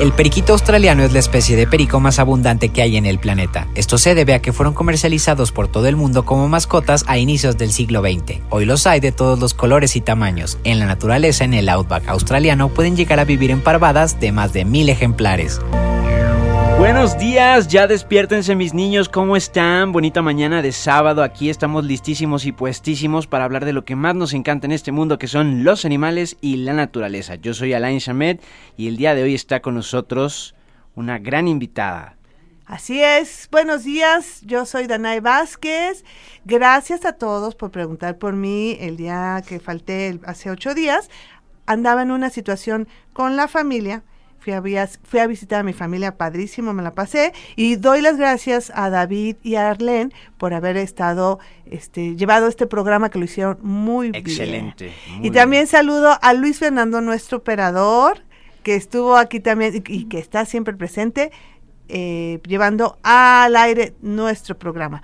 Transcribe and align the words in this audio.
El 0.00 0.12
periquito 0.12 0.54
australiano 0.54 1.02
es 1.02 1.12
la 1.12 1.18
especie 1.18 1.56
de 1.56 1.66
perico 1.66 2.00
más 2.00 2.18
abundante 2.18 2.70
que 2.70 2.80
hay 2.80 2.96
en 2.96 3.04
el 3.04 3.18
planeta. 3.18 3.68
Esto 3.74 3.98
se 3.98 4.14
debe 4.14 4.32
a 4.32 4.40
que 4.40 4.54
fueron 4.54 4.72
comercializados 4.72 5.52
por 5.52 5.68
todo 5.68 5.88
el 5.88 5.96
mundo 5.96 6.24
como 6.24 6.48
mascotas 6.48 7.04
a 7.06 7.18
inicios 7.18 7.58
del 7.58 7.70
siglo 7.70 8.00
XX. 8.00 8.40
Hoy 8.48 8.64
los 8.64 8.86
hay 8.86 9.00
de 9.00 9.12
todos 9.12 9.38
los 9.38 9.52
colores 9.52 9.96
y 9.96 10.00
tamaños. 10.00 10.56
En 10.64 10.78
la 10.78 10.86
naturaleza, 10.86 11.44
en 11.44 11.52
el 11.52 11.68
outback 11.68 12.08
australiano, 12.08 12.70
pueden 12.70 12.96
llegar 12.96 13.20
a 13.20 13.26
vivir 13.26 13.50
en 13.50 13.60
parvadas 13.60 14.18
de 14.18 14.32
más 14.32 14.54
de 14.54 14.64
mil 14.64 14.88
ejemplares. 14.88 15.60
Buenos 16.80 17.18
días, 17.18 17.68
ya 17.68 17.86
despiértense 17.86 18.54
mis 18.54 18.72
niños, 18.72 19.10
¿cómo 19.10 19.36
están? 19.36 19.92
Bonita 19.92 20.22
mañana 20.22 20.62
de 20.62 20.72
sábado, 20.72 21.22
aquí 21.22 21.50
estamos 21.50 21.84
listísimos 21.84 22.46
y 22.46 22.52
puestísimos 22.52 23.26
para 23.26 23.44
hablar 23.44 23.66
de 23.66 23.74
lo 23.74 23.84
que 23.84 23.96
más 23.96 24.14
nos 24.14 24.32
encanta 24.32 24.66
en 24.66 24.72
este 24.72 24.90
mundo, 24.90 25.18
que 25.18 25.26
son 25.26 25.62
los 25.62 25.84
animales 25.84 26.38
y 26.40 26.56
la 26.56 26.72
naturaleza. 26.72 27.34
Yo 27.34 27.52
soy 27.52 27.74
Alain 27.74 28.00
Chamet 28.00 28.42
y 28.78 28.88
el 28.88 28.96
día 28.96 29.14
de 29.14 29.22
hoy 29.22 29.34
está 29.34 29.60
con 29.60 29.74
nosotros 29.74 30.54
una 30.94 31.18
gran 31.18 31.48
invitada. 31.48 32.16
Así 32.64 33.02
es, 33.02 33.46
buenos 33.52 33.84
días, 33.84 34.40
yo 34.46 34.64
soy 34.64 34.86
Danae 34.86 35.20
Vázquez. 35.20 36.02
Gracias 36.46 37.04
a 37.04 37.12
todos 37.12 37.56
por 37.56 37.70
preguntar 37.70 38.16
por 38.16 38.32
mí 38.32 38.78
el 38.80 38.96
día 38.96 39.44
que 39.46 39.60
falté 39.60 40.18
hace 40.24 40.50
ocho 40.50 40.72
días. 40.72 41.10
Andaba 41.66 42.00
en 42.00 42.10
una 42.10 42.30
situación 42.30 42.88
con 43.12 43.36
la 43.36 43.48
familia 43.48 44.02
Fui 44.40 44.52
a, 44.54 44.88
fui 45.02 45.20
a, 45.20 45.26
visitar 45.26 45.60
a 45.60 45.62
mi 45.62 45.74
familia, 45.74 46.16
padrísimo, 46.16 46.72
me 46.72 46.82
la 46.82 46.94
pasé. 46.94 47.32
Y 47.56 47.76
doy 47.76 48.00
las 48.00 48.16
gracias 48.16 48.72
a 48.74 48.88
David 48.88 49.36
y 49.42 49.56
a 49.56 49.70
Arlene 49.70 50.10
por 50.38 50.54
haber 50.54 50.78
estado, 50.78 51.38
este, 51.66 52.16
llevado 52.16 52.48
este 52.48 52.66
programa 52.66 53.10
que 53.10 53.18
lo 53.18 53.26
hicieron 53.26 53.58
muy 53.62 54.08
Excelente, 54.14 54.84
bien. 54.84 54.94
Excelente. 54.96 55.26
Y 55.26 55.30
también 55.30 55.66
saludo 55.66 56.18
a 56.20 56.32
Luis 56.32 56.58
Fernando, 56.58 57.00
nuestro 57.00 57.38
operador, 57.38 58.22
que 58.62 58.74
estuvo 58.74 59.16
aquí 59.16 59.40
también 59.40 59.82
y, 59.86 60.04
que 60.04 60.18
está 60.18 60.44
siempre 60.46 60.74
presente, 60.74 61.30
eh, 61.88 62.40
llevando 62.46 62.98
al 63.02 63.56
aire 63.56 63.94
nuestro 64.00 64.58
programa. 64.58 65.02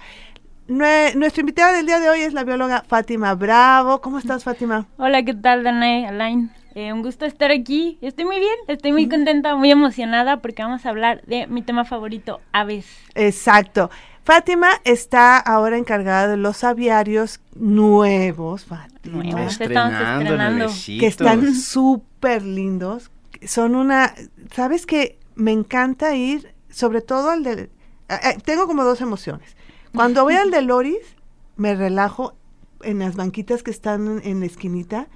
Nuestra 0.69 1.41
invitada 1.41 1.72
del 1.77 1.86
día 1.86 2.00
de 2.00 2.11
hoy 2.11 2.20
es 2.20 2.33
la 2.33 2.45
bióloga 2.45 2.84
Fátima 2.86 3.34
Bravo. 3.34 4.00
¿Cómo 4.00 4.19
estás, 4.19 4.45
Fátima? 4.45 4.86
Hola, 4.98 5.22
¿qué 5.25 5.34
tal, 5.34 5.62
Danae, 5.62 6.06
Alain? 6.06 6.50
Eh, 6.75 6.92
un 6.92 7.03
gusto 7.03 7.25
estar 7.25 7.50
aquí. 7.50 7.98
Estoy 8.03 8.27
muy 8.27 8.39
bien, 8.39 8.55
estoy 8.69 8.92
muy 8.92 9.09
contenta, 9.09 9.56
muy 9.56 9.70
emocionada 9.70 10.42
porque 10.42 10.62
vamos 10.62 10.84
a 10.84 10.91
hablar 10.91 11.22
de 11.27 11.47
mi 11.47 11.62
tema 11.62 11.84
favorito, 11.84 12.41
aves. 12.53 12.87
Exacto. 13.14 13.91
Fátima 14.25 14.69
está 14.84 15.39
ahora 15.39 15.78
encargada 15.78 16.28
de 16.28 16.37
los 16.37 16.64
aviarios 16.64 17.41
nuevos, 17.55 18.64
Fátima. 18.64 19.22
Nuevos, 19.22 19.53
estrenando. 19.53 20.67
Que 20.84 21.06
están 21.06 21.55
súper 21.55 22.42
lindos. 22.42 23.11
Son 23.47 23.75
una, 23.75 24.14
¿sabes 24.53 24.84
qué? 24.84 25.19
Me 25.34 25.53
encanta 25.53 26.14
ir, 26.17 26.55
sobre 26.70 27.00
todo 27.00 27.31
al 27.31 27.42
de... 27.42 27.53
Eh, 27.53 27.69
eh, 28.09 28.39
tengo 28.44 28.67
como 28.67 28.84
dos 28.84 29.00
emociones. 29.00 29.56
Cuando 29.97 30.22
voy 30.22 30.34
al 30.34 30.50
de 30.50 30.62
Loris, 30.62 31.16
me 31.56 31.75
relajo 31.75 32.34
en 32.83 33.00
las 33.00 33.16
banquitas 33.16 33.62
que 33.62 33.70
están 33.70 34.20
en 34.22 34.41
la 34.41 34.47
esquinita 34.47 35.09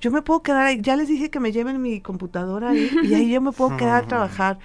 yo 0.00 0.10
me 0.10 0.22
puedo 0.22 0.42
quedar 0.42 0.66
ahí, 0.66 0.80
ya 0.80 0.96
les 0.96 1.08
dije 1.08 1.30
que 1.30 1.40
me 1.40 1.52
lleven 1.52 1.80
mi 1.80 2.00
computadora 2.00 2.70
ahí, 2.70 2.90
y 3.02 3.14
ahí 3.14 3.30
yo 3.30 3.40
me 3.40 3.52
puedo 3.52 3.76
quedar 3.76 4.04
a 4.04 4.06
trabajar. 4.06 4.58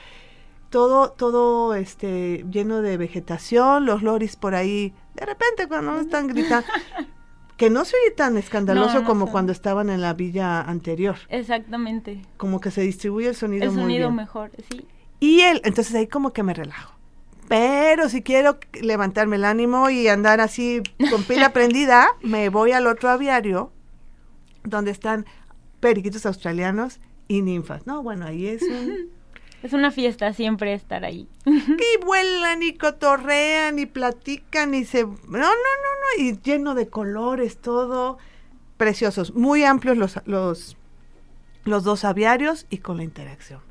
Todo, 0.70 1.12
todo 1.12 1.76
este, 1.76 2.46
lleno 2.50 2.82
de 2.82 2.98
vegetación, 2.98 3.86
los 3.86 4.02
loris 4.02 4.36
por 4.36 4.56
ahí, 4.56 4.92
de 5.14 5.26
repente 5.26 5.68
cuando 5.68 5.92
no 5.92 6.00
están 6.00 6.28
gritando, 6.28 6.66
que 7.58 7.70
no 7.70 7.86
se 7.86 7.96
oye 7.96 8.16
tan 8.16 8.38
escandaloso 8.38 9.04
como 9.04 9.32
cuando 9.32 9.52
estaban 9.52 9.92
en 9.92 10.02
la 10.02 10.16
villa 10.16 10.62
anterior. 10.62 11.16
Exactamente. 11.30 12.24
Como 12.38 12.60
que 12.60 12.72
se 12.72 12.82
distribuye 12.82 13.28
el 13.28 13.36
sonido 13.36 13.66
el 13.66 13.72
sonido 13.72 14.10
mejor, 14.10 14.50
sí. 14.72 14.88
Y 15.20 15.42
él, 15.42 15.62
entonces 15.64 15.94
ahí 15.94 16.08
como 16.08 16.34
que 16.34 16.42
me 16.42 16.56
relajo. 16.56 16.96
Pero 17.48 18.10
si 18.10 18.22
quiero 18.22 18.58
levantarme 18.82 19.36
el 19.36 19.46
ánimo 19.46 19.90
y 19.90 20.08
andar 20.08 20.42
así 20.42 20.82
con 21.10 21.24
pila 21.24 21.50
prendida, 21.54 22.08
me 22.22 22.50
voy 22.50 22.72
al 22.72 22.88
otro 22.88 23.10
aviario 23.10 23.72
donde 24.64 24.92
están 24.92 25.26
periquitos 25.80 26.26
australianos 26.26 27.00
y 27.28 27.42
ninfas. 27.42 27.86
No, 27.86 28.02
bueno, 28.02 28.26
ahí 28.26 28.48
es 28.48 28.64
Es 29.64 29.72
una 29.72 29.92
fiesta 29.92 30.34
siempre 30.34 30.74
estar 30.74 31.06
ahí. 31.06 31.28
Y 31.46 32.06
vuelan 32.06 32.62
y 32.62 32.74
cotorrean 32.74 33.80
y 33.80 33.86
platican 33.86 34.74
y 34.74 34.84
se... 34.84 35.04
No, 35.04 35.14
no, 35.24 35.40
no, 35.40 35.48
no, 35.48 36.24
y 36.24 36.38
lleno 36.44 36.76
de 36.76 36.90
colores, 36.90 37.58
todo. 37.58 38.18
Preciosos, 38.76 39.34
muy 39.34 39.64
amplios 39.64 39.98
los, 39.98 40.20
los, 40.26 40.76
los 41.64 41.84
dos 41.86 42.04
aviarios 42.04 42.66
y 42.70 42.80
con 42.80 42.98
la 42.98 43.04
interacción. 43.04 43.62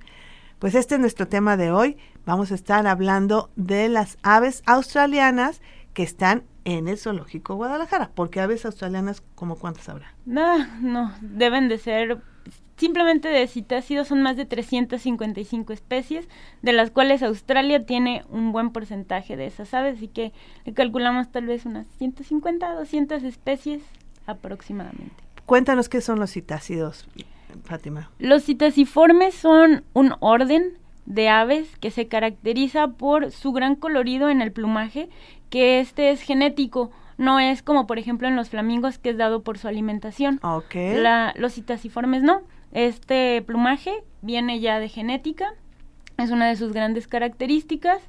Pues 0.59 0.75
este 0.75 0.95
es 0.95 1.01
nuestro 1.01 1.29
tema 1.29 1.59
de 1.59 1.71
hoy. 1.71 1.99
Vamos 2.25 2.53
a 2.53 2.55
estar 2.55 2.87
hablando 2.87 3.51
de 3.57 3.89
las 3.89 4.17
aves 4.23 4.63
australianas 4.67 5.61
que 5.93 6.05
están 6.05 6.45
en 6.65 6.87
el 6.87 6.97
zoológico 6.97 7.57
Guadalajara, 7.57 8.11
porque 8.15 8.41
aves 8.41 8.65
australianas, 8.65 9.23
¿como 9.35 9.57
cuántas 9.57 9.89
habrá? 9.89 10.15
No, 10.25 10.65
no, 10.81 11.13
deben 11.21 11.69
de 11.69 11.79
ser, 11.79 12.23
simplemente 12.77 13.29
de 13.29 13.49
citácidos 13.49 14.07
son 14.07 14.23
más 14.23 14.37
de 14.37 14.47
355 14.47 15.73
especies, 15.73 16.29
de 16.63 16.73
las 16.73 16.93
cuales 16.93 17.25
Australia 17.25 17.85
tiene 17.85 18.25
un 18.29 18.53
buen 18.53 18.71
porcentaje 18.71 19.37
de 19.37 19.47
esas 19.47 19.75
aves, 19.75 19.97
así 19.97 20.07
que 20.07 20.33
le 20.65 20.75
calculamos 20.75 21.33
tal 21.33 21.47
vez 21.47 21.67
unas 21.67 21.89
150, 21.99 22.75
200 22.75 23.25
especies 23.25 23.83
aproximadamente. 24.27 25.17
Cuéntanos 25.45 25.89
qué 25.89 26.01
son 26.01 26.21
los 26.21 26.31
citácidos, 26.31 27.09
Fátima. 27.65 28.11
Los 28.19 28.45
citaciformes 28.45 29.35
son 29.35 29.85
un 29.93 30.15
orden 30.21 30.79
de 31.07 31.29
aves 31.29 31.77
que 31.79 31.91
se 31.91 32.09
caracteriza 32.09 32.89
por 32.89 33.31
su 33.31 33.53
gran 33.53 33.77
colorido 33.77 34.31
en 34.31 34.41
el 34.41 34.53
plumaje 34.53 35.09
que 35.51 35.81
este 35.81 36.11
es 36.11 36.23
genético, 36.23 36.91
no 37.19 37.39
es 37.39 37.63
como 37.63 37.87
por 37.87 37.99
ejemplo 37.99 38.27
en 38.29 38.37
los 38.37 38.49
flamingos 38.49 38.99
que 38.99 39.11
es 39.11 39.19
dado 39.19 39.43
por 39.43 39.59
su 39.59 39.69
alimentación. 39.69 40.41
Okay. 40.43 40.97
La, 40.97 41.35
los 41.37 41.55
citasiformes 41.55 42.23
no. 42.23 42.43
Este 42.73 43.43
plumaje 43.43 44.03
viene 44.23 44.61
ya 44.61 44.79
de 44.79 44.89
genética, 44.89 45.55
es 46.17 46.31
una 46.31 46.49
de 46.49 46.57
sus 46.57 46.73
grandes 46.73 47.07
características. 47.07 48.01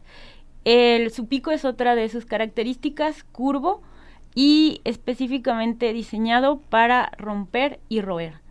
El, 0.63 1.11
su 1.11 1.27
pico 1.27 1.51
es 1.51 1.65
otra 1.65 1.95
de 1.95 2.07
sus 2.07 2.25
características, 2.25 3.23
curvo 3.25 3.81
y 4.35 4.81
específicamente 4.85 5.91
diseñado 5.91 6.61
para 6.69 7.11
romper 7.17 7.81
y 7.89 8.01
roer. 8.01 8.41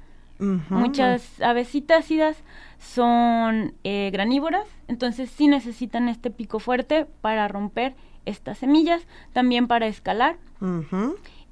Muchas 0.70 1.40
aves 1.40 1.68
citácidas 1.68 2.42
son 2.82 3.74
eh, 3.84 4.10
granívoras, 4.12 4.66
entonces 4.88 5.30
sí 5.30 5.48
necesitan 5.48 6.08
este 6.08 6.30
pico 6.30 6.58
fuerte 6.58 7.06
para 7.20 7.48
romper 7.48 7.94
estas 8.26 8.58
semillas, 8.58 9.06
también 9.32 9.66
para 9.66 9.86
escalar. 9.86 10.36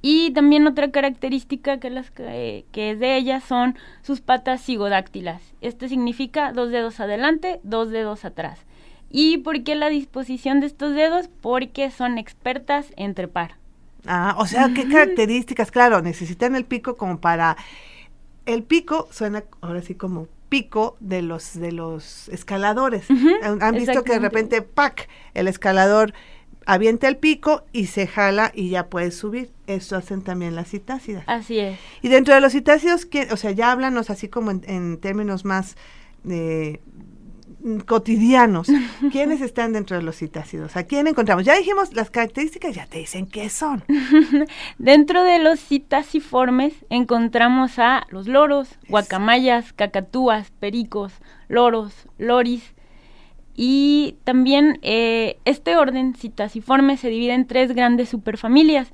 Y 0.02 0.30
también 0.32 0.66
otra 0.66 0.90
característica 0.90 1.78
que, 1.78 1.90
las, 1.90 2.10
que 2.10 2.64
es 2.72 2.98
de 2.98 3.16
ellas 3.16 3.44
son 3.44 3.76
sus 4.02 4.20
patas 4.20 4.64
cigodáctilas. 4.64 5.42
Esto 5.60 5.88
significa 5.88 6.52
dos 6.52 6.70
dedos 6.70 7.00
adelante, 7.00 7.60
dos 7.64 7.90
dedos 7.90 8.24
atrás. 8.24 8.60
¿Y 9.10 9.38
por 9.38 9.62
qué 9.64 9.74
la 9.74 9.88
disposición 9.88 10.60
de 10.60 10.66
estos 10.66 10.94
dedos? 10.94 11.28
Porque 11.40 11.90
son 11.90 12.18
expertas 12.18 12.92
en 12.96 13.14
trepar. 13.14 13.56
Ah, 14.06 14.36
o 14.38 14.46
sea, 14.46 14.70
¿qué 14.74 14.88
características? 14.88 15.70
Claro, 15.70 16.00
necesitan 16.00 16.54
el 16.56 16.64
pico 16.64 16.96
como 16.96 17.20
para... 17.20 17.56
El 18.46 18.62
pico 18.62 19.08
suena 19.10 19.44
ahora 19.60 19.82
sí 19.82 19.94
como 19.94 20.28
pico 20.50 20.98
de 21.00 21.22
los 21.22 21.58
de 21.58 21.72
los 21.72 22.28
escaladores. 22.28 23.06
Han 23.60 23.74
visto 23.74 24.04
que 24.04 24.12
de 24.12 24.18
repente, 24.18 24.60
¡pac! 24.60 25.08
El 25.32 25.48
escalador 25.48 26.12
avienta 26.66 27.08
el 27.08 27.16
pico 27.16 27.64
y 27.72 27.86
se 27.86 28.06
jala 28.06 28.52
y 28.54 28.68
ya 28.68 28.88
puedes 28.88 29.16
subir. 29.16 29.50
Esto 29.66 29.96
hacen 29.96 30.22
también 30.22 30.54
las 30.54 30.68
citácidas. 30.68 31.24
Así 31.26 31.58
es. 31.58 31.78
Y 32.02 32.08
dentro 32.08 32.34
de 32.34 32.40
los 32.40 32.52
citácidos, 32.52 33.08
o 33.30 33.36
sea, 33.38 33.52
ya 33.52 33.72
háblanos 33.72 34.10
así 34.10 34.28
como 34.28 34.50
en, 34.50 34.98
términos 34.98 35.46
más 35.46 35.76
eh, 36.28 36.80
cotidianos. 37.86 38.68
¿Quiénes 39.12 39.40
están 39.40 39.72
dentro 39.72 39.96
de 39.96 40.02
los 40.02 40.16
citácidos? 40.16 40.76
¿A 40.76 40.84
quién 40.84 41.06
encontramos? 41.06 41.44
Ya 41.44 41.56
dijimos 41.56 41.94
las 41.94 42.10
características, 42.10 42.74
ya 42.74 42.86
te 42.86 42.98
dicen 42.98 43.26
qué 43.26 43.48
son. 43.50 43.84
dentro 44.78 45.24
de 45.24 45.38
los 45.38 45.60
citaciformes 45.60 46.74
encontramos 46.88 47.78
a 47.78 48.06
los 48.10 48.26
loros, 48.26 48.68
guacamayas, 48.88 49.72
cacatúas, 49.72 50.50
pericos, 50.50 51.12
loros, 51.48 51.92
loris, 52.18 52.74
Y 53.54 54.16
también 54.24 54.78
eh, 54.82 55.38
este 55.44 55.76
orden 55.76 56.14
citasiforme 56.14 56.96
se 56.96 57.08
divide 57.08 57.34
en 57.34 57.46
tres 57.46 57.74
grandes 57.74 58.08
superfamilias, 58.08 58.88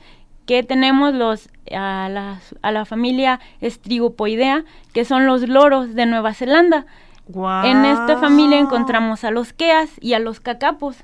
que 0.46 0.62
tenemos 0.62 1.12
los 1.12 1.48
a 1.72 2.08
la, 2.08 2.40
a 2.62 2.72
la 2.72 2.84
familia 2.84 3.40
Estrigopoidea, 3.60 4.64
que 4.92 5.04
son 5.04 5.26
los 5.26 5.48
loros 5.48 5.94
de 5.94 6.06
Nueva 6.06 6.34
Zelanda. 6.34 6.86
En 7.28 7.84
esta 7.84 8.18
familia 8.18 8.58
encontramos 8.58 9.24
a 9.24 9.30
los 9.30 9.52
queas 9.52 9.90
y 10.00 10.14
a 10.14 10.18
los 10.18 10.40
cacapos. 10.40 10.98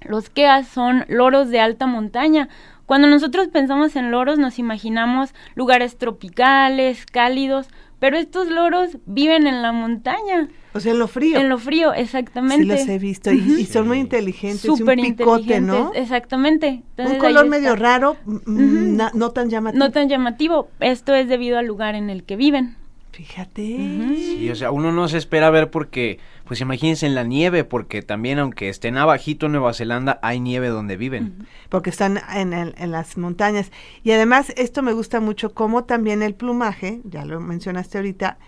Los 0.00 0.28
queas 0.28 0.66
son 0.68 1.04
loros 1.08 1.48
de 1.48 1.60
alta 1.60 1.86
montaña. 1.86 2.48
Cuando 2.86 3.08
nosotros 3.08 3.48
pensamos 3.48 3.96
en 3.96 4.10
loros 4.10 4.38
nos 4.38 4.58
imaginamos 4.58 5.34
lugares 5.54 5.96
tropicales, 5.96 7.06
cálidos, 7.06 7.68
pero 7.98 8.18
estos 8.18 8.48
loros 8.48 8.98
viven 9.06 9.46
en 9.46 9.62
la 9.62 9.72
montaña. 9.72 10.48
O 10.74 10.80
sea, 10.80 10.92
en 10.92 10.98
lo 10.98 11.08
frío. 11.08 11.38
En 11.38 11.48
lo 11.48 11.56
frío, 11.56 11.94
exactamente. 11.94 12.64
Sí, 12.64 12.68
los 12.68 12.88
he 12.88 12.98
visto. 12.98 13.32
Y, 13.32 13.64
son 13.64 13.88
muy 13.88 13.98
inteligentes. 13.98 14.60
Súper 14.60 14.98
picote, 14.98 15.60
¿no? 15.60 15.92
Exactamente. 15.94 16.82
un 16.98 17.16
color 17.16 17.46
medio 17.46 17.76
raro, 17.76 18.16
no 18.26 19.30
tan 19.30 19.48
llamativo. 19.48 19.82
No 19.82 19.90
tan 19.92 20.08
llamativo. 20.08 20.68
Esto 20.80 21.14
es 21.14 21.28
debido 21.28 21.58
al 21.58 21.66
lugar 21.66 21.94
en 21.94 22.10
el 22.10 22.24
que 22.24 22.36
viven. 22.36 22.76
Fíjate. 23.14 23.62
Sí, 23.62 24.50
o 24.50 24.56
sea, 24.56 24.72
uno 24.72 24.90
no 24.90 25.06
se 25.06 25.18
espera 25.18 25.48
ver 25.48 25.70
porque, 25.70 26.18
pues 26.46 26.60
imagínense 26.60 27.06
en 27.06 27.14
la 27.14 27.22
nieve, 27.22 27.62
porque 27.62 28.02
también 28.02 28.40
aunque 28.40 28.68
estén 28.68 28.96
abajito 28.96 29.46
en 29.46 29.52
Nueva 29.52 29.72
Zelanda, 29.72 30.18
hay 30.20 30.40
nieve 30.40 30.66
donde 30.66 30.96
viven. 30.96 31.46
Porque 31.68 31.90
están 31.90 32.20
en, 32.34 32.52
en, 32.52 32.90
las 32.90 33.16
montañas. 33.16 33.70
Y 34.02 34.10
además, 34.10 34.52
esto 34.56 34.82
me 34.82 34.92
gusta 34.92 35.20
mucho, 35.20 35.54
como 35.54 35.84
también 35.84 36.22
el 36.24 36.34
plumaje, 36.34 37.02
ya 37.04 37.24
lo 37.24 37.38
mencionaste 37.38 37.98
ahorita, 37.98 38.38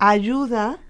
ayuda 0.00 0.80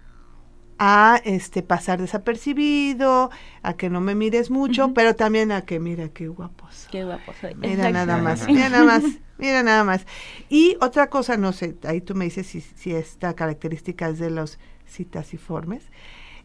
a 0.78 1.20
este 1.24 1.62
pasar 1.62 2.00
desapercibido, 2.00 3.30
a 3.62 3.74
que 3.74 3.90
no 3.90 4.00
me 4.00 4.14
mires 4.14 4.50
mucho, 4.50 4.94
pero 4.94 5.14
también 5.14 5.52
a 5.52 5.62
que 5.62 5.78
mira 5.78 6.08
qué 6.08 6.28
guapos. 6.28 6.65
Qué 6.96 7.04
guapos 7.04 7.36
soy. 7.42 7.54
Mira 7.56 7.90
nada 7.90 8.16
más, 8.16 8.46
mira 8.48 8.70
nada 8.70 8.84
más, 8.84 9.04
mira 9.36 9.62
nada 9.62 9.84
más. 9.84 10.06
Y 10.48 10.78
otra 10.80 11.10
cosa, 11.10 11.36
no 11.36 11.52
sé, 11.52 11.76
ahí 11.84 12.00
tú 12.00 12.14
me 12.14 12.24
dices 12.24 12.46
si, 12.46 12.62
si 12.62 12.94
esta 12.94 13.34
característica 13.34 14.08
es 14.08 14.18
de 14.18 14.30
los 14.30 14.58
citasiformes, 14.88 15.82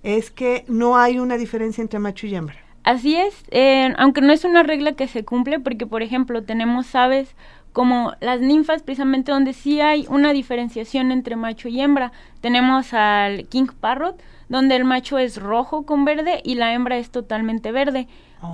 es 0.03 0.29
que 0.29 0.65
no 0.67 0.97
hay 0.97 1.19
una 1.19 1.37
diferencia 1.37 1.81
entre 1.81 1.99
macho 1.99 2.27
y 2.27 2.35
hembra. 2.35 2.57
Así 2.83 3.15
es, 3.15 3.45
eh, 3.51 3.93
aunque 3.97 4.19
no 4.19 4.33
es 4.33 4.43
una 4.43 4.63
regla 4.63 4.91
que 4.91 5.07
se 5.07 5.23
cumple, 5.23 5.61
porque 5.61 5.85
por 5.85 6.01
ejemplo 6.01 6.43
tenemos 6.43 6.93
aves 6.95 7.33
como 7.71 8.11
las 8.19 8.41
ninfas, 8.41 8.83
precisamente 8.83 9.31
donde 9.31 9.53
sí 9.53 9.79
hay 9.79 10.05
una 10.09 10.33
diferenciación 10.33 11.13
entre 11.13 11.37
macho 11.37 11.69
y 11.69 11.79
hembra. 11.79 12.11
Tenemos 12.41 12.93
al 12.93 13.47
King 13.47 13.67
Parrot, 13.79 14.21
donde 14.51 14.75
el 14.75 14.83
macho 14.83 15.17
es 15.17 15.37
rojo 15.37 15.85
con 15.85 16.03
verde 16.03 16.41
y 16.43 16.55
la 16.55 16.73
hembra 16.73 16.97
es 16.97 17.09
totalmente 17.09 17.71
verde. 17.71 18.09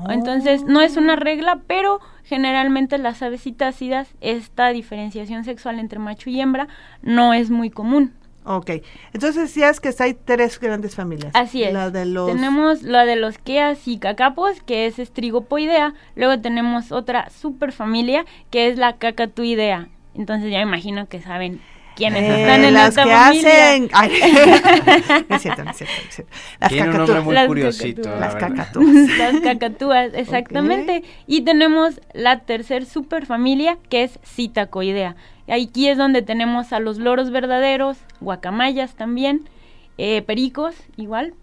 Entonces, 0.09 0.63
no 0.63 0.81
es 0.81 0.95
una 0.95 1.15
regla, 1.15 1.61
pero 1.65 1.99
generalmente 2.23 2.99
las 2.99 3.23
aves 3.23 3.41
citácidas, 3.41 4.07
esta 4.21 4.67
diferenciación 4.69 5.43
sexual 5.43 5.79
entre 5.79 5.97
macho 5.97 6.29
y 6.29 6.39
hembra 6.39 6.67
no 7.01 7.33
es 7.33 7.49
muy 7.49 7.71
común. 7.71 8.13
Ok, 8.43 8.69
entonces 9.11 9.35
decías 9.43 9.79
que 9.79 9.91
hay 9.99 10.13
tres 10.13 10.59
grandes 10.59 10.95
familias. 10.95 11.31
Así 11.33 11.63
es. 11.63 11.73
La 11.73 11.89
de 11.89 12.05
los... 12.05 12.31
Tenemos 12.31 12.83
la 12.83 13.05
de 13.05 13.15
los 13.15 13.39
queas 13.39 13.87
y 13.87 13.97
cacapos, 13.97 14.61
que 14.61 14.85
es 14.85 14.99
estrigopoidea. 14.99 15.95
Luego 16.15 16.39
tenemos 16.39 16.91
otra 16.91 17.29
superfamilia, 17.31 18.23
que 18.51 18.67
es 18.67 18.77
la 18.77 18.97
cacatuidea. 18.97 19.89
Entonces 20.13 20.51
ya 20.51 20.59
me 20.59 20.63
imagino 20.63 21.07
que 21.07 21.21
saben 21.21 21.59
quiénes 21.97 22.23
eh, 22.23 22.41
están 22.41 22.63
en 22.63 22.73
las 22.73 22.95
que 22.95 23.11
hacen 23.11 23.89
Ay, 23.91 24.11
es 25.29 25.41
cierto, 25.41 25.63
no 25.63 25.71
es 25.71 25.77
cierto, 25.77 25.95
es 26.07 26.15
cierto. 26.15 26.33
Las 26.59 26.69
Tiene 26.69 26.89
un 26.89 26.97
nombre 26.97 27.21
muy 27.21 27.33
las 27.33 27.47
curiosito 27.47 28.15
las 28.17 28.35
cacatúas. 28.35 28.95
Las 29.17 29.39
cacatúas 29.41 30.11
exactamente. 30.13 31.03
Y 31.25 31.41
tenemos 31.41 31.99
la 32.13 32.41
tercer 32.41 32.85
superfamilia 32.85 33.77
que 33.89 34.03
es 34.03 34.19
citacoidea. 34.23 35.15
Aquí 35.47 35.87
es 35.87 35.97
donde 35.97 36.21
tenemos 36.21 36.71
a 36.71 36.79
los 36.79 36.99
loros 36.99 37.31
verdaderos, 37.31 37.97
guacamayas 38.19 38.95
también, 38.95 39.49
eh, 39.97 40.21
pericos 40.21 40.75
igual. 40.97 41.33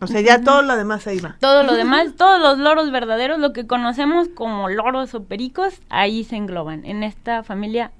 O 0.00 0.06
sea, 0.06 0.22
ya 0.22 0.42
todo 0.42 0.62
lo 0.62 0.76
demás 0.76 1.06
ahí 1.06 1.20
va. 1.20 1.36
Todo 1.40 1.62
lo 1.62 1.74
demás, 1.74 2.14
todos 2.16 2.40
los 2.40 2.58
loros 2.58 2.90
verdaderos, 2.90 3.38
lo 3.38 3.52
que 3.52 3.66
conocemos 3.66 4.28
como 4.28 4.70
loros 4.70 5.14
o 5.14 5.24
pericos, 5.24 5.80
ahí 5.90 6.24
se 6.24 6.36
engloban 6.36 6.86
en 6.86 7.02
esta 7.02 7.42
familia 7.42 7.92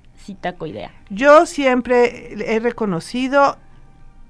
Yo 1.08 1.46
siempre 1.46 2.54
he 2.54 2.60
reconocido 2.60 3.56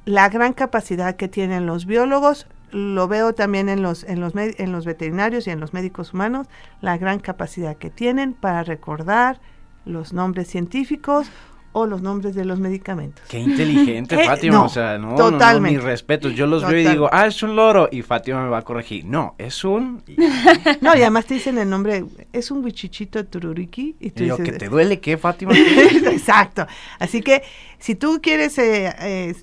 la 0.05 0.29
gran 0.29 0.53
capacidad 0.53 1.17
que 1.17 1.29
tienen 1.29 1.67
los 1.67 1.87
biólogos, 1.87 2.47
lo 2.71 3.09
veo 3.09 3.35
también 3.35 3.69
en 3.69 3.83
los, 3.83 4.05
en 4.05 4.21
los, 4.21 4.35
en 4.37 4.73
los 4.73 4.85
veterinarios 4.85 5.47
y 5.47 5.51
en 5.51 5.61
los 5.61 5.73
médicos 5.73 6.15
humanos, 6.15 6.47
la 6.81 6.97
gran 6.99 7.19
capacidad 7.19 7.77
que 7.77 7.91
tienen 7.91 8.33
para 8.33 8.63
recordar, 8.63 9.41
los 9.85 10.13
nombres 10.13 10.49
científicos 10.49 11.31
o 11.73 11.87
los 11.87 12.03
nombres 12.03 12.35
de 12.35 12.45
los 12.45 12.59
medicamentos. 12.59 13.25
Qué 13.29 13.39
inteligente, 13.39 14.15
eh, 14.21 14.25
Fátima. 14.25 14.65
o 14.65 14.69
sea, 14.69 14.99
no, 14.99 15.15
totalmente. 15.15 15.77
mis 15.77 15.85
respetos. 15.85 16.35
Yo 16.35 16.47
los 16.47 16.67
veo 16.67 16.81
y 16.81 16.85
digo, 16.85 17.09
ah, 17.13 17.27
es 17.27 17.43
un 17.43 17.55
loro. 17.55 17.89
Y 17.91 18.03
Fátima 18.03 18.43
me 18.43 18.49
va 18.49 18.59
a 18.59 18.63
corregir. 18.63 19.05
No, 19.05 19.35
es 19.39 19.65
un. 19.65 20.03
no, 20.81 20.97
y 20.97 21.03
además 21.03 21.27
te 21.27 21.35
dicen 21.35 21.59
el 21.59 21.71
nombre, 21.71 22.05
es 22.33 22.51
un 22.51 22.65
huichichito 22.65 23.25
tururiki. 23.25 23.97
Y 24.01 24.11
tú 24.11 24.25
dices, 24.25 24.41
¿que 24.41 24.53
te 24.53 24.69
duele 24.69 25.01
qué, 25.01 25.17
Fátima? 25.17 25.53
Exacto. 25.57 26.67
Así 26.99 27.23
que 27.23 27.43
si 27.79 27.95
tú 27.95 28.21
quieres 28.21 28.59
eh, 28.59 28.93
eh, 29.01 29.35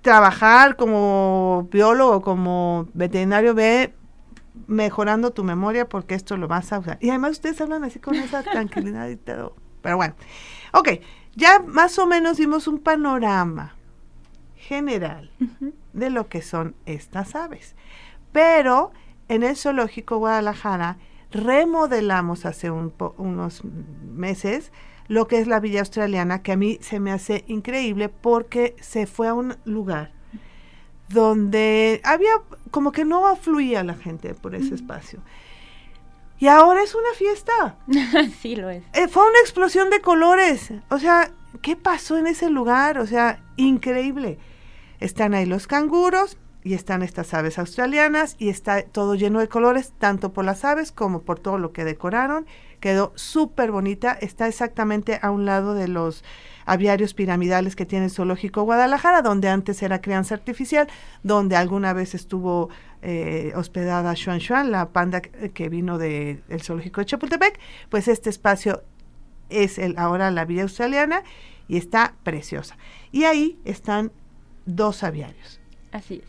trabajar 0.00 0.76
como 0.76 1.68
biólogo, 1.70 2.22
como 2.22 2.88
veterinario, 2.92 3.54
ve 3.54 3.94
mejorando 4.66 5.30
tu 5.30 5.44
memoria 5.44 5.88
porque 5.88 6.14
esto 6.14 6.36
lo 6.36 6.48
vas 6.48 6.72
a 6.72 6.80
usar. 6.80 6.98
Y 7.00 7.10
además 7.10 7.32
ustedes 7.32 7.60
hablan 7.60 7.84
así 7.84 8.00
con 8.00 8.16
esa 8.16 8.42
tranquilidad 8.42 9.08
y 9.08 9.16
todo. 9.16 9.54
Pero 9.82 9.96
bueno, 9.96 10.14
ok, 10.72 10.88
ya 11.34 11.60
más 11.60 11.98
o 11.98 12.06
menos 12.06 12.38
dimos 12.38 12.66
un 12.66 12.78
panorama 12.78 13.76
general 14.56 15.30
de 15.92 16.10
lo 16.10 16.28
que 16.28 16.40
son 16.40 16.74
estas 16.86 17.34
aves. 17.34 17.74
Pero 18.32 18.92
en 19.28 19.42
el 19.42 19.56
Zoológico 19.56 20.18
Guadalajara 20.18 20.98
remodelamos 21.30 22.46
hace 22.46 22.70
unos 22.70 23.64
meses 23.64 24.72
lo 25.08 25.26
que 25.26 25.40
es 25.40 25.46
la 25.46 25.60
Villa 25.60 25.80
Australiana, 25.80 26.42
que 26.42 26.52
a 26.52 26.56
mí 26.56 26.78
se 26.80 27.00
me 27.00 27.12
hace 27.12 27.44
increíble 27.46 28.08
porque 28.08 28.76
se 28.80 29.06
fue 29.06 29.28
a 29.28 29.34
un 29.34 29.56
lugar 29.64 30.12
donde 31.08 32.00
había 32.04 32.30
como 32.70 32.92
que 32.92 33.04
no 33.04 33.26
afluía 33.26 33.84
la 33.84 33.94
gente 33.94 34.34
por 34.34 34.54
ese 34.54 34.74
espacio. 34.74 35.20
Y 36.42 36.48
ahora 36.48 36.82
es 36.82 36.96
una 36.96 37.14
fiesta. 37.16 37.76
sí, 38.42 38.56
lo 38.56 38.68
es. 38.68 38.82
Eh, 38.94 39.06
fue 39.06 39.22
una 39.22 39.38
explosión 39.38 39.90
de 39.90 40.00
colores. 40.00 40.72
O 40.90 40.98
sea, 40.98 41.30
¿qué 41.62 41.76
pasó 41.76 42.16
en 42.16 42.26
ese 42.26 42.50
lugar? 42.50 42.98
O 42.98 43.06
sea, 43.06 43.44
increíble. 43.56 44.40
Están 44.98 45.34
ahí 45.34 45.46
los 45.46 45.68
canguros 45.68 46.38
y 46.64 46.74
están 46.74 47.04
estas 47.04 47.32
aves 47.32 47.60
australianas 47.60 48.34
y 48.40 48.48
está 48.48 48.82
todo 48.82 49.14
lleno 49.14 49.38
de 49.38 49.48
colores, 49.48 49.92
tanto 50.00 50.32
por 50.32 50.44
las 50.44 50.64
aves 50.64 50.90
como 50.90 51.22
por 51.22 51.38
todo 51.38 51.58
lo 51.58 51.72
que 51.72 51.84
decoraron. 51.84 52.44
Quedó 52.80 53.12
súper 53.14 53.70
bonita. 53.70 54.10
Está 54.20 54.48
exactamente 54.48 55.20
a 55.22 55.30
un 55.30 55.44
lado 55.44 55.74
de 55.74 55.86
los 55.86 56.24
aviarios 56.66 57.14
piramidales 57.14 57.76
que 57.76 57.86
tiene 57.86 58.06
el 58.06 58.10
Zoológico 58.10 58.62
Guadalajara, 58.62 59.22
donde 59.22 59.48
antes 59.48 59.80
era 59.80 60.00
crianza 60.00 60.34
artificial, 60.34 60.88
donde 61.22 61.54
alguna 61.54 61.92
vez 61.92 62.16
estuvo 62.16 62.68
eh, 63.02 63.52
hospedada 63.56 64.14
Xuan 64.14 64.40
Xuan, 64.40 64.70
la 64.70 64.90
panda 64.90 65.20
que 65.20 65.68
vino 65.68 65.98
del 65.98 66.42
Zoológico 66.62 67.00
de 67.00 67.06
Chapultepec, 67.06 67.58
pues 67.88 68.08
este 68.08 68.30
espacio 68.30 68.84
es 69.50 69.78
el, 69.78 69.98
ahora 69.98 70.30
la 70.30 70.44
Villa 70.44 70.62
Australiana 70.62 71.22
y 71.68 71.76
está 71.76 72.14
preciosa. 72.22 72.76
Y 73.10 73.24
ahí 73.24 73.58
están 73.64 74.12
dos 74.66 75.02
aviarios. 75.02 75.60
Así 75.92 76.16
es. 76.16 76.24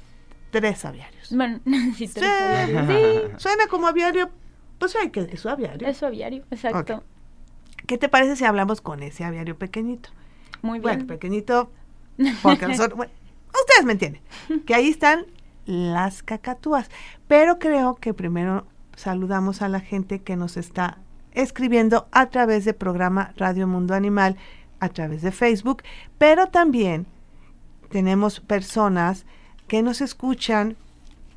Tres 0.52 0.86
aviarios. 0.86 1.30
Bueno, 1.32 1.60
sí, 1.98 2.08
tres 2.08 2.30
aviarios. 2.30 3.32
Suena 3.42 3.68
como 3.68 3.88
aviario, 3.88 4.30
pues 4.78 4.96
hay 4.96 5.10
que, 5.10 5.22
es 5.22 5.40
su 5.40 5.50
aviario. 5.50 5.88
Es 5.88 5.98
su 5.98 6.06
aviario, 6.06 6.44
exacto. 6.52 7.04
¿Qué 7.88 7.98
te 7.98 8.08
parece 8.08 8.36
si 8.36 8.46
hablamos 8.46 8.82
con 8.82 9.04
ese 9.04 9.24
aviario 9.24 9.58
pequeñito? 9.58 10.10
Muy 10.62 10.80
bien. 10.80 10.82
Bueno, 10.82 11.08
pequeñito, 11.08 11.72
porque 12.42 12.68
nosotros, 12.68 13.00
ustedes 13.62 13.86
me 13.86 13.94
entienden, 13.94 14.22
que 14.66 14.76
ahí 14.76 14.88
están 14.90 15.26
las 15.66 16.24
cacatúas. 16.24 16.90
Pero 17.28 17.60
creo 17.60 17.96
que 17.96 18.14
primero 18.14 18.66
saludamos 18.96 19.62
a 19.62 19.70
la 19.70 19.80
gente 19.80 20.20
que 20.20 20.36
nos 20.36 20.58
está 20.58 21.00
escribiendo 21.32 22.08
a 22.12 22.28
través 22.28 22.66
del 22.66 22.76
programa 22.76 23.34
Radio 23.38 23.68
Mundo 23.68 23.94
Animal, 23.96 24.38
a 24.80 24.90
través 24.90 25.22
de 25.22 25.32
Facebook, 25.32 25.84
pero 26.18 26.48
también 26.48 27.08
tenemos 27.90 28.40
personas 28.40 29.26
que 29.68 29.82
nos 29.82 30.02
escuchan 30.02 30.76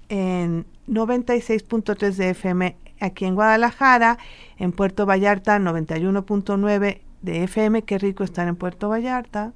en 0.08 0.66
96.3 0.88 2.14
de 2.14 2.30
FM 2.30 2.76
aquí 3.00 3.24
en 3.24 3.34
Guadalajara, 3.34 4.18
en 4.58 4.72
Puerto 4.72 5.06
Vallarta 5.06 5.58
91.9 5.58 7.00
de 7.22 7.44
FM, 7.44 7.82
qué 7.82 7.98
rico 7.98 8.24
estar 8.24 8.48
en 8.48 8.56
Puerto 8.56 8.88
Vallarta. 8.88 9.52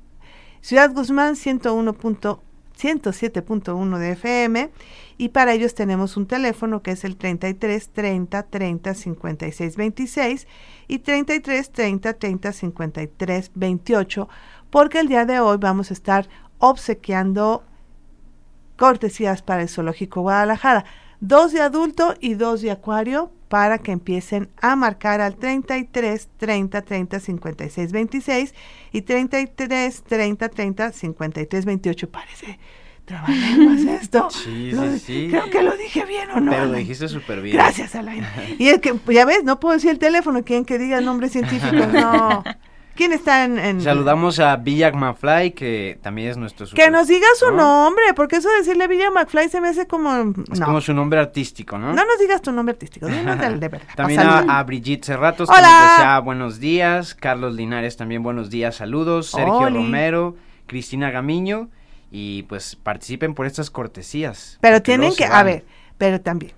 Ciudad 0.60 0.92
Guzmán 0.92 1.36
101. 1.36 1.94
107.1 2.80 3.98
de 3.98 4.12
FM 4.12 4.70
y 5.18 5.28
para 5.30 5.52
ellos 5.52 5.74
tenemos 5.74 6.16
un 6.16 6.26
teléfono 6.26 6.82
que 6.82 6.92
es 6.92 7.04
el 7.04 7.16
33 7.16 7.90
30 7.90 8.42
30 8.44 8.94
56 8.94 9.76
26 9.76 10.46
y 10.88 10.98
33 11.00 11.70
30 11.70 12.12
30 12.14 12.52
53 12.52 13.50
28 13.54 14.28
porque 14.70 15.00
el 15.00 15.08
día 15.08 15.26
de 15.26 15.40
hoy 15.40 15.58
vamos 15.58 15.90
a 15.90 15.94
estar 15.94 16.28
obsequiando 16.58 17.64
cortesías 18.76 19.42
para 19.42 19.62
el 19.62 19.68
Zoológico 19.68 20.22
Guadalajara, 20.22 20.84
dos 21.20 21.52
de 21.52 21.60
adulto 21.60 22.14
y 22.18 22.34
dos 22.34 22.62
de 22.62 22.70
acuario 22.70 23.30
para 23.50 23.78
que 23.78 23.90
empiecen 23.90 24.48
a 24.62 24.76
marcar 24.76 25.20
al 25.20 25.34
33 25.34 26.28
30 26.36 26.82
30 26.82 27.18
56 27.18 27.90
26 27.90 28.54
y 28.92 29.02
33 29.02 30.04
30 30.04 30.48
30 30.48 30.92
53 30.92 31.64
28 31.64 32.10
parece 32.10 32.60
trabajar 33.04 33.34
esto. 34.00 34.30
Sí, 34.30 34.70
sí, 34.70 34.98
sí. 35.00 35.28
Creo 35.30 35.50
que 35.50 35.64
lo 35.64 35.76
dije 35.76 36.04
bien 36.04 36.30
o 36.30 36.38
no. 36.40 36.52
Pero 36.52 36.66
lo 36.66 36.74
dijiste 36.74 37.08
súper 37.08 37.42
bien. 37.42 37.56
Gracias, 37.56 37.96
Alain. 37.96 38.24
y 38.56 38.68
es 38.68 38.78
que, 38.78 38.94
ya 39.08 39.24
ves, 39.24 39.42
no 39.42 39.58
puedo 39.58 39.74
decir 39.74 39.90
el 39.90 39.98
teléfono, 39.98 40.44
quieren 40.44 40.64
que 40.64 40.78
diga 40.78 40.98
el 40.98 41.04
nombre 41.04 41.28
científico, 41.28 41.74
no. 41.92 42.44
¿Quién 43.00 43.14
está 43.14 43.46
en, 43.46 43.80
Saludamos 43.80 44.38
a 44.40 44.56
Villa 44.56 44.92
McFly, 44.92 45.52
que 45.52 45.98
también 46.02 46.28
es 46.28 46.36
nuestro... 46.36 46.66
que 46.66 46.90
nos 46.90 47.08
diga 47.08 47.26
su 47.38 47.50
nombre, 47.50 48.04
porque 48.14 48.36
eso 48.36 48.50
de 48.50 48.58
decirle 48.58 48.86
Villa 48.88 49.10
McFly 49.10 49.48
se 49.48 49.58
me 49.62 49.68
hace 49.68 49.86
como... 49.86 50.34
Es 50.52 50.60
como 50.60 50.82
su 50.82 50.92
nombre 50.92 51.18
artístico, 51.18 51.78
¿no? 51.78 51.94
No 51.94 52.04
nos 52.04 52.18
digas 52.20 52.42
tu 52.42 52.52
nombre 52.52 52.74
artístico, 52.74 53.06
de, 53.06 53.22
verdad. 53.22 53.88
También 53.96 54.20
a, 54.20 54.62
Brigitte 54.64 55.06
Cerratos, 55.06 55.48
que 55.48 55.62
nos 55.62 55.96
desea 55.96 56.20
buenos 56.20 56.60
días. 56.60 57.14
Carlos 57.14 57.54
Linares 57.54 57.96
también 57.96 58.22
buenos 58.22 58.50
días, 58.50 58.76
saludos. 58.76 59.30
Sergio 59.30 59.70
Romero, 59.70 60.36
Cristina 60.66 61.10
Gamiño, 61.10 61.70
y 62.10 62.42
pues 62.42 62.76
participen 62.76 63.32
por 63.32 63.46
estas 63.46 63.70
cortesías. 63.70 64.58
Pero 64.60 64.82
tienen 64.82 65.14
que, 65.16 65.24
a 65.24 65.42
ver, 65.42 65.64
pero 65.96 66.20
también, 66.20 66.52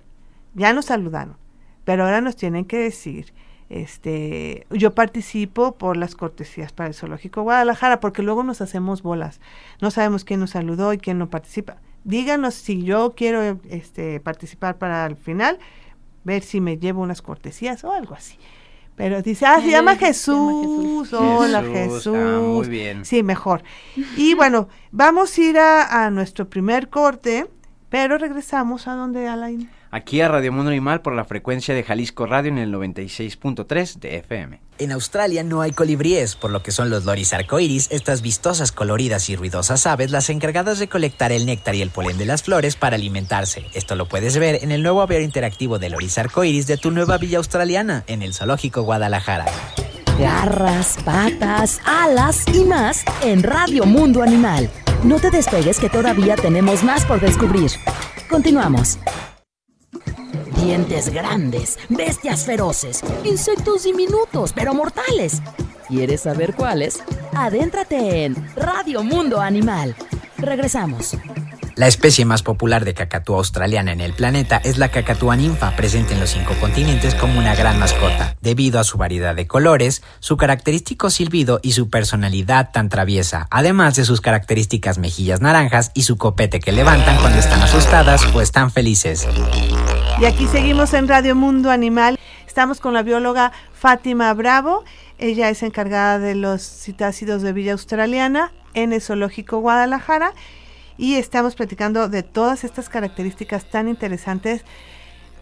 ya 0.55 0.73
nos 0.73 0.87
saludaron, 0.87 1.37
pero 1.85 2.03
ahora 2.03 2.19
nos 2.19 2.35
tienen 2.35 2.65
que 2.65 2.79
decir 2.79 3.33
este, 3.73 4.67
yo 4.69 4.93
participo 4.93 5.71
por 5.75 5.97
las 5.97 6.13
cortesías 6.13 6.71
para 6.71 6.89
el 6.89 6.93
Zoológico 6.93 7.41
Guadalajara, 7.41 7.99
porque 7.99 8.21
luego 8.21 8.43
nos 8.43 8.61
hacemos 8.61 9.01
bolas. 9.01 9.41
No 9.81 9.89
sabemos 9.89 10.23
quién 10.23 10.39
nos 10.39 10.51
saludó 10.51 10.93
y 10.93 10.99
quién 10.99 11.17
no 11.17 11.31
participa. 11.31 11.77
Díganos 12.03 12.53
si 12.53 12.83
yo 12.83 13.15
quiero 13.17 13.59
este, 13.71 14.19
participar 14.19 14.77
para 14.77 15.03
el 15.07 15.15
final, 15.15 15.57
ver 16.23 16.43
si 16.43 16.61
me 16.61 16.77
llevo 16.77 17.01
unas 17.01 17.23
cortesías 17.23 17.83
o 17.83 17.91
algo 17.91 18.13
así. 18.13 18.37
Pero 18.95 19.23
dice, 19.23 19.47
ah, 19.47 19.59
se 19.59 19.71
llama 19.71 19.95
Jesús. 19.95 21.11
Hola, 21.11 21.63
Jesús. 21.63 22.15
Ah, 22.15 22.41
muy 22.43 22.67
bien. 22.67 23.03
Sí, 23.05 23.23
mejor. 23.23 23.63
Y 24.17 24.35
bueno, 24.35 24.69
vamos 24.91 25.35
a 25.35 25.41
ir 25.41 25.57
a, 25.57 26.05
a 26.05 26.11
nuestro 26.11 26.47
primer 26.47 26.89
corte, 26.89 27.47
pero 27.89 28.19
regresamos 28.19 28.87
a 28.87 28.93
donde 28.93 29.27
Alain 29.27 29.67
aquí 29.93 30.21
a 30.21 30.27
Radio 30.27 30.51
Mundo 30.51 30.71
Animal 30.71 31.01
por 31.01 31.13
la 31.13 31.23
frecuencia 31.23 31.75
de 31.75 31.83
Jalisco 31.83 32.25
Radio 32.25 32.49
en 32.49 32.57
el 32.57 32.73
96.3 32.73 33.99
de 33.99 34.17
FM. 34.17 34.59
En 34.79 34.91
Australia 34.91 35.43
no 35.43 35.61
hay 35.61 35.71
colibríes, 35.71 36.35
por 36.35 36.49
lo 36.49 36.63
que 36.63 36.71
son 36.71 36.89
los 36.89 37.05
loris 37.05 37.31
arcoiris, 37.31 37.89
estas 37.91 38.23
vistosas, 38.23 38.71
coloridas 38.71 39.29
y 39.29 39.35
ruidosas 39.35 39.85
aves, 39.85 40.09
las 40.09 40.31
encargadas 40.31 40.79
de 40.79 40.89
colectar 40.89 41.31
el 41.31 41.45
néctar 41.45 41.75
y 41.75 41.83
el 41.83 41.91
polen 41.91 42.17
de 42.17 42.25
las 42.25 42.41
flores 42.41 42.75
para 42.75 42.95
alimentarse. 42.95 43.67
Esto 43.75 43.95
lo 43.95 44.07
puedes 44.07 44.35
ver 44.39 44.63
en 44.63 44.71
el 44.71 44.81
nuevo 44.81 45.03
aviario 45.03 45.25
interactivo 45.25 45.77
de 45.77 45.91
loris 45.91 46.17
arcoiris 46.17 46.65
de 46.65 46.77
tu 46.77 46.89
nueva 46.89 47.19
villa 47.19 47.37
australiana, 47.37 48.03
en 48.07 48.23
el 48.23 48.33
Zoológico 48.33 48.81
Guadalajara. 48.81 49.45
Garras, 50.19 50.97
patas, 51.05 51.81
alas 51.85 52.45
y 52.47 52.65
más 52.65 53.05
en 53.21 53.43
Radio 53.43 53.85
Mundo 53.85 54.23
Animal. 54.23 54.71
No 55.03 55.19
te 55.19 55.29
despegues 55.29 55.79
que 55.79 55.89
todavía 55.89 56.35
tenemos 56.35 56.83
más 56.83 57.05
por 57.05 57.19
descubrir. 57.19 57.71
Continuamos 58.27 58.97
dientes 60.63 61.09
grandes, 61.09 61.77
bestias 61.89 62.45
feroces, 62.45 63.01
insectos 63.23 63.83
diminutos 63.83 64.53
pero 64.53 64.73
mortales. 64.73 65.41
¿Quieres 65.87 66.21
saber 66.21 66.55
cuáles? 66.55 67.03
Adéntrate 67.35 68.25
en 68.25 68.35
Radio 68.55 69.03
Mundo 69.03 69.39
Animal. 69.39 69.95
Regresamos. 70.37 71.15
La 71.75 71.87
especie 71.87 72.23
más 72.23 72.43
popular 72.43 72.85
de 72.85 72.93
cacatúa 72.93 73.37
australiana 73.37 73.91
en 73.91 73.99
el 73.99 74.13
planeta 74.13 74.61
es 74.63 74.77
la 74.77 74.89
cacatúa 74.89 75.35
ninfa, 75.35 75.75
presente 75.75 76.13
en 76.13 76.19
los 76.19 76.29
cinco 76.29 76.53
continentes 76.61 77.15
como 77.15 77.39
una 77.39 77.55
gran 77.55 77.79
mascota, 77.79 78.35
debido 78.41 78.79
a 78.79 78.83
su 78.83 78.99
variedad 78.99 79.33
de 79.33 79.47
colores, 79.47 80.03
su 80.19 80.37
característico 80.37 81.09
silbido 81.09 81.59
y 81.63 81.71
su 81.71 81.89
personalidad 81.89 82.69
tan 82.71 82.89
traviesa, 82.89 83.47
además 83.49 83.95
de 83.95 84.05
sus 84.05 84.21
características 84.21 84.99
mejillas 84.99 85.41
naranjas 85.41 85.89
y 85.95 86.03
su 86.03 86.15
copete 86.17 86.59
que 86.59 86.71
levantan 86.71 87.17
cuando 87.17 87.39
están 87.39 87.63
asustadas 87.63 88.23
o 88.35 88.41
están 88.41 88.69
felices. 88.69 89.27
Y 90.21 90.25
aquí 90.25 90.45
seguimos 90.45 90.93
en 90.93 91.07
Radio 91.07 91.33
Mundo 91.35 91.71
Animal. 91.71 92.19
Estamos 92.45 92.79
con 92.79 92.93
la 92.93 93.01
bióloga 93.01 93.51
Fátima 93.73 94.31
Bravo. 94.35 94.83
Ella 95.17 95.49
es 95.49 95.63
encargada 95.63 96.19
de 96.19 96.35
los 96.35 96.61
citácidos 96.61 97.41
de 97.41 97.51
Villa 97.51 97.71
Australiana 97.71 98.51
en 98.75 98.93
el 98.93 99.01
Zoológico 99.01 99.57
Guadalajara 99.57 100.33
y 100.97 101.15
estamos 101.15 101.55
platicando 101.55 102.07
de 102.09 102.23
todas 102.23 102.63
estas 102.63 102.89
características 102.89 103.69
tan 103.69 103.87
interesantes 103.87 104.63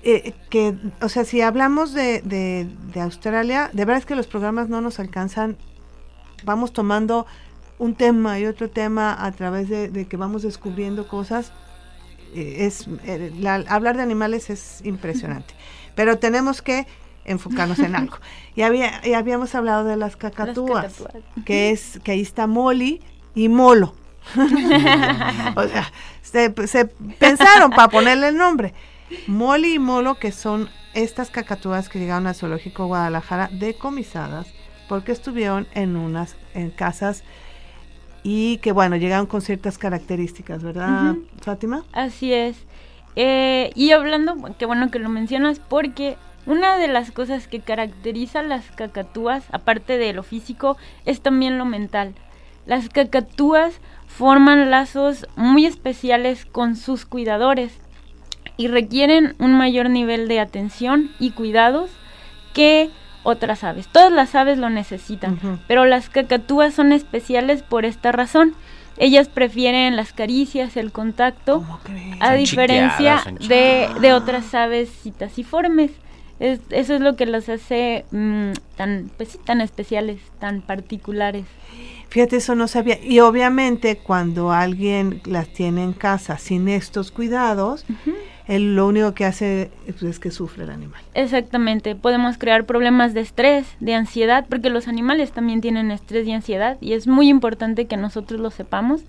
eh, 0.03 0.34
que, 0.50 0.75
o 1.01 1.10
sea, 1.10 1.25
si 1.25 1.41
hablamos 1.41 1.93
de, 1.93 2.22
de, 2.24 3.01
Australia, 3.01 3.70
de 3.72 3.86
verdad 3.86 4.00
es 4.00 4.05
que 4.08 4.15
los 4.15 4.25
programas 4.25 4.67
no 4.67 4.81
nos 4.81 5.00
alcanzan, 5.00 5.58
vamos 6.43 6.74
tomando 6.74 7.27
un 7.77 7.93
tema 7.93 8.39
y 8.39 8.48
otro 8.48 8.67
tema 8.67 9.15
a 9.24 9.31
través 9.31 9.70
de, 9.70 10.08
que 10.08 10.17
vamos 10.17 10.41
descubriendo 10.41 11.08
cosas. 11.08 11.51
Eh, 12.34 12.65
es 12.65 12.88
eh, 13.03 13.31
hablar 13.67 13.96
de 13.96 14.01
animales 14.01 14.50
es 14.50 14.81
impresionante, 14.84 15.53
pero 15.96 16.17
tenemos 16.17 16.63
que 16.63 16.88
enfocarnos 17.24 17.79
en 17.79 17.96
algo. 17.96 18.17
Y, 18.53 18.63
había, 18.63 19.00
y 19.08 19.13
habíamos 19.13 19.55
hablado 19.55 19.86
de 19.86 19.96
las 19.96 20.17
cacatúas, 20.17 21.05
que 21.46 21.72
es 21.72 22.01
que 22.03 22.12
ahí 22.12 22.22
está 22.22 22.48
Molly 22.48 23.01
y 23.34 23.48
Molo. 23.48 23.96
o 25.56 25.68
sea, 25.68 25.92
se, 26.22 26.50
pensaron 27.20 27.72
para 27.72 27.90
ponerle 27.90 28.30
el 28.30 28.38
nombre. 28.38 28.74
Molly 29.28 29.75
y 29.75 29.80
Molo, 29.80 30.16
que 30.16 30.32
son 30.32 30.70
estas 30.94 31.30
cacatúas 31.30 31.90
que 31.90 32.00
llegaron 32.00 32.28
al 32.28 32.36
Zoológico 32.36 32.86
Guadalajara 32.86 33.50
decomisadas, 33.51 34.48
porque 34.88 35.12
estuvieron 35.12 35.68
en 35.74 35.96
unas 35.96 36.36
en 36.54 36.70
casas 36.70 37.24
y 38.24 38.58
que, 38.58 38.72
bueno, 38.72 38.96
llegaron 38.98 39.25
con 39.25 39.42
ciertas 39.42 39.78
características, 39.78 40.63
¿verdad, 40.63 41.16
Fátima? 41.42 41.84
Así 41.92 42.34
es. 42.34 42.58
Eh, 43.16 43.72
y 43.75 43.92
hablando, 43.92 44.36
qué 44.58 44.66
bueno 44.66 44.92
que 44.92 45.00
lo 45.00 45.10
mencionas, 45.10 45.60
porque 45.60 46.18
una 46.46 46.78
de 46.78 46.88
las 46.88 47.12
cosas 47.12 47.48
que 47.48 47.60
caracteriza 47.60 48.40
a 48.40 48.44
las 48.44 48.70
cacatúas, 48.72 49.44
aparte 49.51 49.98
de 49.98 50.13
lo 50.13 50.24
físico, 50.24 50.78
es 51.06 51.22
también 51.22 51.58
lo 51.58 51.66
mental. 51.66 52.13
Las 52.66 52.90
cacatúas 52.90 53.80
forman 54.18 54.70
lazos 54.70 55.27
muy 55.36 55.65
especiales 55.65 56.46
con 56.46 56.75
sus 56.75 57.06
cuidadores 57.06 57.80
y 58.58 58.68
requieren 58.68 59.36
un 59.39 59.58
mayor 59.58 59.89
nivel 59.89 60.27
de 60.27 60.39
atención 60.39 61.12
y 61.20 61.32
cuidados 61.32 61.89
que 62.53 62.89
otras 63.24 63.63
aves. 63.63 63.88
Todas 63.88 64.12
las 64.12 64.36
aves 64.36 64.58
lo 64.58 64.70
necesitan, 64.70 65.39
pero 65.68 65.86
las 65.86 66.10
cacatúas 66.10 66.74
son 66.74 66.91
especiales 66.91 67.63
por 67.63 67.86
esta 67.86 68.12
razón. 68.12 68.53
Ellas 68.98 69.30
prefieren 69.30 69.96
las 69.96 70.13
caricias, 70.13 70.77
el 70.77 70.91
contacto, 70.91 71.65
a 72.20 72.34
diferencia 72.34 73.24
de, 73.48 74.13
otras 74.13 74.53
aves 74.53 74.89
citasiformes. 75.01 75.91
eso 76.39 76.96
es 76.96 77.01
lo 77.01 77.15
que 77.15 77.25
las 77.25 77.50
hace 77.50 78.06
mm, 78.12 78.51
tan, 78.75 79.12
pues, 79.18 79.39
tan 79.46 79.62
especiales, 79.62 80.20
tan 80.39 80.62
particulares. 80.62 81.46
Fíjate, 82.12 82.36
eso 82.36 82.56
no 82.56 82.68
sabía. 82.68 83.01
Y 83.01 83.22
obviamente 83.22 83.98
cuando 83.98 84.51
alguien 84.51 85.22
las 85.24 85.48
tiene 85.48 85.82
en 85.82 85.94
casa 85.94 86.38
sin 86.38 86.68
estos 86.68 87.10
cuidados, 87.10 87.86
él 88.48 88.75
lo 88.75 88.86
único 88.86 89.13
que 89.13 89.24
hace 89.24 89.72
es 89.88 90.20
que 90.20 90.30
sufre 90.30 90.65
el 90.65 90.72
animal. 90.72 91.01
Exactamente. 91.13 91.96
Podemos 91.96 92.38
crear 92.38 92.65
problemas 92.65 93.13
de 93.13 93.22
estrés, 93.22 93.65
de 93.80 93.96
ansiedad, 93.96 94.46
porque 94.50 94.70
los 94.70 94.89
animales 94.89 95.32
también 95.32 95.62
tienen 95.62 95.89
estrés 95.89 96.27
y 96.27 96.34
ansiedad 96.34 96.77
y 96.82 96.94
es 96.94 97.08
muy 97.08 97.30
importante 97.30 97.86
que 97.88 97.96
nosotros 97.96 98.41
lo 98.41 98.51
sepamos 98.51 99.03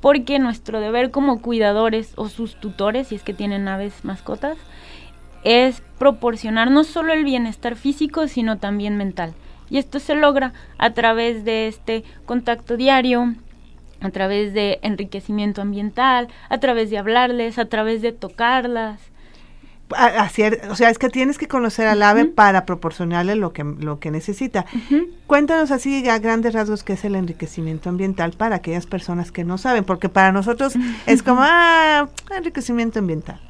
porque 0.00 0.38
nuestro 0.38 0.80
deber 0.80 1.10
como 1.10 1.42
cuidadores 1.42 2.14
o 2.16 2.30
sus 2.30 2.58
tutores, 2.58 3.08
si 3.08 3.16
es 3.16 3.22
que 3.22 3.34
tienen 3.34 3.68
aves 3.68 3.92
mascotas, 4.02 4.56
es 5.44 5.82
proporcionar 5.98 6.70
no 6.70 6.84
solo 6.84 7.12
el 7.12 7.22
bienestar 7.22 7.76
físico, 7.76 8.28
sino 8.28 8.56
también 8.56 8.96
mental. 8.96 9.34
Y 9.70 9.78
esto 9.78 9.98
se 9.98 10.14
logra 10.14 10.52
a 10.78 10.90
través 10.90 11.44
de 11.44 11.68
este 11.68 12.04
contacto 12.24 12.76
diario, 12.76 13.34
a 14.00 14.10
través 14.10 14.52
de 14.52 14.78
enriquecimiento 14.82 15.62
ambiental, 15.62 16.28
a 16.48 16.58
través 16.58 16.90
de 16.90 16.98
hablarles, 16.98 17.58
a 17.58 17.66
través 17.66 18.02
de 18.02 18.12
tocarlas. 18.12 19.00
o 19.90 20.74
sea, 20.76 20.90
es 20.90 20.98
que 20.98 21.08
tienes 21.08 21.38
que 21.38 21.48
conocer 21.48 21.86
al 21.86 22.02
ave 22.02 22.26
para 22.26 22.64
proporcionarle 22.64 23.36
lo 23.36 23.52
que, 23.52 23.64
lo 23.64 23.98
que 23.98 24.10
necesita. 24.10 24.66
Cuéntanos 25.26 25.70
así 25.70 26.08
a 26.08 26.18
grandes 26.18 26.52
rasgos 26.52 26.84
qué 26.84 26.92
es 26.94 27.04
el 27.04 27.14
enriquecimiento 27.14 27.88
ambiental 27.88 28.32
para 28.32 28.56
aquellas 28.56 28.86
personas 28.86 29.32
que 29.32 29.44
no 29.44 29.58
saben, 29.58 29.84
porque 29.84 30.08
para 30.08 30.32
nosotros 30.32 30.74
es 31.06 31.22
como, 31.22 31.40
ah, 31.42 32.08
enriquecimiento 32.36 32.98
ambiental. 32.98 33.40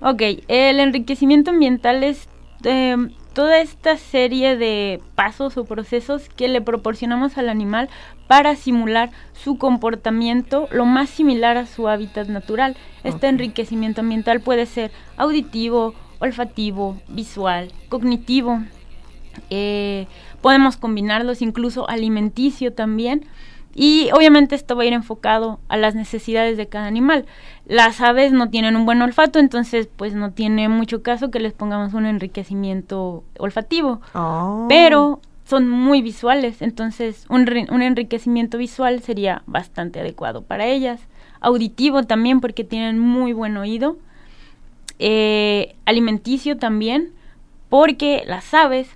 Ok, 0.00 0.22
el 0.48 0.80
enriquecimiento 0.80 1.50
ambiental 1.50 2.02
es 2.02 2.26
eh, 2.64 2.96
toda 3.32 3.60
esta 3.60 3.96
serie 3.96 4.56
de 4.56 5.00
pasos 5.14 5.56
o 5.56 5.64
procesos 5.64 6.28
que 6.28 6.48
le 6.48 6.60
proporcionamos 6.60 7.38
al 7.38 7.48
animal 7.48 7.88
para 8.26 8.56
simular 8.56 9.10
su 9.32 9.58
comportamiento 9.58 10.68
lo 10.70 10.84
más 10.84 11.10
similar 11.10 11.56
a 11.56 11.66
su 11.66 11.88
hábitat 11.88 12.28
natural. 12.28 12.76
Este 13.04 13.28
enriquecimiento 13.28 14.00
ambiental 14.00 14.40
puede 14.40 14.66
ser 14.66 14.90
auditivo, 15.16 15.94
olfativo, 16.18 17.00
visual, 17.08 17.72
cognitivo. 17.88 18.60
Eh, 19.48 20.06
podemos 20.40 20.76
combinarlos 20.76 21.42
incluso 21.42 21.88
alimenticio 21.88 22.72
también. 22.72 23.26
Y 23.74 24.10
obviamente 24.12 24.54
esto 24.54 24.76
va 24.76 24.82
a 24.82 24.86
ir 24.86 24.92
enfocado 24.92 25.60
a 25.68 25.76
las 25.76 25.94
necesidades 25.94 26.56
de 26.56 26.66
cada 26.66 26.86
animal. 26.86 27.26
Las 27.66 28.00
aves 28.00 28.32
no 28.32 28.50
tienen 28.50 28.76
un 28.76 28.84
buen 28.84 29.00
olfato, 29.00 29.38
entonces 29.38 29.88
pues 29.94 30.14
no 30.14 30.32
tiene 30.32 30.68
mucho 30.68 31.02
caso 31.02 31.30
que 31.30 31.38
les 31.38 31.52
pongamos 31.52 31.94
un 31.94 32.06
enriquecimiento 32.06 33.22
olfativo. 33.38 34.00
Oh. 34.14 34.66
Pero 34.68 35.20
son 35.44 35.68
muy 35.68 36.02
visuales, 36.02 36.62
entonces 36.62 37.26
un, 37.28 37.48
un, 37.70 37.82
enriquecimiento 37.82 38.58
visual 38.58 39.00
sería 39.00 39.42
bastante 39.46 40.00
adecuado 40.00 40.42
para 40.42 40.66
ellas. 40.66 41.00
Auditivo 41.40 42.04
también 42.04 42.40
porque 42.40 42.64
tienen 42.64 42.98
muy 42.98 43.32
buen 43.32 43.56
oído. 43.56 43.96
Eh, 44.98 45.74
alimenticio 45.86 46.58
también 46.58 47.12
porque 47.70 48.22
las 48.26 48.52
aves 48.52 48.90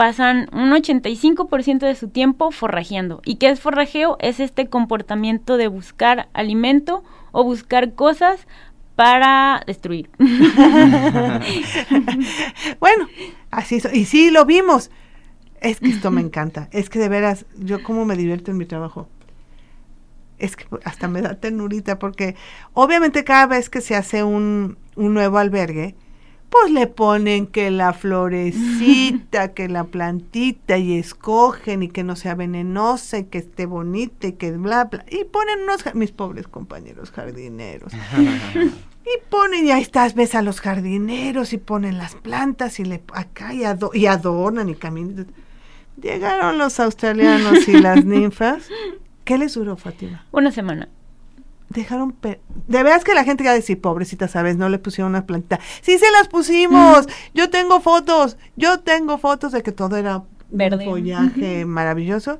pasan 0.00 0.48
un 0.54 0.70
85% 0.70 1.80
de 1.80 1.94
su 1.94 2.08
tiempo 2.08 2.52
forrajeando. 2.52 3.20
¿Y 3.22 3.36
qué 3.36 3.50
es 3.50 3.60
forrajeo? 3.60 4.16
Es 4.18 4.40
este 4.40 4.66
comportamiento 4.66 5.58
de 5.58 5.68
buscar 5.68 6.30
alimento 6.32 7.04
o 7.32 7.44
buscar 7.44 7.92
cosas 7.92 8.46
para 8.96 9.62
destruir. 9.66 10.08
bueno, 12.80 13.08
así 13.50 13.74
es. 13.74 13.92
Y 13.92 14.06
sí, 14.06 14.30
lo 14.30 14.46
vimos. 14.46 14.90
Es 15.60 15.80
que 15.80 15.90
esto 15.90 16.10
me 16.10 16.22
encanta. 16.22 16.70
Es 16.72 16.88
que 16.88 16.98
de 16.98 17.10
veras, 17.10 17.44
yo 17.58 17.82
como 17.82 18.06
me 18.06 18.16
divierto 18.16 18.52
en 18.52 18.56
mi 18.56 18.64
trabajo. 18.64 19.06
Es 20.38 20.56
que 20.56 20.64
hasta 20.82 21.08
me 21.08 21.20
da 21.20 21.34
ternurita 21.34 21.98
porque 21.98 22.36
obviamente 22.72 23.22
cada 23.22 23.46
vez 23.46 23.68
que 23.68 23.82
se 23.82 23.96
hace 23.96 24.24
un, 24.24 24.78
un 24.96 25.12
nuevo 25.12 25.36
albergue, 25.36 25.94
pues 26.50 26.72
le 26.72 26.86
ponen 26.88 27.46
que 27.46 27.70
la 27.70 27.92
florecita, 27.92 29.48
que 29.54 29.68
la 29.68 29.84
plantita 29.84 30.76
y 30.78 30.98
escogen 30.98 31.84
y 31.84 31.88
que 31.88 32.02
no 32.02 32.16
sea 32.16 32.34
venenosa 32.34 33.18
y 33.18 33.24
que 33.24 33.38
esté 33.38 33.66
bonita 33.66 34.26
y 34.26 34.32
que 34.32 34.52
bla 34.52 34.84
bla 34.84 35.04
y 35.08 35.24
ponen 35.24 35.62
unos 35.62 35.94
mis 35.94 36.10
pobres 36.12 36.48
compañeros 36.48 37.12
jardineros. 37.12 37.92
y 38.54 39.30
ponen 39.30 39.66
y 39.66 39.70
ahí 39.70 39.82
estás, 39.82 40.14
ves 40.14 40.34
a 40.34 40.42
los 40.42 40.60
jardineros 40.60 41.52
y 41.52 41.58
ponen 41.58 41.98
las 41.98 42.16
plantas 42.16 42.80
y 42.80 42.84
le 42.84 43.00
acá 43.14 43.54
y, 43.54 43.62
y 43.94 44.06
adornan 44.06 44.68
y 44.68 44.74
caminan. 44.74 45.28
Llegaron 46.02 46.58
los 46.58 46.80
australianos 46.80 47.68
y 47.68 47.72
las 47.78 48.04
ninfas. 48.04 48.68
¿Qué 49.24 49.38
les 49.38 49.54
duró, 49.54 49.76
Fátima? 49.76 50.24
Una 50.32 50.50
semana 50.50 50.88
dejaron 51.70 52.14
de 52.20 52.82
veras 52.82 53.04
que 53.04 53.14
la 53.14 53.24
gente 53.24 53.44
iba 53.44 53.52
a 53.52 53.54
decir 53.54 53.80
pobrecita 53.80 54.26
sabes 54.28 54.56
no 54.56 54.68
le 54.68 54.78
pusieron 54.78 55.10
una 55.12 55.24
plantita 55.24 55.60
sí 55.80 55.98
se 55.98 56.10
las 56.10 56.28
pusimos. 56.28 57.06
Yo 57.32 57.48
tengo 57.48 57.80
fotos. 57.80 58.36
Yo 58.56 58.80
tengo 58.80 59.18
fotos 59.18 59.52
de 59.52 59.62
que 59.62 59.72
todo 59.72 59.96
era 59.96 60.24
verde. 60.50 60.84
un 60.84 60.90
follaje 60.90 61.64
maravilloso. 61.64 62.38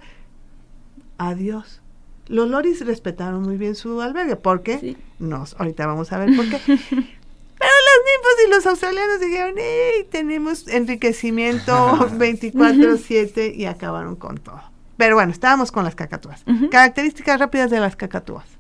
Adiós. 1.16 1.80
Los 2.26 2.48
loris 2.48 2.84
respetaron 2.84 3.42
muy 3.42 3.56
bien 3.56 3.74
su 3.74 4.00
albergue 4.00 4.36
porque 4.36 4.78
sí. 4.78 4.96
nos 5.18 5.54
ahorita 5.58 5.86
vamos 5.86 6.12
a 6.12 6.18
ver 6.18 6.34
por 6.36 6.48
qué. 6.48 6.58
Pero 6.66 7.72
las 7.88 8.00
ninfas 8.06 8.46
y 8.46 8.50
los 8.50 8.66
australianos 8.66 9.20
dijeron 9.20 9.54
hey, 9.58 10.08
tenemos 10.10 10.66
enriquecimiento 10.66 11.72
24/7 12.18 13.54
y 13.54 13.66
acabaron 13.66 14.16
con 14.16 14.38
todo 14.38 14.62
pero 14.96 15.14
bueno 15.14 15.32
estábamos 15.32 15.72
con 15.72 15.82
las 15.82 15.94
cacatúas. 15.94 16.44
Características 16.70 17.40
rápidas 17.40 17.70
de 17.70 17.80
las 17.80 17.96
cacatúas 17.96 18.59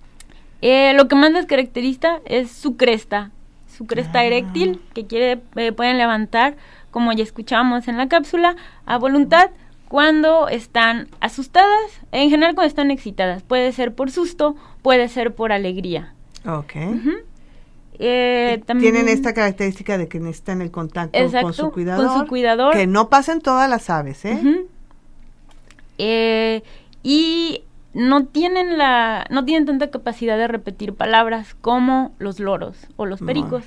eh, 0.62 0.92
lo 0.94 1.08
que 1.08 1.16
más 1.16 1.32
les 1.32 1.46
caracteriza 1.46 2.20
es 2.24 2.50
su 2.50 2.76
cresta, 2.76 3.30
su 3.66 3.86
cresta 3.86 4.20
ah. 4.20 4.24
eréctil, 4.24 4.80
que 4.94 5.06
quiere, 5.06 5.40
eh, 5.56 5.72
pueden 5.72 5.98
levantar, 5.98 6.56
como 6.90 7.12
ya 7.12 7.22
escuchamos 7.22 7.88
en 7.88 7.96
la 7.96 8.08
cápsula, 8.08 8.56
a 8.84 8.98
voluntad 8.98 9.50
cuando 9.88 10.48
están 10.48 11.08
asustadas, 11.20 11.90
en 12.12 12.30
general 12.30 12.54
cuando 12.54 12.68
están 12.68 12.90
excitadas. 12.90 13.42
Puede 13.42 13.72
ser 13.72 13.94
por 13.94 14.10
susto, 14.10 14.54
puede 14.82 15.08
ser 15.08 15.34
por 15.34 15.50
alegría. 15.50 16.14
Ok. 16.46 16.72
Eh, 18.02 18.62
Tienen 18.78 19.08
esta 19.08 19.34
característica 19.34 19.98
de 19.98 20.08
que 20.08 20.20
necesitan 20.20 20.62
el 20.62 20.70
contacto 20.70 21.18
con, 21.42 21.52
su 21.52 21.70
cuidador, 21.70 22.06
con 22.06 22.18
su 22.20 22.26
cuidador. 22.26 22.72
Que 22.72 22.86
no 22.86 23.08
pasen 23.08 23.40
todas 23.40 23.68
las 23.68 23.90
aves, 23.90 24.24
¿eh? 24.24 24.64
eh 25.98 26.62
y 27.02 27.64
no 27.92 28.26
tienen 28.26 28.78
la 28.78 29.26
no 29.30 29.44
tienen 29.44 29.66
tanta 29.66 29.90
capacidad 29.90 30.36
de 30.36 30.46
repetir 30.46 30.94
palabras 30.94 31.54
como 31.60 32.14
los 32.18 32.38
loros 32.40 32.86
o 32.96 33.06
los 33.06 33.20
pericos. 33.20 33.64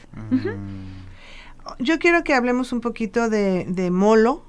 Yo 1.80 2.00
quiero 2.00 2.24
que 2.24 2.34
hablemos 2.34 2.74
un 2.74 2.82
poquito 2.82 3.30
de, 3.30 3.66
de 3.66 3.90
Molo, 3.90 4.44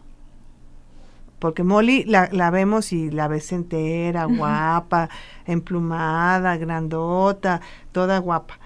porque 1.39 1.63
Molly 1.63 2.05
la, 2.05 2.29
la, 2.33 2.51
vemos 2.51 2.93
y 2.93 3.11
la 3.11 3.29
ves 3.29 3.53
entera, 3.53 4.25
guapa, 4.25 5.09
emplumada, 5.47 6.57
grandota, 6.57 7.61
toda 7.93 8.19
guapa. 8.19 8.59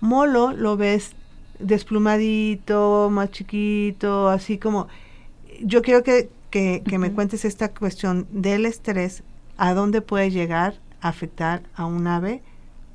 Molo 0.00 0.52
lo 0.52 0.76
ves 0.76 1.14
desplumadito, 1.58 3.08
más 3.10 3.30
chiquito, 3.30 4.28
así 4.28 4.58
como... 4.58 4.88
Yo 5.62 5.82
quiero 5.82 6.02
que, 6.02 6.30
que, 6.50 6.82
que 6.84 6.98
me 6.98 7.12
cuentes 7.12 7.44
esta 7.44 7.68
cuestión 7.68 8.26
del 8.30 8.64
estrés 8.64 9.22
a 9.60 9.74
dónde 9.74 10.00
puede 10.00 10.30
llegar 10.30 10.74
a 11.02 11.08
afectar 11.08 11.62
a 11.74 11.84
un 11.84 12.06
ave 12.06 12.42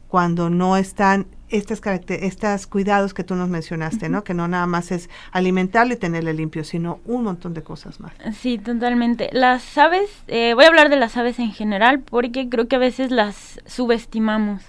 cuando 0.10 0.50
no 0.50 0.78
están 0.78 1.28
estas 1.50 1.80
estos 2.10 2.66
cuidados 2.66 3.14
que 3.14 3.24
tú 3.24 3.36
nos 3.36 3.50
mencionaste, 3.50 4.10
¿no? 4.10 4.24
Que 4.24 4.34
no 4.34 4.48
nada 4.48 4.66
más 4.66 4.92
es 4.92 5.12
alimentarle 5.32 5.94
y 5.94 5.98
tenerle 5.98 6.34
limpio, 6.34 6.64
sino 6.64 7.00
un 7.06 7.24
montón 7.24 7.54
de 7.54 7.62
cosas 7.62 8.00
más. 8.00 8.14
Sí, 8.34 8.58
totalmente. 8.58 9.30
Las 9.32 9.78
aves, 9.78 10.10
eh, 10.28 10.56
voy 10.56 10.66
a 10.66 10.70
hablar 10.70 10.90
de 10.90 10.96
las 10.96 11.16
aves 11.18 11.38
en 11.38 11.52
general 11.52 12.00
porque 12.00 12.50
creo 12.50 12.68
que 12.68 12.78
a 12.78 12.80
veces 12.80 13.12
las 13.12 13.60
subestimamos. 13.68 14.64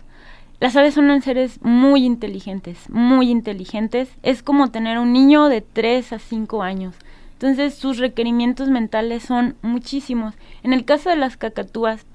Las 0.60 0.76
aves 0.76 0.92
son 0.92 1.22
seres 1.22 1.62
muy 1.62 2.04
inteligentes, 2.04 2.90
muy 2.90 3.30
inteligentes. 3.30 4.10
Es 4.22 4.42
como 4.42 4.70
tener 4.70 4.98
un 4.98 5.14
niño 5.14 5.48
de 5.48 5.62
3 5.62 6.12
a 6.12 6.18
5 6.18 6.62
años. 6.62 6.94
Entonces 7.36 7.74
sus 7.74 7.98
requerimientos 7.98 8.70
mentales 8.70 9.22
son 9.22 9.56
muchísimos. 9.60 10.34
En 10.62 10.72
el 10.72 10.86
caso 10.86 11.10
de 11.10 11.16
las 11.16 11.36
cacatúas, 11.36 12.06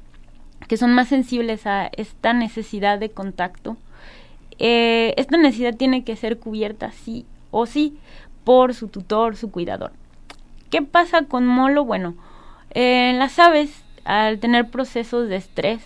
que 0.67 0.77
son 0.77 0.93
más 0.93 1.09
sensibles 1.09 1.67
a 1.67 1.91
esta 1.95 2.33
necesidad 2.33 2.97
de 2.97 3.11
contacto, 3.11 3.77
eh, 4.57 5.13
esta 5.17 5.37
necesidad 5.37 5.75
tiene 5.75 6.03
que 6.03 6.15
ser 6.15 6.39
cubierta 6.39 6.91
sí 6.91 7.25
o 7.51 7.67
sí 7.67 7.97
por 8.43 8.73
su 8.73 8.87
tutor, 8.87 9.35
su 9.35 9.51
cuidador. 9.51 9.91
¿Qué 10.71 10.81
pasa 10.81 11.25
con 11.25 11.45
Molo? 11.45 11.85
Bueno, 11.85 12.15
eh, 12.71 13.13
las 13.15 13.37
aves, 13.37 13.83
al 14.05 14.39
tener 14.39 14.69
procesos 14.71 15.29
de 15.29 15.35
estrés, 15.35 15.83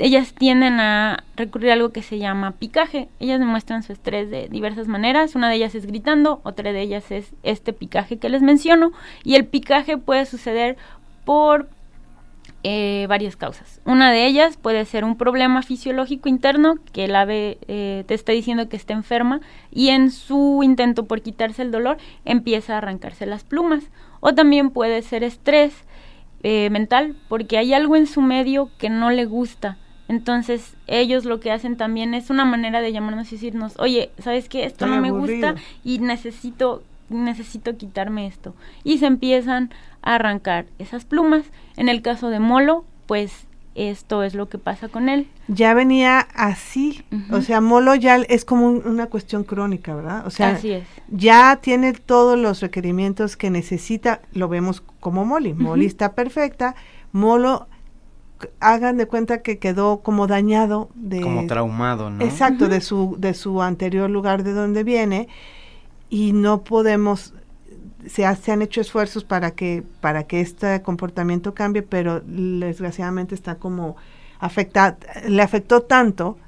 ellas 0.00 0.32
tienden 0.32 0.80
a 0.80 1.24
recurrir 1.36 1.70
a 1.70 1.74
algo 1.74 1.90
que 1.90 2.02
se 2.02 2.18
llama 2.18 2.52
picaje. 2.52 3.08
Ellas 3.20 3.38
demuestran 3.38 3.82
su 3.82 3.92
estrés 3.92 4.30
de 4.30 4.48
diversas 4.48 4.88
maneras. 4.88 5.34
Una 5.34 5.48
de 5.48 5.56
ellas 5.56 5.74
es 5.74 5.86
gritando, 5.86 6.40
otra 6.42 6.72
de 6.72 6.80
ellas 6.80 7.10
es 7.10 7.32
este 7.42 7.72
picaje 7.72 8.18
que 8.18 8.28
les 8.28 8.42
menciono. 8.42 8.92
Y 9.24 9.34
el 9.34 9.46
picaje 9.46 9.98
puede 9.98 10.26
suceder 10.26 10.76
por 11.24 11.68
eh, 12.62 13.06
varias 13.08 13.36
causas. 13.36 13.80
Una 13.84 14.10
de 14.10 14.26
ellas 14.26 14.56
puede 14.56 14.84
ser 14.84 15.04
un 15.04 15.16
problema 15.16 15.62
fisiológico 15.62 16.28
interno, 16.28 16.76
que 16.92 17.04
el 17.04 17.14
ave 17.14 17.58
eh, 17.68 18.04
te 18.06 18.14
está 18.14 18.32
diciendo 18.32 18.68
que 18.68 18.76
está 18.76 18.92
enferma 18.94 19.40
y 19.70 19.88
en 19.88 20.10
su 20.10 20.60
intento 20.62 21.06
por 21.06 21.22
quitarse 21.22 21.62
el 21.62 21.70
dolor 21.70 21.98
empieza 22.24 22.74
a 22.74 22.78
arrancarse 22.78 23.26
las 23.26 23.44
plumas. 23.44 23.84
O 24.20 24.34
también 24.34 24.70
puede 24.70 25.02
ser 25.02 25.24
estrés 25.24 25.84
eh, 26.42 26.70
mental, 26.70 27.16
porque 27.28 27.58
hay 27.58 27.74
algo 27.74 27.96
en 27.96 28.06
su 28.06 28.22
medio 28.22 28.70
que 28.78 28.88
no 28.88 29.10
le 29.10 29.26
gusta 29.26 29.78
entonces, 30.10 30.74
ellos 30.88 31.24
lo 31.24 31.38
que 31.38 31.52
hacen 31.52 31.76
también 31.76 32.14
es 32.14 32.30
una 32.30 32.44
manera 32.44 32.80
de 32.80 32.92
llamarnos 32.92 33.28
y 33.32 33.36
decirnos, 33.36 33.74
oye, 33.78 34.10
¿sabes 34.18 34.48
qué? 34.48 34.64
Esto 34.64 34.86
no 34.86 35.00
me 35.00 35.12
gusta 35.12 35.54
y 35.84 36.00
necesito, 36.00 36.82
necesito 37.08 37.76
quitarme 37.76 38.26
esto. 38.26 38.54
Y 38.82 38.98
se 38.98 39.06
empiezan 39.06 39.70
a 40.02 40.16
arrancar 40.16 40.66
esas 40.80 41.04
plumas. 41.04 41.44
En 41.76 41.88
el 41.88 42.02
caso 42.02 42.28
de 42.28 42.40
Molo, 42.40 42.84
pues 43.06 43.46
esto 43.76 44.24
es 44.24 44.34
lo 44.34 44.48
que 44.48 44.58
pasa 44.58 44.88
con 44.88 45.08
él. 45.08 45.28
Ya 45.46 45.74
venía 45.74 46.26
así, 46.34 47.04
o 47.30 47.40
sea, 47.40 47.60
Molo 47.60 47.94
ya 47.94 48.16
es 48.16 48.44
como 48.44 48.66
un- 48.66 48.82
una 48.84 49.06
cuestión 49.06 49.44
crónica, 49.44 49.94
¿verdad? 49.94 50.26
O 50.26 50.30
sea, 50.30 50.50
Así 50.56 50.72
es. 50.72 50.84
ya 51.08 51.56
tiene 51.62 51.92
todos 51.92 52.36
los 52.36 52.60
requerimientos 52.60 53.36
que 53.36 53.48
necesita, 53.48 54.22
lo 54.32 54.48
vemos 54.48 54.82
como 54.98 55.24
Molly. 55.24 55.54
Molly 55.54 55.84
Ujú. 55.86 55.88
está 55.88 56.14
perfecta, 56.14 56.74
Molo, 57.12 57.68
hagan 58.60 58.96
de 58.96 59.06
cuenta 59.06 59.42
que 59.42 59.58
quedó 59.58 60.00
como 60.00 60.26
dañado 60.26 60.88
de... 60.94 61.20
Como 61.20 61.46
traumado, 61.46 62.10
¿no? 62.10 62.24
Exacto, 62.24 62.68
de 62.68 62.80
su 62.80 63.16
de 63.18 63.34
su 63.34 63.62
anterior 63.62 64.08
lugar 64.10 64.42
de 64.44 64.52
donde 64.52 64.84
viene 64.84 65.28
y 66.08 66.32
no 66.32 66.62
podemos 66.62 67.34
se, 68.06 68.24
ha- 68.26 68.34
se 68.36 68.50
han 68.52 68.62
hecho 68.62 68.80
esfuerzos 68.80 69.24
para 69.24 69.50
que 69.52 69.82
para 70.00 70.24
que 70.24 70.40
este 70.40 70.80
comportamiento 70.82 71.54
cambie, 71.54 71.82
pero 71.82 72.20
desgraciadamente 72.20 73.34
está 73.34 73.56
como 73.56 73.96
afecta 74.38 74.96
le 75.28 75.42
afectó 75.42 75.82
tanto 75.82 76.38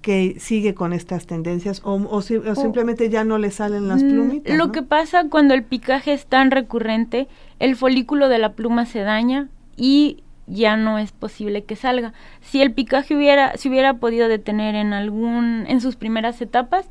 que 0.00 0.36
sigue 0.38 0.74
con 0.74 0.92
estas 0.92 1.26
tendencias 1.26 1.80
o, 1.84 1.94
o 2.08 2.22
si- 2.22 2.36
o 2.36 2.54
simplemente 2.54 3.10
ya 3.10 3.24
no 3.24 3.38
le 3.38 3.50
salen 3.50 3.88
las 3.88 4.04
Mm, 4.04 4.08
plumitas. 4.08 4.56
Lo 4.56 4.66
¿no? 4.68 4.72
que 4.72 4.82
pasa 4.82 5.24
cuando 5.28 5.52
el 5.54 5.64
picaje 5.64 6.12
es 6.12 6.26
tan 6.26 6.52
recurrente, 6.52 7.26
el 7.58 7.74
folículo 7.74 8.28
de 8.28 8.38
la 8.38 8.52
pluma 8.52 8.86
se 8.86 9.00
daña 9.00 9.48
y 9.76 10.22
ya 10.46 10.76
no 10.76 10.98
es 10.98 11.12
posible 11.12 11.64
que 11.64 11.76
salga. 11.76 12.12
Si 12.40 12.62
el 12.62 12.72
picaje 12.72 13.16
hubiera, 13.16 13.56
se 13.56 13.68
hubiera 13.68 13.94
podido 13.94 14.28
detener 14.28 14.74
en 14.74 14.92
algún, 14.92 15.64
en 15.68 15.80
sus 15.80 15.96
primeras 15.96 16.40
etapas, 16.40 16.86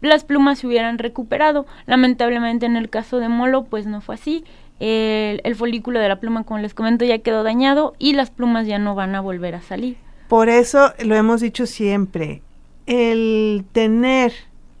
las 0.00 0.24
plumas 0.24 0.58
se 0.58 0.66
hubieran 0.66 0.98
recuperado. 0.98 1.66
Lamentablemente 1.86 2.66
en 2.66 2.76
el 2.76 2.90
caso 2.90 3.18
de 3.18 3.28
Molo, 3.28 3.64
pues 3.64 3.86
no 3.86 4.00
fue 4.00 4.16
así. 4.16 4.44
El, 4.80 5.40
el 5.44 5.54
folículo 5.54 6.00
de 6.00 6.08
la 6.08 6.20
pluma, 6.20 6.44
como 6.44 6.60
les 6.60 6.74
comento, 6.74 7.04
ya 7.04 7.18
quedó 7.18 7.42
dañado 7.42 7.94
y 7.98 8.12
las 8.14 8.30
plumas 8.30 8.66
ya 8.66 8.78
no 8.78 8.94
van 8.94 9.14
a 9.14 9.20
volver 9.20 9.54
a 9.54 9.62
salir. 9.62 9.96
Por 10.28 10.48
eso 10.48 10.92
lo 11.04 11.14
hemos 11.14 11.40
dicho 11.40 11.66
siempre, 11.66 12.42
el 12.86 13.64
tener, 13.72 14.32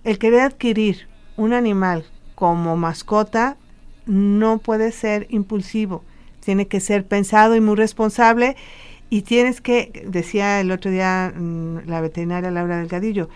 el 0.02 0.18
querer 0.18 0.40
adquirir 0.40 1.06
un 1.36 1.52
animal 1.52 2.04
como 2.34 2.76
mascota 2.76 3.56
no 4.06 4.58
puede 4.58 4.92
ser 4.92 5.26
impulsivo, 5.30 6.02
tiene 6.44 6.66
que 6.68 6.80
ser 6.80 7.06
pensado 7.06 7.56
y 7.56 7.60
muy 7.60 7.76
responsable 7.76 8.56
y 9.10 9.22
tienes 9.22 9.60
que, 9.60 10.04
decía 10.08 10.60
el 10.60 10.70
otro 10.70 10.90
día 10.90 11.32
mm, 11.36 11.78
la 11.86 12.00
veterinaria 12.00 12.50
Laura 12.50 12.78
Delgadillo, 12.78 13.28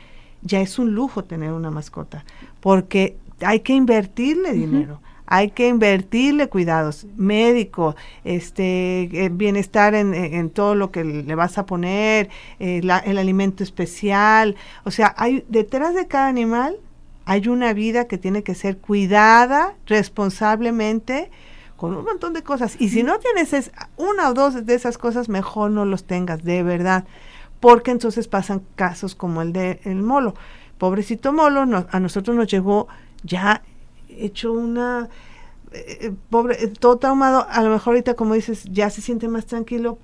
ya 0.42 0.60
es 0.60 0.78
un 0.78 0.94
lujo 0.94 1.24
tener 1.24 1.52
una 1.52 1.70
mascota, 1.70 2.24
porque 2.60 3.16
hay 3.40 3.60
que 3.60 3.72
invertirle 3.74 4.52
dinero. 4.52 5.00
Hay 5.30 5.50
que 5.50 5.68
invertirle 5.68 6.48
cuidados, 6.48 7.06
médico, 7.18 7.94
este, 8.24 9.02
eh, 9.12 9.28
bienestar 9.30 9.94
en, 9.94 10.14
en- 10.14 10.32
en 10.32 10.48
todo 10.48 10.74
lo 10.74 10.90
que 10.90 11.04
le 11.04 11.34
vas 11.34 11.58
a 11.58 11.66
poner, 11.66 12.30
eh, 12.60 12.80
la- 12.82 12.98
el 13.00 13.18
alimento 13.18 13.62
especial. 13.62 14.56
O 14.84 14.90
sea, 14.90 15.14
hay 15.18 15.44
detrás 15.48 15.94
de 15.94 16.06
cada 16.06 16.28
animal 16.28 16.76
hay 17.26 17.46
una 17.48 17.74
vida 17.74 18.06
que 18.06 18.16
tiene 18.16 18.42
que 18.42 18.54
ser 18.54 18.78
cuidada 18.78 19.74
responsablemente 19.86 21.30
con 21.78 21.96
un 21.96 22.04
montón 22.04 22.34
de 22.34 22.42
cosas. 22.42 22.76
Y 22.78 22.90
si 22.90 23.02
no 23.02 23.18
tienes 23.18 23.54
es- 23.54 23.70
una 23.96 24.28
o 24.28 24.34
dos 24.34 24.66
de 24.66 24.74
esas 24.74 24.98
cosas, 24.98 25.30
mejor 25.30 25.70
no 25.70 25.86
los 25.86 26.04
tengas, 26.04 26.44
de 26.44 26.62
verdad. 26.62 27.04
Porque 27.60 27.90
entonces 27.92 28.28
pasan 28.28 28.62
casos 28.74 29.14
como 29.14 29.40
el 29.40 29.52
de 29.54 29.80
el 29.84 30.02
molo. 30.02 30.34
Pobrecito 30.76 31.32
molo, 31.32 31.62
a 31.90 32.00
nosotros 32.00 32.36
nos 32.36 32.48
llegó 32.48 32.88
ya 33.22 33.62
hecho 34.08 34.52
una 34.52 35.08
eh, 35.72 35.98
eh, 36.00 36.12
pobre, 36.30 36.62
eh, 36.64 36.68
todo 36.68 36.96
traumado, 36.98 37.46
a 37.48 37.62
lo 37.62 37.70
mejor 37.70 37.92
ahorita 37.94 38.14
como 38.14 38.34
dices, 38.34 38.64
ya 38.64 38.90
se 38.90 39.00
siente 39.02 39.28
más 39.28 39.46
tranquilo, 39.46 39.98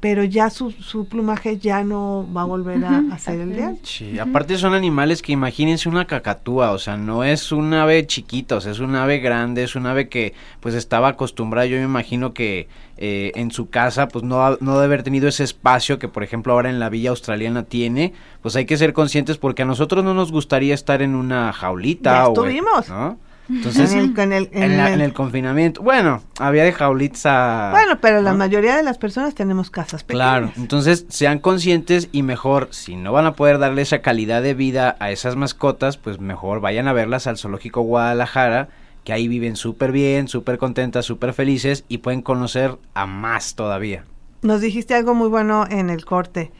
pero 0.00 0.22
ya 0.22 0.48
su, 0.48 0.70
su 0.70 1.06
plumaje 1.08 1.58
ya 1.58 1.82
no 1.82 2.24
va 2.32 2.42
a 2.42 2.44
volver 2.44 2.84
a, 2.84 3.18
ser 3.18 3.40
el 3.40 3.56
de 3.56 3.64
antes. 3.64 3.88
Sí, 3.88 4.18
aparte 4.18 4.56
son 4.56 4.72
animales 4.74 5.22
que 5.22 5.32
imagínense 5.32 5.88
una 5.88 6.04
cacatúa, 6.06 6.70
o 6.70 6.78
sea, 6.78 6.96
no 6.96 7.24
es 7.24 7.50
un 7.50 7.74
ave 7.74 8.06
chiquita, 8.06 8.56
o 8.56 8.60
sea, 8.60 8.70
es 8.70 8.78
un 8.78 8.94
ave 8.94 9.18
grande, 9.18 9.64
es 9.64 9.74
un 9.74 9.86
ave 9.86 10.08
que 10.08 10.34
pues 10.60 10.76
estaba 10.76 11.08
acostumbrada, 11.08 11.66
yo 11.66 11.78
me 11.78 11.82
imagino 11.84 12.32
que 12.32 12.68
eh, 12.96 13.32
en 13.34 13.50
su 13.50 13.70
casa 13.70 14.06
pues 14.08 14.24
no, 14.24 14.44
ha- 14.46 14.56
no 14.60 14.74
debe 14.74 14.84
haber 14.84 15.02
tenido 15.02 15.26
ese 15.28 15.42
espacio 15.44 15.98
que 15.98 16.06
por 16.08 16.22
ejemplo 16.22 16.52
ahora 16.52 16.70
en 16.70 16.78
la 16.78 16.88
villa 16.90 17.10
australiana 17.10 17.64
tiene, 17.64 18.12
pues 18.40 18.54
hay 18.54 18.66
que 18.66 18.76
ser 18.76 18.92
conscientes 18.92 19.36
porque 19.38 19.62
a 19.62 19.66
nosotros 19.66 20.04
no 20.04 20.14
nos 20.14 20.30
gustaría 20.30 20.74
estar 20.74 21.02
en 21.02 21.16
una 21.16 21.52
jaulita 21.52 22.12
Ya 22.12 22.28
o 22.28 22.32
estuvimos. 22.34 22.88
¿no? 22.88 23.18
Entonces, 23.50 23.92
En 23.92 23.98
el- 24.00 24.18
en 24.18 24.32
el- 24.32 24.48
en 24.52 24.62
en, 24.62 24.76
la- 24.76 24.88
el- 24.88 24.94
en 24.94 25.00
el 25.00 25.12
confinamiento, 25.14 25.82
bueno, 25.82 26.22
había 26.38 26.64
de 26.64 26.72
jaulitas 26.72 27.24
a... 27.26 27.70
Bueno, 27.72 27.98
pero 28.00 28.20
la 28.20 28.32
¿no? 28.32 28.38
mayoría 28.38 28.76
de 28.76 28.82
las 28.82 28.98
personas 28.98 29.34
tenemos 29.34 29.70
casas 29.70 30.04
pequeñas. 30.04 30.26
Claro, 30.28 30.52
entonces 30.56 31.06
sean 31.08 31.38
conscientes 31.38 32.08
y 32.12 32.22
mejor, 32.22 32.68
si 32.72 32.96
no 32.96 33.12
van 33.12 33.24
a 33.26 33.32
poder 33.32 33.58
darle 33.58 33.82
esa 33.82 34.00
calidad 34.00 34.42
de 34.42 34.52
vida 34.54 34.96
a 35.00 35.10
esas 35.10 35.36
mascotas, 35.36 35.96
pues 35.96 36.20
mejor 36.20 36.60
vayan 36.60 36.88
a 36.88 36.92
verlas 36.92 37.26
al 37.26 37.38
Zoológico 37.38 37.80
Guadalajara, 37.80 38.68
que 39.04 39.12
ahí 39.14 39.28
viven 39.28 39.56
súper 39.56 39.92
bien, 39.92 40.28
súper 40.28 40.58
contentas, 40.58 41.06
súper 41.06 41.32
felices 41.32 41.84
y 41.88 41.98
pueden 41.98 42.20
conocer 42.20 42.76
a 42.92 43.06
más 43.06 43.54
todavía. 43.54 44.04
Nos 44.42 44.60
dijiste 44.60 44.94
algo 44.94 45.14
muy 45.14 45.28
bueno 45.28 45.64
en 45.70 45.88
el 45.88 46.04
corte. 46.04 46.52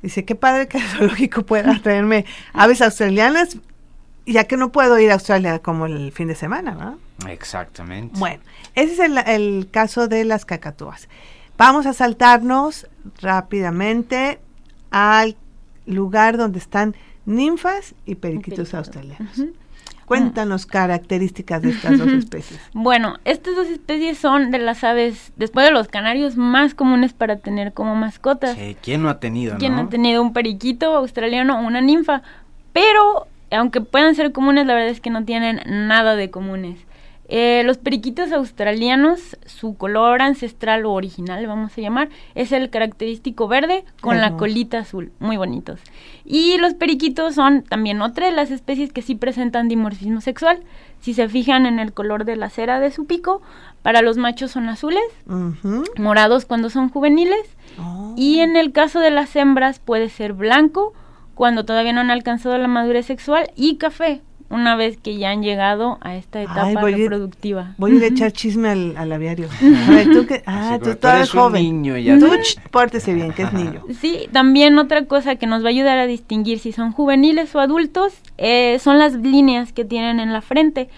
Dice, 0.00 0.24
qué 0.24 0.34
padre 0.34 0.66
que 0.66 0.78
el 0.78 0.84
zoológico 0.88 1.42
pueda 1.42 1.78
traerme 1.82 2.24
aves 2.54 2.80
australianas, 2.80 3.58
ya 4.26 4.44
que 4.44 4.56
no 4.56 4.70
puedo 4.72 4.98
ir 4.98 5.10
a 5.10 5.14
Australia 5.14 5.58
como 5.60 5.86
el 5.86 6.12
fin 6.12 6.28
de 6.28 6.34
semana, 6.34 6.72
¿no? 6.72 6.98
Exactamente. 7.28 8.18
Bueno, 8.18 8.42
ese 8.74 8.92
es 8.94 8.98
el, 9.00 9.18
el 9.18 9.68
caso 9.70 10.08
de 10.08 10.24
las 10.24 10.44
cacatúas. 10.44 11.08
Vamos 11.58 11.86
a 11.86 11.92
saltarnos 11.92 12.86
rápidamente 13.20 14.38
al 14.90 15.36
lugar 15.86 16.36
donde 16.36 16.58
están 16.58 16.94
ninfas 17.26 17.94
y 18.06 18.14
periquitos 18.16 18.70
Periquito. 18.70 18.78
australianos. 18.78 19.38
Ujú. 19.38 19.52
Cuéntanos 20.06 20.66
características 20.66 21.62
de 21.62 21.70
estas 21.70 21.98
dos 21.98 22.08
especies. 22.12 22.60
Bueno, 22.74 23.16
estas 23.24 23.54
dos 23.56 23.68
especies 23.68 24.18
son 24.18 24.50
de 24.50 24.58
las 24.58 24.84
aves, 24.84 25.32
después 25.36 25.64
de 25.64 25.72
los 25.72 25.88
canarios, 25.88 26.36
más 26.36 26.74
comunes 26.74 27.12
para 27.12 27.36
tener 27.38 27.72
como 27.72 27.94
mascotas. 27.94 28.56
Sí, 28.56 28.76
¿Quién 28.82 29.02
no 29.02 29.08
ha 29.08 29.20
tenido, 29.20 29.56
¿Quién 29.58 29.76
no? 29.76 29.82
ha 29.82 29.88
tenido 29.88 30.20
un 30.22 30.32
periquito 30.32 30.94
australiano 30.96 31.58
o 31.58 31.66
una 31.66 31.80
ninfa? 31.80 32.22
Pero, 32.72 33.26
aunque 33.52 33.80
puedan 33.80 34.14
ser 34.14 34.32
comunes, 34.32 34.66
la 34.66 34.74
verdad 34.74 34.90
es 34.90 35.00
que 35.00 35.10
no 35.10 35.24
tienen 35.24 35.60
nada 35.66 36.16
de 36.16 36.30
comunes. 36.30 36.78
Eh, 37.34 37.62
los 37.64 37.78
periquitos 37.78 38.30
australianos, 38.32 39.38
su 39.46 39.74
color 39.76 40.20
ancestral 40.20 40.84
o 40.84 40.92
original, 40.92 41.46
vamos 41.46 41.72
a 41.78 41.80
llamar, 41.80 42.10
es 42.34 42.52
el 42.52 42.68
característico 42.68 43.48
verde 43.48 43.84
con 44.02 44.20
la 44.20 44.36
colita 44.36 44.80
azul, 44.80 45.12
muy 45.18 45.38
bonitos. 45.38 45.80
Y 46.26 46.58
los 46.58 46.74
periquitos 46.74 47.34
son 47.34 47.62
también 47.62 48.02
otra 48.02 48.26
de 48.26 48.32
las 48.32 48.50
especies 48.50 48.92
que 48.92 49.00
sí 49.00 49.14
presentan 49.14 49.68
dimorfismo 49.68 50.20
sexual. 50.20 50.58
Si 51.00 51.14
se 51.14 51.26
fijan 51.28 51.64
en 51.64 51.78
el 51.78 51.94
color 51.94 52.26
de 52.26 52.36
la 52.36 52.50
cera 52.50 52.80
de 52.80 52.90
su 52.90 53.06
pico, 53.06 53.40
para 53.80 54.02
los 54.02 54.18
machos 54.18 54.50
son 54.50 54.68
azules, 54.68 55.02
morados 55.98 56.44
cuando 56.44 56.68
son 56.70 56.88
juveniles 56.90 57.56
Oh. 57.78 58.12
y 58.18 58.40
en 58.40 58.56
el 58.56 58.72
caso 58.72 59.00
de 59.00 59.10
las 59.10 59.34
hembras 59.34 59.78
puede 59.78 60.10
ser 60.10 60.34
blanco 60.34 60.92
cuando 61.42 61.64
todavía 61.64 61.92
no 61.92 62.00
han 62.02 62.12
alcanzado 62.12 62.56
la 62.56 62.68
madurez 62.68 63.04
sexual 63.06 63.50
y 63.56 63.74
café 63.74 64.20
una 64.48 64.76
vez 64.76 64.96
que 64.96 65.16
ya 65.18 65.30
han 65.30 65.42
llegado 65.42 65.98
a 66.00 66.14
esta 66.14 66.40
etapa 66.40 66.66
Ay, 66.66 66.76
voy 66.76 66.92
ir- 66.92 66.98
reproductiva. 66.98 67.74
Voy 67.78 67.90
a 67.90 67.94
ir 67.96 68.04
a 68.04 68.06
echar 68.14 68.30
chisme 68.30 68.68
al, 68.68 68.96
al 68.96 69.10
aviario. 69.10 69.48
A 69.88 69.90
ver, 69.90 70.12
tú 70.12 70.24
que... 70.24 70.44
Ah, 70.46 70.78
tú 70.80 70.90
eres 71.08 71.34
un 71.34 71.40
joven. 71.40 71.62
niño 71.64 71.96
ya 71.98 72.16
Tú 72.16 72.28
pórtese 72.70 73.12
bien, 73.12 73.32
que 73.32 73.42
es 73.42 73.52
niño. 73.52 73.82
Sí, 74.00 74.28
también 74.30 74.78
otra 74.78 75.06
cosa 75.06 75.34
que 75.34 75.48
nos 75.48 75.64
va 75.64 75.66
a 75.66 75.70
ayudar 75.70 75.98
a 75.98 76.06
distinguir 76.06 76.60
si 76.60 76.70
son 76.70 76.92
juveniles 76.92 77.52
o 77.56 77.58
adultos 77.58 78.12
eh, 78.38 78.78
son 78.78 79.00
las 79.00 79.14
líneas 79.14 79.72
que 79.72 79.84
tienen 79.84 80.20
en 80.20 80.32
la 80.32 80.42
frente. 80.42 80.88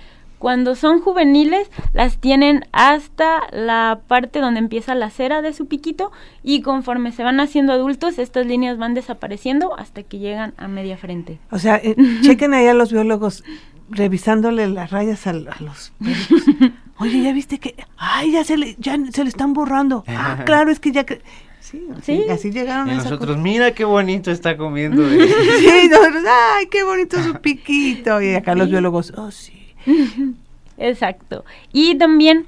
Cuando 0.45 0.75
son 0.75 1.01
juveniles, 1.01 1.71
las 1.95 2.19
tienen 2.19 2.67
hasta 2.71 3.45
la 3.51 4.01
parte 4.07 4.41
donde 4.41 4.61
empieza 4.61 4.95
la 4.95 5.09
cera 5.09 5.41
de 5.41 5.55
su 5.55 5.69
piquito 5.69 6.13
y 6.43 6.61
conforme 6.61 7.13
se 7.13 7.23
van 7.23 7.41
haciendo 7.41 7.73
adultos, 7.73 8.19
estas 8.19 8.45
líneas 8.45 8.77
van 8.77 8.93
desapareciendo 8.93 9.75
hasta 9.79 10.03
que 10.03 10.19
llegan 10.19 10.53
a 10.59 10.69
media 10.69 10.99
frente. 10.99 11.39
O 11.51 11.59
sea, 11.59 11.77
eh, 11.77 11.97
chequen 12.21 12.53
ahí 12.53 12.67
a 12.67 12.75
los 12.75 12.93
biólogos 12.93 13.43
revisándole 13.89 14.69
las 14.69 14.91
rayas 14.91 15.27
a, 15.27 15.33
los 15.33 15.95
pericos. 15.99 16.73
Oye, 16.99 17.23
¿ya 17.23 17.33
viste 17.33 17.59
que? 17.59 17.75
Ay, 17.97 18.33
ya 18.33 18.45
se 18.45 18.59
le, 18.59 18.77
ya 18.79 18.99
se 19.13 19.23
le 19.23 19.31
están 19.31 19.55
borrando. 19.55 20.05
Ah, 20.09 20.43
claro, 20.45 20.71
es 20.71 20.79
que 20.79 20.93
ya... 20.93 21.05
que- 21.05 21.23
Sí, 21.61 21.83
así, 21.97 22.23
Sí. 22.23 22.31
así 22.31 22.51
llegaron 22.51 22.89
Y 22.89 22.91
a 22.91 22.95
nosotros, 22.97 23.39
mira 23.39 23.71
qué 23.71 23.87
bonito 23.87 24.31
está 24.31 24.59
comiendo. 24.59 25.09
Sí, 25.09 25.89
nosotros, 25.91 26.23
ay, 26.29 26.67
qué 26.71 26.85
bonito 26.85 27.23
su 27.23 27.33
piquito. 27.37 28.21
Y 28.21 28.35
acá 28.35 28.55
los 28.55 28.69
biólogos, 28.69 29.15
oh, 29.17 29.31
sí. 29.31 29.64
Exacto. 30.79 31.45
Y 31.73 31.97
también 31.97 32.47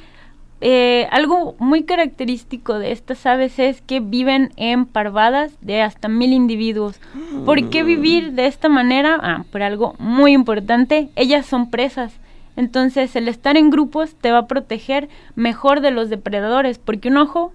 eh, 0.60 1.06
algo 1.10 1.54
muy 1.58 1.84
característico 1.84 2.78
de 2.78 2.92
estas 2.92 3.26
aves 3.26 3.58
es 3.58 3.82
que 3.82 4.00
viven 4.00 4.52
en 4.56 4.86
parvadas 4.86 5.52
de 5.60 5.82
hasta 5.82 6.08
mil 6.08 6.32
individuos. 6.32 6.98
¿Por 7.44 7.68
qué 7.68 7.82
vivir 7.82 8.32
de 8.32 8.46
esta 8.46 8.68
manera? 8.68 9.18
Ah, 9.22 9.44
por 9.52 9.62
algo 9.62 9.94
muy 9.98 10.32
importante, 10.32 11.10
ellas 11.14 11.46
son 11.46 11.70
presas. 11.70 12.12
Entonces 12.56 13.14
el 13.16 13.28
estar 13.28 13.56
en 13.58 13.68
grupos 13.70 14.14
te 14.14 14.32
va 14.32 14.38
a 14.38 14.46
proteger 14.46 15.08
mejor 15.34 15.82
de 15.82 15.90
los 15.90 16.08
depredadores, 16.08 16.78
porque 16.78 17.08
un 17.08 17.18
ojo 17.18 17.52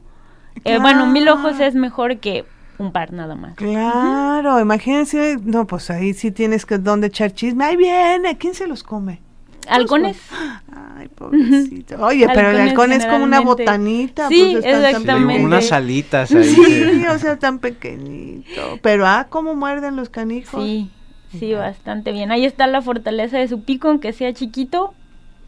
Eh, 0.66 0.78
bueno, 0.80 1.08
mil 1.08 1.28
ojos 1.30 1.60
es 1.60 1.76
mejor 1.76 2.18
que 2.18 2.46
un 2.78 2.92
par 2.92 3.14
nada 3.14 3.36
más. 3.36 3.56
Claro, 3.56 4.60
imagínense, 4.60 5.38
no, 5.44 5.66
pues 5.66 5.90
ahí 5.90 6.14
sí 6.14 6.30
tienes 6.32 6.66
que 6.66 6.78
donde 6.78 7.08
echar 7.08 7.32
chisme. 7.32 7.64
Ahí 7.64 7.78
viene, 7.78 8.38
¿quién 8.38 8.54
se 8.54 8.68
los 8.68 8.84
come? 8.84 9.22
Halcones. 9.68 10.18
Ay, 10.98 11.08
pobrecito. 11.10 11.96
Oye, 12.04 12.28
pero 12.34 12.50
el 12.52 12.58
halcón 12.60 12.92
es 12.92 13.06
como 13.06 13.24
una 13.24 13.40
botanita. 13.42 14.28
Sí, 14.28 14.50
pues, 14.54 14.66
exactamente. 14.66 15.38
Sí, 15.40 15.46
unas 15.46 15.72
alitas 15.72 16.32
ahí. 16.32 16.44
Sí, 16.44 17.04
o 17.10 17.18
sea, 17.20 17.38
tan 17.38 17.60
pequeñito. 17.60 18.80
Pero, 18.82 19.06
ah, 19.08 19.28
cómo 19.30 19.56
muerden 19.56 19.96
los 19.96 20.10
canijos. 20.10 20.64
Sí, 20.64 20.90
sí, 21.38 21.54
bastante 21.54 22.12
bien. 22.12 22.32
Ahí 22.32 22.46
está 22.46 22.68
la 22.68 22.82
fortaleza 22.82 23.38
de 23.38 23.48
su 23.48 23.64
pico, 23.64 23.88
aunque 23.90 24.14
sea 24.14 24.34
chiquito, 24.34 24.94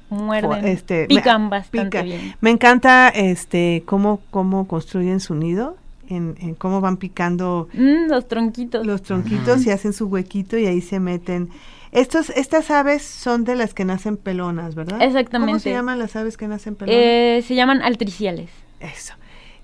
muerden, 0.10 0.66
Este, 0.66 1.02
me- 1.02 1.08
pican 1.08 1.50
bastante 1.50 1.90
pica. 1.90 2.02
bien. 2.04 2.36
Me 2.42 2.52
encanta 2.52 3.10
este 3.10 3.84
cómo, 3.86 4.22
cómo 4.32 4.68
construyen 4.68 5.20
su 5.20 5.34
nido, 5.36 5.76
en, 6.10 6.36
en 6.40 6.54
cómo 6.54 6.82
van 6.82 6.98
picando 6.98 7.68
Mm, 7.74 8.10
los 8.10 8.28
tronquitos. 8.28 8.86
los 8.86 9.02
tronquitos 9.02 9.66
y 9.66 9.72
hacen 9.72 9.94
su 9.94 10.06
huequito 10.08 10.58
y 10.58 10.66
ahí 10.68 10.82
se 10.82 11.00
meten. 11.00 11.50
Estos, 11.94 12.30
estas 12.32 12.72
aves 12.72 13.04
son 13.04 13.44
de 13.44 13.56
las 13.56 13.74
que 13.74 13.86
nacen 13.86 14.18
pelonas, 14.18 14.76
¿verdad? 14.76 14.98
¿Cómo 14.98 15.04
Exactamente. 15.10 15.60
se 15.60 15.70
llaman 15.72 16.00
las 16.00 16.16
aves 16.16 16.38
que 16.38 16.48
nacen 16.48 16.76
pelonas? 16.76 17.00
Eh, 17.02 17.44
se 17.48 17.56
llaman 17.56 17.82
altriciales. 17.82 18.50
Eso. 18.80 19.14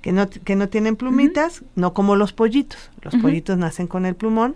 Que 0.01 0.11
no, 0.11 0.29
que 0.29 0.55
no 0.55 0.69
tienen 0.69 0.95
plumitas, 0.95 1.63
no 1.75 1.93
como 1.93 2.15
los 2.15 2.31
pollitos. 2.31 2.89
Los 3.01 3.15
pollitos 3.15 3.57
nacen 3.57 3.87
con 3.87 4.05
el 4.05 4.15
plumón, 4.15 4.55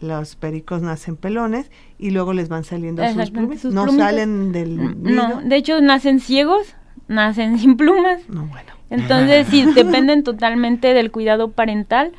los 0.00 0.36
pericos 0.36 0.80
nacen 0.80 1.16
pelones 1.16 1.70
y 1.98 2.10
luego 2.10 2.32
les 2.32 2.48
van 2.48 2.64
saliendo 2.64 3.02
sus 3.04 3.60
sus 3.60 3.74
no 3.74 3.82
plumitas. 3.84 3.96
salen 3.96 4.52
del 4.52 4.70
Mm, 4.78 5.02
nido. 5.02 5.28
No, 5.28 5.40
de 5.42 5.56
hecho 5.56 5.80
nacen 5.82 6.20
ciegos, 6.20 6.74
nacen 7.08 7.58
sin 7.58 7.76
plumas. 7.76 8.20
No, 8.28 8.46
bueno. 8.46 8.72
Entonces 8.90 9.46
sí, 9.50 9.64
dependen 9.74 10.22
totalmente 10.22 10.94
del 10.94 11.10
cuidado 11.10 11.50
parental 11.50 12.12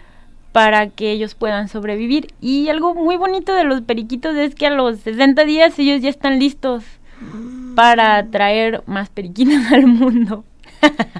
para 0.51 0.89
que 0.89 1.11
ellos 1.11 1.35
puedan 1.35 1.67
sobrevivir. 1.67 2.33
Y 2.41 2.69
algo 2.69 2.95
muy 2.95 3.17
bonito 3.17 3.53
de 3.53 3.63
los 3.63 3.81
periquitos 3.81 4.35
es 4.35 4.55
que 4.55 4.67
a 4.67 4.71
los 4.71 4.99
60 4.99 5.43
días 5.45 5.77
ellos 5.79 6.01
ya 6.01 6.09
están 6.09 6.39
listos 6.39 6.83
para 7.75 8.25
traer 8.27 8.83
más 8.85 9.09
periquitos 9.09 9.55
al 9.71 9.87
mundo. 9.87 10.43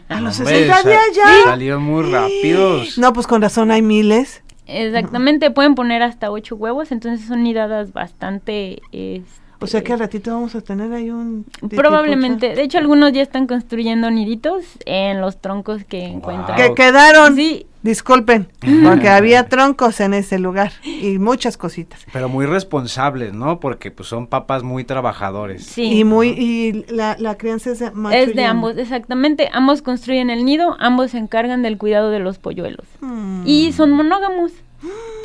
A 0.08 0.22
los 0.22 0.40
Hombre, 0.40 0.56
60 0.68 0.82
sa- 0.82 0.90
días 0.90 1.02
ya. 1.16 1.44
Salieron 1.46 1.84
muy 1.84 2.04
rápidos. 2.12 2.98
No, 2.98 3.14
pues 3.14 3.28
con 3.28 3.42
razón 3.42 3.72
hay 3.72 3.82
miles. 3.82 4.42
Exactamente, 4.68 5.50
pueden 5.52 5.74
poner 5.76 6.04
hasta 6.04 6.30
ocho 6.30 6.56
huevos, 6.56 6.92
entonces 6.92 7.28
son 7.28 7.44
nidadas 7.44 7.92
bastante... 7.92 8.82
este, 8.92 9.24
O 9.60 9.66
sea 9.66 9.84
que 9.84 9.94
al 9.94 10.00
ratito 10.00 10.32
vamos 10.32 10.54
a 10.54 10.62
tener 10.62 10.94
ahí 10.94 11.10
un... 11.10 11.44
Probablemente, 11.76 12.54
de 12.54 12.62
hecho 12.62 12.78
algunos 12.78 13.12
ya 13.12 13.24
están 13.24 13.48
construyendo 13.48 14.12
niditos 14.12 14.64
en 14.86 15.22
los 15.22 15.42
troncos 15.42 15.84
que 15.86 16.04
encuentran. 16.06 16.56
Que 16.56 16.76
quedaron. 16.76 17.36
Sí, 17.36 17.66
Disculpen, 17.82 18.50
porque 18.84 19.08
había 19.08 19.48
troncos 19.48 20.02
en 20.02 20.14
ese 20.14 20.38
lugar 20.38 20.74
y 20.84 21.18
muchas 21.18 21.56
cositas. 21.56 22.06
Pero 22.12 22.28
muy 22.28 22.46
responsables, 22.46 23.34
¿no? 23.34 23.62
Porque 23.62 23.90
pues 23.90 24.10
son 24.10 24.28
papas 24.28 24.64
muy 24.64 24.84
trabajadores. 24.84 25.66
sí. 25.66 26.00
Y 26.00 26.04
muy 26.04 26.30
y 26.30 26.86
la, 26.90 27.16
la 27.20 27.38
crianza 27.38 27.72
es 27.72 27.80
de 27.80 27.92
macho 27.92 28.18
es 28.18 28.36
de 28.36 28.44
ambos, 28.44 28.78
exactamente. 28.78 29.50
Ambos 29.54 29.82
construyen 29.82 30.30
el 30.30 30.44
nido, 30.44 30.76
ambos 30.80 31.12
se 31.12 31.20
encargan 31.20 31.62
del 31.62 31.78
cuidado 31.78 32.10
de 32.10 32.20
los 32.20 32.38
polluelos. 32.38 32.86
Mm. 33.00 33.44
Y 33.46 33.72
son 33.72 33.92
monógamos. 33.92 34.52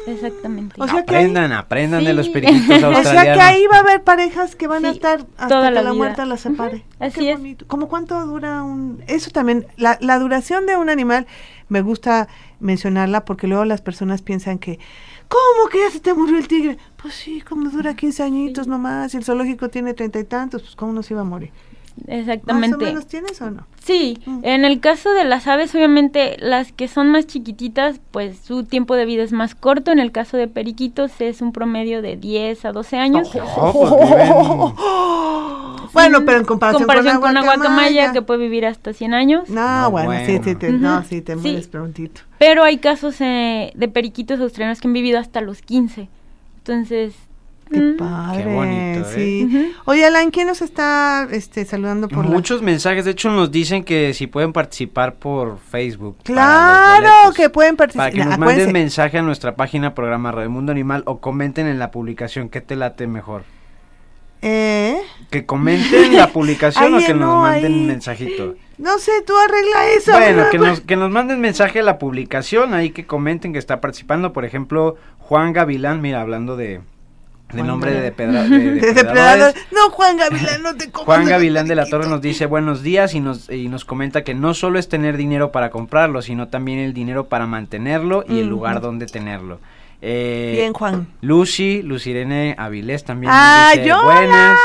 Exactamente. 0.07 0.75
O 0.81 0.87
sea 0.87 1.05
que 1.05 1.17
ahí- 1.17 1.23
aprendan, 1.25 1.53
aprendan 1.53 2.05
de 2.05 2.11
Sí. 2.11 2.17
los 2.17 2.29
periquitos 2.29 2.83
O 2.99 3.03
sea 3.03 3.23
que 3.35 3.41
ahí 3.41 3.65
va 3.73 3.77
a 3.79 3.81
haber 3.81 4.03
parejas 4.03 4.55
que 4.55 4.67
van 4.67 4.85
a 4.85 4.91
Sí, 4.91 4.97
estar 4.97 5.21
hasta 5.37 5.49
toda 5.49 5.69
que 5.69 5.75
la 5.77 5.81
vida. 5.83 5.95
muerte 5.95 6.27
las 6.27 6.41
separe. 6.41 6.85
Así 6.99 7.21
Qué 7.21 7.31
es. 7.33 7.39
bonito. 7.39 7.65
¿Cómo 7.69 7.89
cuánto 7.89 8.25
dura 8.27 8.63
un...? 8.63 9.03
Eso 9.07 9.31
también, 9.31 9.67
la, 9.77 9.97
la 10.01 10.19
duración 10.19 10.67
de 10.67 10.77
un 10.77 10.91
animal, 10.91 11.27
me 11.69 11.81
gusta 11.81 12.29
mencionarla 12.61 13.25
porque 13.25 13.47
luego 13.47 13.65
las 13.65 13.81
personas 13.81 14.21
piensan 14.21 14.59
que, 14.59 14.79
¿cómo 15.29 15.69
que 15.71 15.79
ya 15.79 15.91
se 15.91 16.01
te 16.01 16.13
murió 16.13 16.37
el 16.37 16.49
tigre? 16.49 16.77
Pues 17.01 17.15
sí, 17.15 17.41
como 17.41 17.71
dura 17.71 17.95
15 17.95 18.23
añitos 18.23 18.67
nomás, 18.67 19.15
y 19.15 19.17
el 19.17 19.25
zoológico 19.25 19.69
tiene 19.71 19.95
treinta 19.95 20.19
y 20.19 20.25
tantos, 20.25 20.63
pues 20.63 20.77
¿cómo 20.77 20.93
no 20.93 21.03
se 21.03 21.15
iba 21.15 21.23
a 21.23 21.25
morir? 21.25 21.51
¿Más 21.97 22.09
o 22.09 22.13
Exactamente. 22.21 22.85
menos 22.85 23.07
tienes 23.07 23.41
o 23.41 23.51
no? 23.51 23.67
Sí, 23.83 24.19
Mm. 24.27 24.41
en 24.43 24.65
el 24.65 24.81
caso 24.81 25.13
de 25.13 25.25
las 25.25 25.47
aves, 25.47 25.75
obviamente 25.75 26.37
las 26.41 26.73
que 26.73 26.89
son 26.89 27.09
más 27.11 27.27
chiquititas, 27.27 28.01
pues 28.11 28.39
su 28.39 28.65
tiempo 28.65 28.97
de 28.97 29.05
vida 29.05 29.23
es 29.23 29.33
más 29.33 29.55
corto. 29.55 29.93
En 29.93 29.99
el 30.01 30.11
caso 30.11 30.37
de 30.37 30.49
periquitos 30.49 31.21
es 31.21 31.41
un 31.41 31.53
promedio 31.53 32.03
de 32.03 32.17
10 32.17 32.65
a 32.65 32.73
12 32.73 32.97
años. 32.97 33.31
Oh, 33.35 34.75
pues 34.75 35.93
Bueno, 35.93 36.25
pero 36.25 36.39
en 36.39 36.45
comparación, 36.45 36.83
comparación 36.83 37.21
con, 37.21 37.31
una 37.31 37.41
Aguacamaya, 37.41 38.13
que 38.13 38.23
puede 38.23 38.41
vivir 38.41 38.67
hasta 38.67 38.93
100 38.93 39.15
años. 39.15 39.49
No, 39.49 39.83
No, 39.83 39.91
bueno, 39.93 40.11
sí, 40.27 40.33
bueno. 40.39 40.45
sí, 40.45 40.55
te, 40.57 40.73
no, 40.73 40.99
Ujú. 40.99 41.07
sí, 41.09 41.21
te 41.23 41.35
Sí. 41.35 41.39
mueres 41.41 41.69
prontito. 41.69 42.23
Pero 42.39 42.65
hay 42.65 42.79
casos 42.79 43.21
eh, 43.21 43.73
de 43.77 43.89
periquitos 43.89 44.41
australianos 44.41 44.81
que 44.81 44.89
han 44.89 44.95
vivido 44.95 45.19
hasta 45.21 45.41
los 45.41 45.63
15. 45.63 46.09
Entonces, 46.59 47.15
Qué 47.73 47.81
mm, 47.81 47.97
padre, 47.97 48.45
bonito, 48.45 49.09
¿eh? 49.09 49.13
sí. 49.15 49.73
Oye, 49.87 50.05
Alan, 50.05 50.31
¿quién 50.31 50.47
nos 50.49 50.61
está 50.63 51.27
este, 51.31 51.65
saludando 51.65 52.09
por 52.09 52.25
la- 52.25 52.31
Muchos 52.31 52.63
mensajes, 52.63 53.05
de 53.05 53.13
hecho 53.13 53.31
nos 53.31 53.51
dicen 53.51 53.85
que 53.85 54.13
si 54.15 54.27
pueden 54.27 54.53
participar 54.53 55.15
por 55.15 55.59
Facebook. 55.59 56.19
Claro, 56.25 57.07
boletos. 57.07 57.35
que 57.35 57.51
pueden 57.51 57.77
participar. 57.77 58.11
Para 58.11 58.23
que 58.23 58.25
nos 58.25 58.35
Acuérdense, 58.35 58.65
manden 58.67 58.73
mensaje 58.73 59.19
a 59.19 59.23
nuestra 59.23 59.57
página 59.57 59.95
programa 59.95 60.31
Radio 60.33 60.51
Mundo 60.51 60.73
Animal 60.73 61.03
o 61.07 61.21
comenten 61.21 61.67
en 61.67 61.79
la 61.79 61.91
publicación 61.91 62.49
que 62.49 62.61
te 62.61 62.77
late 62.77 63.07
mejor. 63.07 63.45
¿eh? 64.43 65.01
Que 65.31 65.47
comenten 65.47 66.17
la 66.17 66.29
publicación 66.29 66.95
o 66.97 66.99
que 66.99 67.15
no, 67.15 67.27
nos 67.27 67.43
manden 67.43 67.73
ahí. 67.73 67.87
mensajito. 67.87 68.55
No 68.77 68.99
sé, 68.99 69.13
tú 69.27 69.33
arregla 69.39 69.89
eso. 69.97 70.13
Bueno, 70.13 70.45
que 70.51 70.59
nos, 70.59 70.81
que 70.81 70.97
nos 70.97 71.11
manden 71.11 71.41
mensaje 71.41 71.81
a 71.81 71.83
la 71.83 71.99
publicación, 71.99 72.75
ahí 72.75 72.91
que 72.91 73.07
comenten 73.07 73.53
que 73.53 73.59
está 73.59 73.81
participando. 73.81 74.33
Por 74.33 74.45
ejemplo, 74.45 74.97
Juan 75.19 75.53
Gavilán, 75.53 76.03
mira, 76.03 76.21
hablando 76.21 76.57
de, 76.57 76.81
de 77.55 77.63
nombre 77.63 77.93
de, 77.93 78.13
depredador- 78.15 78.49
de 78.81 78.93
depredadores. 78.93 79.55
No, 79.73 79.91
Juan 79.91 80.17
Gavilán, 80.17 80.63
no 80.63 80.75
te 80.77 80.91
comas 80.91 81.07
Juan 81.07 81.25
Gavilán 81.27 81.67
de 81.69 81.75
la 81.75 81.87
Torre 81.87 82.09
nos 82.09 82.21
dice 82.21 82.47
buenos 82.47 82.83
días 82.83 83.15
y 83.15 83.21
nos, 83.21 83.51
y 83.51 83.69
nos 83.69 83.85
comenta 83.85 84.25
que 84.25 84.35
no 84.35 84.55
solo 84.55 84.79
es 84.79 84.89
tener 84.89 85.17
dinero 85.17 85.53
para 85.53 85.71
comprarlo, 85.71 86.23
sino 86.23 86.49
también 86.49 86.79
el 86.79 86.93
dinero 86.95 87.29
para 87.29 87.47
mantenerlo 87.47 88.25
y 88.29 88.39
el 88.41 88.47
lugar 88.47 88.81
donde 88.81 89.07
tenerlo. 89.07 89.61
Eh, 90.03 90.53
Bien, 90.57 90.73
Juan. 90.75 91.07
Lucy, 91.23 91.83
Lucirene 91.83 92.55
Avilés 92.59 93.05
también 93.05 93.33
¡Ah, 93.35 93.69
nos 93.71 93.77
dice 93.79 93.89
Yola! 93.89 94.03
buenas. 94.05 94.59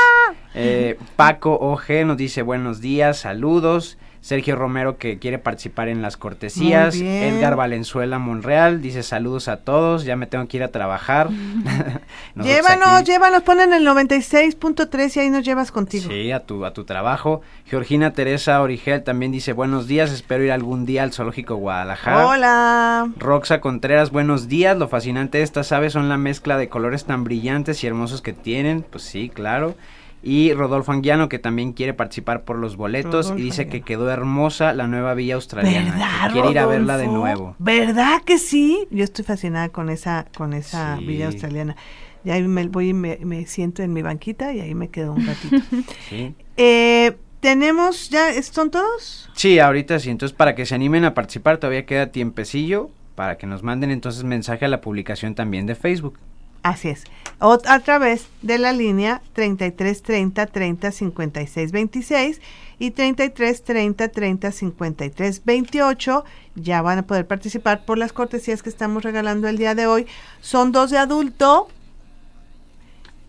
Eh, 0.54 0.98
Paco 1.16 1.54
OG 1.54 2.04
nos 2.04 2.16
dice 2.16 2.42
buenos 2.42 2.80
días, 2.80 3.18
saludos. 3.20 3.96
Sergio 4.22 4.54
Romero 4.54 4.98
que 4.98 5.18
quiere 5.18 5.38
participar 5.38 5.88
en 5.88 6.02
las 6.02 6.16
cortesías. 6.18 6.94
Edgar 6.96 7.56
Valenzuela 7.56 8.18
Monreal 8.18 8.82
dice 8.82 9.02
saludos 9.02 9.48
a 9.48 9.58
todos, 9.58 10.04
ya 10.04 10.14
me 10.16 10.26
tengo 10.26 10.46
que 10.46 10.58
ir 10.58 10.62
a 10.62 10.68
trabajar. 10.68 11.30
Llévanos, 12.36 12.88
aquí- 12.88 13.10
llévanos, 13.10 13.42
ponen 13.42 13.72
el 13.72 13.86
96.3 13.86 15.16
y 15.16 15.20
ahí 15.20 15.30
nos 15.30 15.44
llevas 15.44 15.72
contigo. 15.72 16.08
Sí, 16.10 16.30
a 16.32 16.40
tu, 16.40 16.64
a 16.64 16.72
tu 16.72 16.84
trabajo. 16.84 17.40
Georgina 17.66 18.12
Teresa 18.12 18.60
Origel 18.62 19.02
también 19.04 19.32
dice 19.32 19.52
buenos 19.52 19.86
días, 19.86 20.10
espero 20.10 20.44
ir 20.44 20.52
algún 20.52 20.84
día 20.86 21.02
al 21.02 21.12
Zoológico 21.12 21.56
Guadalajara. 21.56 22.26
Hola. 22.26 23.10
Roxa 23.16 23.60
Contreras, 23.60 24.10
buenos 24.10 24.48
días. 24.48 24.76
Lo 24.76 24.88
fascinante 24.88 25.38
de 25.38 25.44
estas 25.44 25.72
aves 25.72 25.92
son 25.94 26.08
la 26.08 26.16
mezcla 26.18 26.56
de 26.58 26.68
colores 26.68 27.04
tan 27.04 27.24
brillantes 27.24 27.82
y 27.82 27.86
hermosos 27.86 28.22
que 28.22 28.32
tienen. 28.32 28.82
Pues 28.82 29.04
sí, 29.04 29.30
claro. 29.32 29.74
Y 30.22 30.52
Rodolfo 30.52 30.92
Anguiano, 30.92 31.28
que 31.30 31.38
también 31.38 31.72
quiere 31.72 31.94
participar 31.94 32.42
por 32.44 32.56
los 32.58 32.76
boletos 32.76 33.26
Rodolfo 33.26 33.38
y 33.38 33.42
dice 33.44 33.68
que 33.68 33.80
quedó 33.80 34.10
hermosa 34.10 34.74
la 34.74 34.86
nueva 34.86 35.14
villa 35.14 35.36
australiana. 35.36 35.92
¿Verdad, 35.92 36.26
que 36.26 36.32
quiere 36.34 36.50
ir 36.50 36.58
a 36.58 36.66
verla 36.66 36.96
de 36.98 37.06
nuevo. 37.08 37.56
¿Verdad 37.58 38.20
que 38.24 38.38
sí? 38.38 38.86
Yo 38.90 39.02
estoy 39.04 39.24
fascinada 39.24 39.70
con 39.70 39.88
esa, 39.88 40.26
con 40.36 40.52
esa 40.52 40.98
Sí. 40.98 41.06
villa 41.06 41.26
australiana. 41.28 41.74
Ya 42.22 42.34
ahí 42.34 42.42
me 42.42 42.66
voy 42.68 42.90
y 42.90 42.92
me, 42.92 43.16
me 43.22 43.46
siento 43.46 43.82
en 43.82 43.94
mi 43.94 44.02
banquita 44.02 44.52
y 44.52 44.60
ahí 44.60 44.74
me 44.74 44.88
quedo 44.88 45.14
un 45.14 45.26
ratito. 45.26 45.56
Sí. 46.10 46.34
eh, 46.58 47.16
tenemos 47.40 48.10
ya, 48.10 48.30
¿son 48.42 48.70
todos? 48.70 49.30
Sí, 49.32 49.58
ahorita 49.58 49.98
sí. 49.98 50.10
Entonces, 50.10 50.36
para 50.36 50.54
que 50.54 50.66
se 50.66 50.74
animen 50.74 51.06
a 51.06 51.14
participar, 51.14 51.56
todavía 51.56 51.86
queda 51.86 52.08
tiempecillo 52.08 52.90
para 53.14 53.38
que 53.38 53.46
nos 53.46 53.62
manden 53.62 53.90
entonces 53.90 54.24
mensaje 54.24 54.66
a 54.66 54.68
la 54.68 54.82
publicación 54.82 55.34
también 55.34 55.64
de 55.64 55.74
Facebook. 55.74 56.18
Así 56.62 56.88
es. 56.88 57.04
O 57.38 57.58
a 57.66 57.80
través 57.80 58.26
de 58.42 58.58
la 58.58 58.72
línea 58.72 59.22
33 59.32 60.02
30 60.02 60.46
30 60.46 60.92
56 60.92 61.72
26 61.72 62.40
y 62.78 62.90
33 62.90 63.64
30 63.64 64.08
30 64.08 64.52
53 64.52 65.42
28. 65.44 66.24
Ya 66.56 66.82
van 66.82 66.98
a 66.98 67.02
poder 67.02 67.26
participar 67.26 67.84
por 67.86 67.96
las 67.96 68.12
cortesías 68.12 68.62
que 68.62 68.68
estamos 68.68 69.02
regalando 69.04 69.48
el 69.48 69.56
día 69.56 69.74
de 69.74 69.86
hoy. 69.86 70.06
Son 70.42 70.70
dos 70.72 70.90
de 70.90 70.98
adulto 70.98 71.68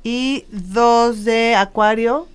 y 0.03 0.45
dos 0.51 1.23
de 1.23 1.55
acuario. 1.55 2.27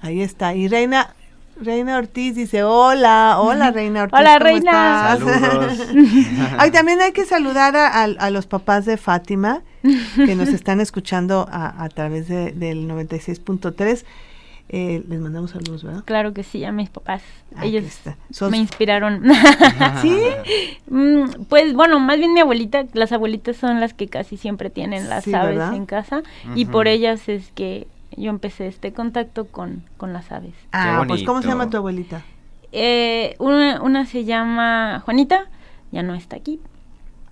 Ahí 0.00 0.22
está. 0.22 0.54
Y 0.54 0.66
Reina 0.68 1.14
Reina 1.60 1.98
Ortiz 1.98 2.34
dice, 2.34 2.64
hola, 2.64 3.36
hola 3.38 3.70
Reina 3.70 4.04
Ortiz. 4.04 4.18
Hola, 4.18 4.38
¿cómo 4.38 4.44
Reina. 4.44 5.12
estás?" 5.12 5.40
Saludos. 5.40 5.88
Ay, 6.58 6.70
también 6.70 7.00
hay 7.02 7.12
que 7.12 7.26
saludar 7.26 7.76
a, 7.76 7.86
a- 7.88 8.04
a 8.04 8.30
los 8.30 8.46
papás 8.46 8.86
de 8.86 8.96
Fátima 8.96 9.62
que 10.16 10.34
nos 10.34 10.48
están 10.48 10.80
escuchando 10.80 11.46
a, 11.50 11.82
a 11.84 11.88
través 11.88 12.28
de- 12.28 12.52
del 12.52 12.88
96.3. 12.88 14.04
Eh, 14.72 15.02
les 15.08 15.18
mandamos 15.18 15.50
saludos, 15.50 15.82
¿verdad? 15.82 16.04
Claro 16.04 16.32
que 16.32 16.44
sí, 16.44 16.64
a 16.64 16.70
mis 16.70 16.88
papás. 16.90 17.22
Aquí 17.56 17.76
Ellos 17.76 18.00
me 18.50 18.56
inspiraron. 18.56 19.24
¿Sí? 20.00 20.16
Mm, 20.88 21.44
pues 21.48 21.74
bueno, 21.74 21.98
más 21.98 22.18
bien 22.18 22.32
mi 22.34 22.40
abuelita, 22.40 22.84
las 22.92 23.10
abuelitas 23.10 23.56
son 23.56 23.80
las 23.80 23.94
que 23.94 24.06
casi 24.06 24.36
siempre 24.36 24.70
tienen 24.70 25.08
las 25.08 25.24
Sí, 25.24 25.34
aves 25.34 25.56
¿verdad? 25.58 25.74
en 25.74 25.86
casa 25.86 26.22
y 26.54 26.66
por 26.66 26.86
ellas 26.86 27.28
es 27.28 27.50
que 27.54 27.88
yo 28.16 28.30
empecé 28.30 28.68
este 28.68 28.92
contacto 28.92 29.46
con, 29.46 29.82
con 29.96 30.12
las 30.12 30.30
aves. 30.30 30.54
Ah, 30.72 31.04
pues 31.08 31.24
¿cómo 31.24 31.42
se 31.42 31.48
llama 31.48 31.68
tu 31.68 31.76
abuelita? 31.76 32.22
Eh, 32.70 33.34
una, 33.40 33.82
una 33.82 34.06
se 34.06 34.24
llama 34.24 35.02
Juanita, 35.04 35.46
ya 35.90 36.04
no 36.04 36.14
está 36.14 36.36
aquí. 36.36 36.60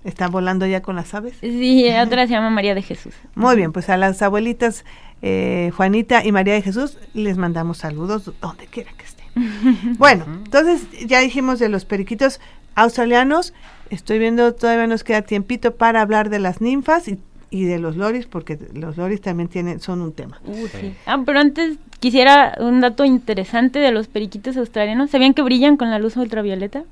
¿Está 0.08 0.28
volando 0.28 0.66
ya 0.66 0.80
con 0.80 0.96
las 0.96 1.12
aves? 1.12 1.34
Sí, 1.40 1.86
otra 2.02 2.26
se 2.26 2.32
llama 2.32 2.48
María 2.48 2.74
de 2.74 2.80
Jesús. 2.82 3.14
Muy 3.34 3.56
bien, 3.56 3.72
pues 3.72 3.90
a 3.90 3.98
las 3.98 4.22
abuelitas 4.22 4.86
eh, 5.20 5.70
Juanita 5.76 6.24
y 6.24 6.32
María 6.32 6.54
de 6.54 6.62
Jesús 6.62 6.96
les 7.12 7.36
mandamos 7.36 7.78
saludos 7.78 8.32
donde 8.40 8.66
quiera 8.66 8.90
que 8.96 9.04
estén. 9.04 9.18
Bueno, 9.98 10.24
entonces 10.26 10.88
ya 11.06 11.20
dijimos 11.20 11.58
de 11.58 11.68
los 11.68 11.84
periquitos 11.84 12.40
australianos. 12.74 13.52
Estoy 13.90 14.18
viendo, 14.18 14.54
todavía 14.54 14.86
nos 14.86 15.04
queda 15.04 15.22
tiempito 15.22 15.74
para 15.76 16.00
hablar 16.00 16.30
de 16.30 16.38
las 16.38 16.62
ninfas 16.62 17.06
y, 17.08 17.18
y 17.50 17.64
de 17.64 17.78
los 17.78 17.96
loris, 17.96 18.26
porque 18.26 18.58
los 18.72 18.96
loris 18.96 19.20
también 19.20 19.48
tienen, 19.48 19.80
son 19.80 20.00
un 20.00 20.12
tema. 20.12 20.40
Uh, 20.46 20.66
sí. 20.80 20.94
Ah, 21.04 21.22
pero 21.24 21.38
antes 21.38 21.76
quisiera 22.00 22.56
un 22.60 22.80
dato 22.80 23.04
interesante 23.04 23.78
de 23.78 23.92
los 23.92 24.08
periquitos 24.08 24.56
australianos. 24.56 25.10
¿Sabían 25.10 25.34
que 25.34 25.42
brillan 25.42 25.76
con 25.76 25.90
la 25.90 25.98
luz 25.98 26.16
ultravioleta? 26.16 26.84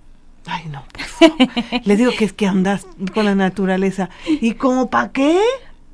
Ay, 0.47 0.65
no. 0.71 0.85
favor. 0.99 1.37
Les 1.85 1.99
digo 1.99 2.13
que 2.17 2.25
es 2.25 2.33
que 2.33 2.47
andas 2.47 2.87
con 3.15 3.25
la 3.25 3.35
naturaleza. 3.35 4.11
¿Y 4.27 4.53
cómo 4.55 4.89
para 4.91 5.13
qué? 5.13 5.41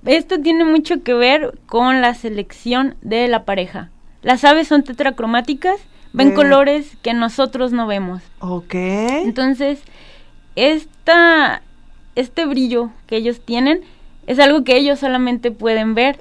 Esto 0.04 0.40
tiene 0.40 0.64
mucho 0.64 1.02
que 1.02 1.14
ver 1.14 1.58
con 1.66 2.00
la 2.00 2.14
selección 2.14 2.96
de 3.02 3.28
la 3.28 3.44
pareja. 3.44 3.90
Las 4.22 4.44
aves 4.44 4.68
son 4.68 4.82
tetracromáticas, 4.82 5.76
ven 6.12 6.30
Ve. 6.30 6.34
colores 6.34 6.96
que 7.02 7.14
nosotros 7.14 7.72
no 7.72 7.86
vemos. 7.86 8.22
Ok. 8.40 8.74
Entonces, 8.74 9.80
esta, 10.56 11.62
este 12.14 12.46
brillo 12.46 12.90
que 13.06 13.16
ellos 13.16 13.40
tienen 13.44 13.80
es 14.26 14.38
algo 14.38 14.64
que 14.64 14.76
ellos 14.76 15.00
solamente 15.00 15.50
pueden 15.50 15.94
ver 15.94 16.18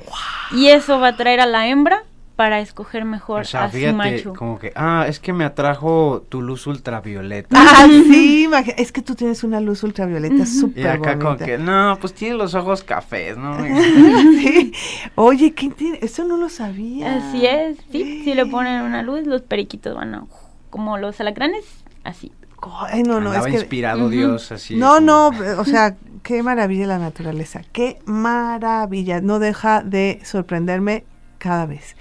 y 0.51 0.67
eso 0.67 0.99
va 0.99 1.07
a 1.07 1.11
atraer 1.11 1.39
a 1.39 1.45
la 1.45 1.67
hembra 1.67 2.03
para 2.35 2.59
escoger 2.59 3.05
mejor 3.05 3.41
O 3.41 3.45
sea, 3.45 3.65
a 3.65 3.71
su 3.71 3.77
fíjate, 3.77 3.93
macho. 3.95 4.33
como 4.33 4.57
que, 4.57 4.71
ah, 4.75 5.05
es 5.07 5.19
que 5.19 5.31
me 5.33 5.43
atrajo 5.43 6.23
tu 6.29 6.41
luz 6.41 6.65
ultravioleta. 6.65 7.49
Ah, 7.59 7.85
sí, 7.89 8.49
es 8.77 8.91
que 8.91 9.01
tú 9.01 9.15
tienes 9.15 9.43
una 9.43 9.59
luz 9.59 9.83
ultravioleta 9.83 10.43
Y 10.43 10.45
súper 10.45 10.87
acá 10.87 11.15
como 11.17 11.29
bonita. 11.29 11.45
que, 11.45 11.57
no, 11.57 11.97
pues 12.01 12.13
tiene 12.13 12.35
los 12.35 12.55
ojos 12.55 12.83
cafés, 12.83 13.37
¿no? 13.37 13.57
Sí. 14.41 14.73
Oye, 15.15 15.53
¿qué 15.53 15.71
eso 16.01 16.23
no 16.25 16.37
lo 16.37 16.49
sabía. 16.49 17.17
Así 17.17 17.45
es, 17.45 17.77
sí, 17.91 18.21
si 18.23 18.33
le 18.33 18.45
ponen 18.45 18.81
una 18.81 19.03
luz, 19.03 19.25
los 19.27 19.41
periquitos 19.41 19.95
van 19.95 20.15
a, 20.15 20.25
como 20.69 20.97
los 20.97 21.19
alacranes, 21.19 21.65
así. 22.03 22.31
Ay, 22.63 23.03
no, 23.03 23.19
no, 23.19 23.31
es 23.31 23.37
Andaba 23.37 23.45
que... 23.47 23.53
inspirado. 23.55 24.09
Dios 24.09 24.51
así. 24.51 24.75
No, 24.75 24.95
como- 24.95 25.01
no, 25.01 25.27
o 25.59 25.65
sea, 25.65 25.95
qué 26.23 26.43
maravilla 26.43 26.85
la 26.87 26.99
naturaleza, 26.99 27.61
qué 27.71 27.99
maravilla, 28.05 29.21
no 29.21 29.39
deja 29.39 29.81
de 29.81 30.19
sorprenderme 30.23 31.03
cada 31.41 31.65
vez. 31.65 31.95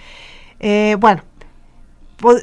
Eh, 0.60 0.96
bueno, 1.00 1.22
pues, 2.18 2.42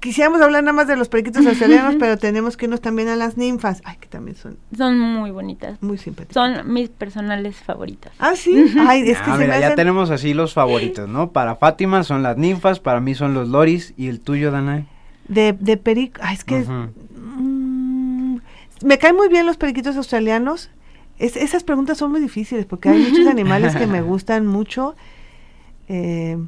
quisiéramos 0.00 0.40
hablar 0.42 0.64
nada 0.64 0.72
más 0.72 0.88
de 0.88 0.96
los 0.96 1.08
periquitos 1.08 1.46
australianos, 1.46 1.94
pero 1.98 2.16
tenemos 2.18 2.56
que 2.56 2.64
irnos 2.66 2.80
también 2.80 3.08
a 3.08 3.14
las 3.16 3.36
ninfas, 3.36 3.80
ay, 3.84 3.96
que 4.00 4.08
también 4.08 4.36
son 4.36 4.58
Son 4.76 4.98
muy 4.98 5.30
bonitas. 5.30 5.80
muy 5.80 5.96
simpáticas. 5.96 6.34
Son 6.34 6.72
mis 6.72 6.88
personales 6.88 7.56
favoritas. 7.56 8.12
Ah, 8.18 8.34
sí, 8.34 8.52
ay, 8.80 9.02
es 9.08 9.18
que 9.18 9.30
Ah, 9.30 9.36
se 9.36 9.42
mira, 9.42 9.54
me 9.54 9.60
ya 9.60 9.74
tenemos 9.76 10.10
así 10.10 10.34
los 10.34 10.52
favoritos, 10.54 11.08
¿no? 11.08 11.30
Para 11.30 11.54
Fátima 11.54 12.02
son 12.02 12.22
las 12.24 12.36
ninfas, 12.36 12.80
para 12.80 13.00
mí 13.00 13.14
son 13.14 13.32
los 13.34 13.48
loris 13.48 13.94
y 13.96 14.08
el 14.08 14.20
tuyo, 14.20 14.50
Danae. 14.50 14.86
de, 15.28 15.52
de 15.58 15.76
perico, 15.76 16.20
ay, 16.24 16.34
es 16.34 16.44
que... 16.44 16.64
Mm, 17.16 18.38
me 18.84 18.98
caen 18.98 19.14
muy 19.16 19.28
bien 19.28 19.46
los 19.46 19.56
periquitos 19.56 19.96
australianos. 19.96 20.70
Es- 21.20 21.36
esas 21.36 21.62
preguntas 21.62 21.98
son 21.98 22.10
muy 22.10 22.20
difíciles 22.20 22.66
porque 22.66 22.88
hay 22.88 22.98
muchos 23.10 23.26
animales 23.28 23.76
que 23.76 23.86
me 23.86 24.02
gustan 24.02 24.46
mucho. 24.48 24.96
Eh, 25.88 26.38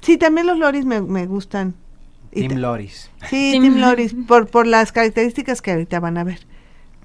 sí, 0.00 0.16
también 0.18 0.46
los 0.46 0.58
loris 0.58 0.84
me, 0.84 1.00
me 1.00 1.26
gustan. 1.26 1.74
Ta- 2.32 2.54
Loris. 2.54 3.10
Sí, 3.30 3.56
Team 3.60 3.78
Loris, 3.78 4.14
por, 4.28 4.46
por 4.48 4.66
las 4.66 4.92
características 4.92 5.62
que 5.62 5.72
ahorita 5.72 6.00
van 6.00 6.18
a 6.18 6.24
ver. 6.24 6.40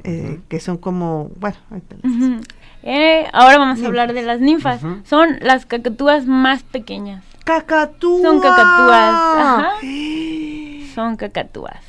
eh, 0.04 0.39
que 0.49 0.60
son 0.60 0.77
como, 0.77 1.30
bueno, 1.39 1.56
ahorita. 1.69 1.95
Ujú. 2.04 2.41
Eh, 2.84 3.27
ahora 3.32 3.58
vamos 3.60 3.75
Ninfas. 3.77 3.84
a 3.86 3.88
hablar 3.88 4.13
de 4.13 4.21
las 4.23 4.41
ninfas. 4.41 4.82
Son 5.06 5.38
las 5.41 5.65
cacatúas 5.65 6.25
más 6.25 6.63
pequeñas. 6.63 7.23
¡Cacatúa! 7.45 8.21
Son 8.21 8.39
cacatúas, 8.41 9.15
ajá. 9.38 9.69
Son 10.95 11.15
cacatúas. 11.15 11.80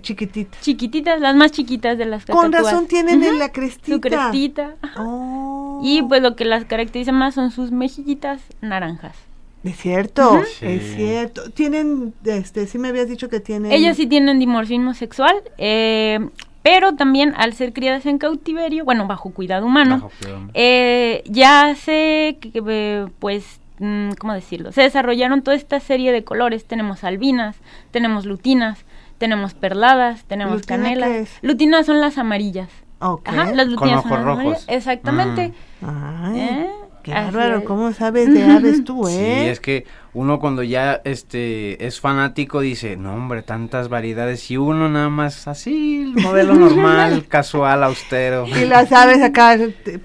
Chiquititas. 0.00 0.60
Chiquititas, 0.62 1.20
las 1.20 1.34
más 1.34 1.52
chiquitas 1.52 1.98
de 1.98 2.06
las 2.06 2.24
cacatúas. 2.24 2.42
Con 2.44 2.52
razón 2.52 2.86
tienen 2.86 3.22
en 3.22 3.38
la 3.38 3.50
crestita. 3.52 3.94
Su 3.94 4.00
crestita. 4.00 4.74
Oh. 4.96 5.80
Y 5.84 6.02
pues 6.02 6.22
lo 6.22 6.36
que 6.36 6.44
las 6.44 6.64
caracteriza 6.64 7.12
más 7.12 7.34
son 7.34 7.50
sus 7.50 7.70
mejillitas 7.72 8.40
naranjas. 8.60 9.16
Es 9.64 9.76
cierto, 9.76 10.38
es 10.40 10.48
Sí. 10.82 10.94
cierto. 10.96 11.50
Tienen, 11.50 12.14
este, 12.24 12.66
sí 12.66 12.78
me 12.78 12.88
habías 12.88 13.08
dicho 13.08 13.28
que 13.28 13.38
tienen. 13.40 13.70
Ellas 13.70 13.96
sí 13.96 14.06
tienen 14.06 14.38
dimorfismo 14.40 14.92
sexual, 14.94 15.36
eh, 15.58 16.18
pero 16.64 16.94
también 16.94 17.32
al 17.36 17.52
ser 17.54 17.72
criadas 17.72 18.06
en 18.06 18.18
cautiverio, 18.18 18.84
bueno, 18.84 19.06
bajo 19.06 19.30
cuidado 19.30 19.66
humano, 19.66 19.96
Bajo 19.96 20.10
cuidado. 20.20 20.48
eh, 20.54 21.22
ya 21.26 21.74
que, 21.76 22.36
eh, 22.54 23.06
pues, 23.20 23.60
mm, 23.78 24.10
¿cómo 24.18 24.32
decirlo? 24.34 24.72
Se 24.72 24.82
desarrollaron 24.82 25.42
toda 25.42 25.56
esta 25.56 25.78
serie 25.80 26.10
de 26.10 26.24
colores. 26.24 26.64
Tenemos 26.64 27.04
albinas, 27.04 27.56
tenemos 27.92 28.26
lutinas, 28.26 28.84
tenemos 29.22 29.54
perladas, 29.54 30.24
tenemos 30.24 30.56
¿Lutina 30.56 30.76
canelas. 30.82 31.08
qué 31.08 31.20
es? 31.20 31.30
Lutinas 31.42 31.86
son 31.86 32.00
las 32.00 32.18
amarillas. 32.18 32.68
Ok. 32.98 33.28
Ajá, 33.28 33.52
las 33.52 33.66
Con 33.66 33.70
lutinas 33.70 34.02
son 34.02 34.10
ojos 34.10 34.10
las 34.10 34.24
rojos. 34.24 34.40
amarillas. 34.40 34.64
Exactamente. 34.68 35.52
Ay, 35.80 36.40
¿Eh? 36.40 36.70
Qué 37.02 37.12
Así 37.12 37.34
bárbaro, 37.34 37.58
es. 37.58 37.64
¿cómo 37.64 37.92
sabes 37.92 38.32
de 38.32 38.44
aves 38.44 38.84
tú, 38.84 39.04
Sí, 39.08 39.14
eh? 39.16 39.50
es 39.50 39.60
que 39.60 39.86
uno 40.14 40.38
cuando 40.40 40.62
ya 40.62 41.00
este 41.04 41.86
es 41.86 41.98
fanático 42.00 42.60
dice, 42.60 42.96
no 42.96 43.14
hombre, 43.14 43.42
tantas 43.42 43.88
variedades 43.88 44.50
y 44.50 44.56
uno 44.58 44.88
nada 44.90 45.08
más 45.08 45.48
así, 45.48 46.02
el 46.02 46.22
modelo 46.22 46.54
normal, 46.54 47.26
casual, 47.28 47.82
austero. 47.82 48.46
Y 48.46 48.66
las 48.66 48.92
aves 48.92 49.22
acá 49.22 49.56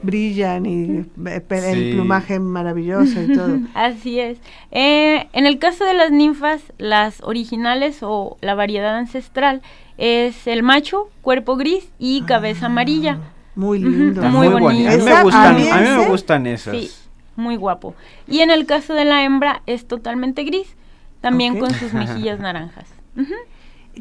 brillan 0.03 0.65
y 0.65 1.05
el 1.25 1.75
Sí. 1.75 1.91
plumaje 1.93 2.39
maravilloso 2.39 3.21
y 3.21 3.33
todo. 3.33 3.60
Así 3.73 4.19
es. 4.19 4.38
Eh, 4.71 5.27
en 5.33 5.45
el 5.45 5.60
caso 5.60 5.83
de 5.86 5.93
las 5.93 6.12
ninfas, 6.12 6.62
las 6.77 7.21
originales 7.21 7.99
o 8.01 8.38
la 8.41 8.55
variedad 8.55 8.95
ancestral 8.97 9.62
es 9.97 10.47
el 10.47 10.63
macho, 10.63 11.10
cuerpo 11.21 11.55
gris 11.57 11.88
y 11.99 12.21
cabeza 12.23 12.67
amarilla. 12.67 13.17
Muy 13.58 13.80
lindo. 13.80 14.22
Muy 14.22 14.48
boni- 14.48 14.62
bonito. 14.62 14.89
A 14.89 14.98
mí 14.98 15.04
me 15.04 15.24
gustan, 15.24 15.56
a 15.56 15.58
mí 15.58 15.70
a 15.70 15.76
mí 15.78 15.82
me 15.82 16.00
ese- 16.02 16.10
gustan 16.10 16.48
esas. 16.48 16.78
Sí, 16.78 16.91
muy 17.36 17.56
guapo. 17.58 17.96
Y 18.28 18.39
en 18.39 18.52
el 18.52 18.65
caso 18.65 18.93
de 18.93 19.04
la 19.04 19.24
hembra 19.24 19.62
es 19.65 19.88
totalmente 19.88 20.43
gris, 20.43 20.76
también 21.22 21.60
con 21.60 21.74
sus 21.74 21.93
mejillas 21.93 22.39
naranjas. 22.39 22.86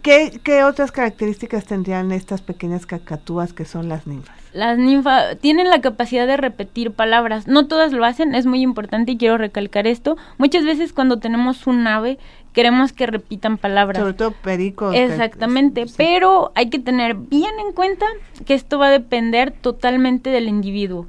¿Qué, 0.02 0.40
¿Qué 0.44 0.62
otras 0.62 0.92
características 0.92 1.64
tendrían 1.64 2.12
estas 2.12 2.42
pequeñas 2.42 2.84
cacatúas 2.84 3.54
que 3.54 3.64
son 3.64 3.88
las 3.88 4.06
ninfas? 4.06 4.36
Las 4.52 4.76
ninfas 4.76 5.38
tienen 5.38 5.70
la 5.70 5.80
capacidad 5.80 6.26
de 6.26 6.36
repetir 6.36 6.92
palabras. 6.92 7.46
No 7.46 7.66
todas 7.66 7.92
lo 7.92 8.04
hacen, 8.04 8.34
es 8.34 8.44
muy 8.44 8.60
importante 8.60 9.12
y 9.12 9.16
quiero 9.16 9.38
recalcar 9.38 9.86
esto. 9.86 10.18
Muchas 10.36 10.64
veces 10.64 10.92
cuando 10.92 11.18
tenemos 11.18 11.66
un 11.66 11.86
ave 11.86 12.18
queremos 12.56 12.92
que 12.94 13.06
repitan 13.06 13.58
palabras. 13.58 14.00
Sobre 14.00 14.14
todo 14.14 14.32
pericos. 14.32 14.92
que- 14.94 15.04
Exactamente, 15.04 15.86
sí. 15.86 15.94
pero 15.98 16.50
hay 16.54 16.70
que 16.70 16.78
tener 16.78 17.14
bien 17.14 17.52
en 17.64 17.72
cuenta 17.74 18.06
que 18.46 18.54
esto 18.54 18.78
va 18.78 18.86
a 18.88 18.90
depender 18.90 19.50
totalmente 19.52 20.30
del 20.30 20.48
individuo. 20.48 21.06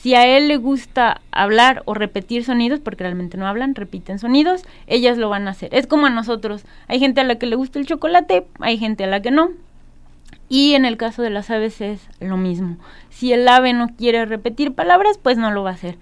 Si 0.00 0.14
a 0.14 0.26
él 0.26 0.48
le 0.48 0.56
gusta 0.56 1.20
hablar 1.32 1.82
o 1.84 1.92
repetir 1.92 2.44
sonidos, 2.44 2.80
porque 2.80 3.04
realmente 3.04 3.36
no 3.36 3.46
hablan, 3.46 3.74
repiten 3.74 4.18
sonidos, 4.18 4.62
ellas 4.86 5.18
lo 5.18 5.28
van 5.28 5.48
a 5.48 5.50
hacer. 5.50 5.68
Es 5.74 5.86
como 5.86 6.06
a 6.06 6.10
nosotros. 6.10 6.64
Hay 6.88 6.98
gente 6.98 7.20
a 7.20 7.24
la 7.24 7.34
que 7.36 7.46
le 7.46 7.56
gusta 7.56 7.78
el 7.78 7.86
chocolate, 7.86 8.46
hay 8.60 8.78
gente 8.78 9.04
a 9.04 9.08
la 9.08 9.20
que 9.20 9.30
no. 9.30 9.50
Y 10.48 10.74
en 10.74 10.84
el 10.84 10.96
caso 10.96 11.22
de 11.22 11.30
las 11.30 11.50
aves 11.50 11.80
es 11.80 12.00
lo 12.20 12.36
mismo. 12.36 12.76
Si 13.10 13.32
el 13.32 13.48
ave 13.48 13.72
no 13.72 13.88
quiere 13.96 14.26
repetir 14.26 14.74
palabras, 14.74 15.18
pues 15.20 15.38
no 15.38 15.50
lo 15.50 15.62
va 15.64 15.70
a 15.70 15.74
hacer. 15.74 15.96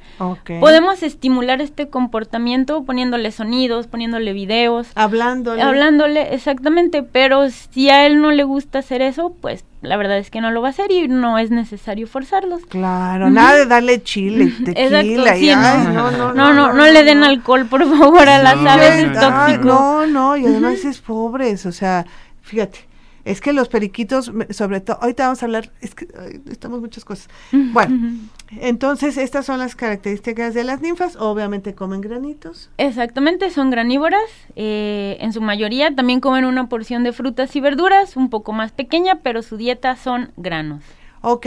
Podemos 0.61 1.03
estimular 1.03 1.61
este 1.63 1.89
comportamiento 1.89 2.83
poniéndole 2.85 3.31
sonidos, 3.31 3.87
poniéndole 3.87 4.33
videos, 4.33 4.89
Hablándole. 4.97 5.63
hablándole 5.63 6.35
exactamente, 6.35 7.03
pero 7.05 7.49
si 7.51 7.89
a 7.89 8.05
él 8.07 8.21
no 8.21 8.33
le 8.33 8.43
gusta 8.43 8.81
hacer 8.81 9.01
eso, 9.01 9.33
pues 9.41 9.65
la 9.81 9.97
verdad 9.97 10.19
es 10.19 10.31
que 10.31 10.41
no 10.41 10.51
lo 10.51 10.61
va 10.61 10.69
a 10.69 10.71
hacer 10.73 10.91
y 10.91 11.07
no 11.09 11.39
es 11.39 11.51
necesario 11.51 12.07
forzarlos. 12.07 12.67
Claro, 12.67 13.31
nada 13.31 13.55
de 13.55 13.67
darle 13.67 14.03
chile, 14.03 14.53
tequila 14.65 15.37
y 15.38 15.55
no. 15.55 15.85
no, 15.92 16.11
no, 16.11 16.35
No, 16.35 16.53
no, 16.53 16.73
no 16.73 16.85
le 16.87 17.03
den 17.05 17.23
alcohol, 17.23 17.67
por 17.67 17.85
favor, 17.88 18.29
a 18.29 18.42
las 18.42 18.57
aves, 18.57 19.05
es 19.05 19.13
tóxico. 19.21 19.65
no, 19.69 20.07
no, 20.07 20.37
y 20.37 20.45
además 20.47 20.85
es 20.85 21.01
pobres, 21.01 21.65
o 21.65 21.73
sea, 21.73 22.05
fíjate, 22.42 22.81
Es 23.25 23.40
que 23.40 23.52
los 23.52 23.68
periquitos, 23.68 24.31
sobre 24.50 24.81
todo, 24.81 24.98
ahorita 25.00 25.25
vamos 25.25 25.42
a 25.42 25.46
hablar, 25.46 25.72
es 25.81 25.94
que 25.94 26.08
ay, 26.18 26.42
estamos 26.50 26.81
muchas 26.81 27.04
cosas. 27.04 27.29
Bueno, 27.52 28.18
entonces 28.60 29.16
estas 29.16 29.46
son 29.46 29.58
las 29.58 29.75
características 29.75 30.52
de 30.52 30.64
las 30.64 30.81
ninfas. 30.83 31.16
Obviamente 31.16 31.75
comen 31.75 32.00
granitos. 32.00 32.70
Exactamente, 32.77 33.50
son 33.50 33.70
granívoras. 33.70 34.20
eh, 34.56 35.16
en 35.20 35.33
su 35.33 35.40
mayoría 35.40 35.94
también 35.94 36.20
comen 36.20 36.44
una 36.44 36.68
porción 36.68 37.04
de 37.04 37.12
frutas 37.12 37.54
y 37.56 37.60
verduras, 37.60 38.16
un 38.16 38.31
poco 38.31 38.52
más 38.52 38.72
pequeña, 38.72 39.20
pero 39.22 39.42
su 39.42 39.56
dieta 39.56 39.96
son 39.96 40.33
granos. 40.37 40.83
Ok, 41.22 41.46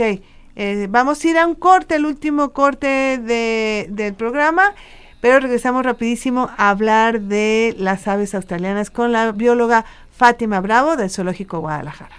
eh, 0.56 0.88
vamos 0.90 1.24
a 1.24 1.28
ir 1.28 1.38
a 1.38 1.46
un 1.46 1.54
corte, 1.54 1.94
el 1.94 2.04
último 2.04 2.50
corte 2.50 3.18
de, 3.18 3.86
del 3.90 4.14
programa, 4.14 4.74
pero 5.20 5.38
regresamos 5.38 5.84
rapidísimo 5.84 6.50
a 6.56 6.70
hablar 6.70 7.20
de 7.20 7.76
las 7.78 8.08
aves 8.08 8.34
australianas 8.34 8.90
con 8.90 9.12
la 9.12 9.30
bióloga 9.30 9.84
Fátima 10.18 10.60
Bravo 10.60 10.96
del 10.96 11.10
Zoológico 11.10 11.60
Guadalajara. 11.60 12.10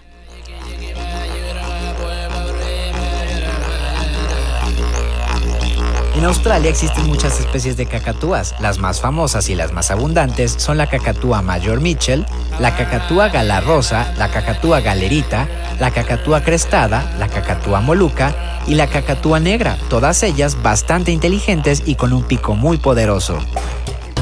En 6.15 6.23
Australia 6.23 6.69
existen 6.69 7.07
muchas 7.07 7.41
especies 7.41 7.75
de 7.75 7.87
cacatúas. 7.87 8.55
Las 8.61 8.77
más 8.77 9.01
famosas 9.01 9.49
y 9.49 9.55
las 9.55 9.73
más 9.73 9.91
abundantes 9.91 10.53
son 10.53 10.77
la 10.77 10.87
cacatúa 10.87 11.41
mayor 11.41 11.81
Mitchell, 11.81 12.25
la 12.57 12.73
cacatúa 12.77 13.27
galarrosa, 13.27 14.13
la 14.17 14.29
cacatúa 14.31 14.79
galerita, 14.79 15.49
la 15.77 15.91
cacatúa 15.91 16.41
crestada, 16.41 17.13
la 17.19 17.27
cacatúa 17.27 17.81
moluca 17.81 18.33
y 18.65 18.75
la 18.75 18.87
cacatúa 18.87 19.41
negra, 19.41 19.77
todas 19.89 20.23
ellas 20.23 20.61
bastante 20.63 21.11
inteligentes 21.11 21.83
y 21.85 21.95
con 21.95 22.13
un 22.13 22.23
pico 22.23 22.55
muy 22.55 22.77
poderoso. 22.77 23.39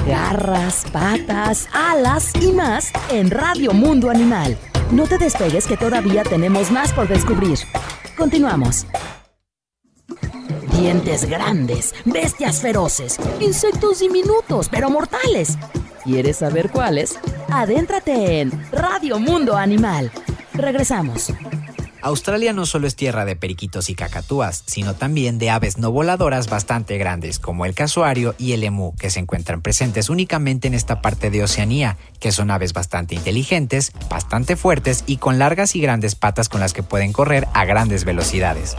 Garras, 0.08 0.86
patas, 0.92 1.68
alas 1.74 2.32
y 2.42 2.52
más 2.54 2.92
en 3.10 3.30
Radio 3.30 3.74
Mundo 3.74 4.10
Animal. 4.10 4.58
No 4.92 5.06
te 5.06 5.18
despegues 5.18 5.68
que 5.68 5.78
todavía 5.78 6.24
tenemos 6.24 6.72
más 6.72 6.94
por 6.94 7.08
descubrir. 7.08 7.60
Continuamos. 8.16 8.86
Dientes 10.80 11.26
grandes, 11.26 11.94
bestias 12.06 12.62
feroces, 12.62 13.18
insectos 13.40 14.00
diminutos 14.00 14.70
pero 14.70 14.90
mortales. 14.90 15.58
¿Quieres 16.04 16.38
saber 16.38 16.70
cuáles? 16.70 17.20
Adéntrate 17.50 18.42
en 18.42 18.52
Radio 18.72 19.20
Mundo 19.20 19.58
Animal. 19.58 20.12
Regresamos. 20.54 21.34
Australia 22.08 22.54
no 22.54 22.66
solo 22.66 22.88
es 22.88 22.96
tierra 22.96 23.26
de 23.26 23.36
periquitos 23.36 23.90
y 23.90 23.96
cacatúas, 23.96 24.64
sino 24.66 24.94
también 24.94 25.40
de 25.40 25.50
aves 25.50 25.78
no 25.78 25.92
voladoras 25.92 26.50
bastante 26.50 26.98
grandes, 26.98 27.38
como 27.38 27.66
el 27.66 27.76
casuario 27.76 28.34
y 28.38 28.54
el 28.54 28.64
emú, 28.64 28.96
que 28.96 29.10
se 29.10 29.20
encuentran 29.20 29.62
presentes 29.62 30.10
únicamente 30.10 30.70
en 30.70 30.74
esta 30.74 31.02
parte 31.02 31.30
de 31.30 31.44
Oceanía, 31.44 31.98
que 32.22 32.32
son 32.32 32.50
aves 32.50 32.72
bastante 32.72 33.14
inteligentes, 33.14 33.92
bastante 34.10 34.56
fuertes 34.56 35.04
y 35.06 35.18
con 35.18 35.38
largas 35.38 35.76
y 35.76 35.82
grandes 35.82 36.16
patas 36.16 36.48
con 36.48 36.62
las 36.62 36.72
que 36.72 36.82
pueden 36.82 37.12
correr 37.12 37.46
a 37.54 37.66
grandes 37.66 38.06
velocidades. 38.06 38.78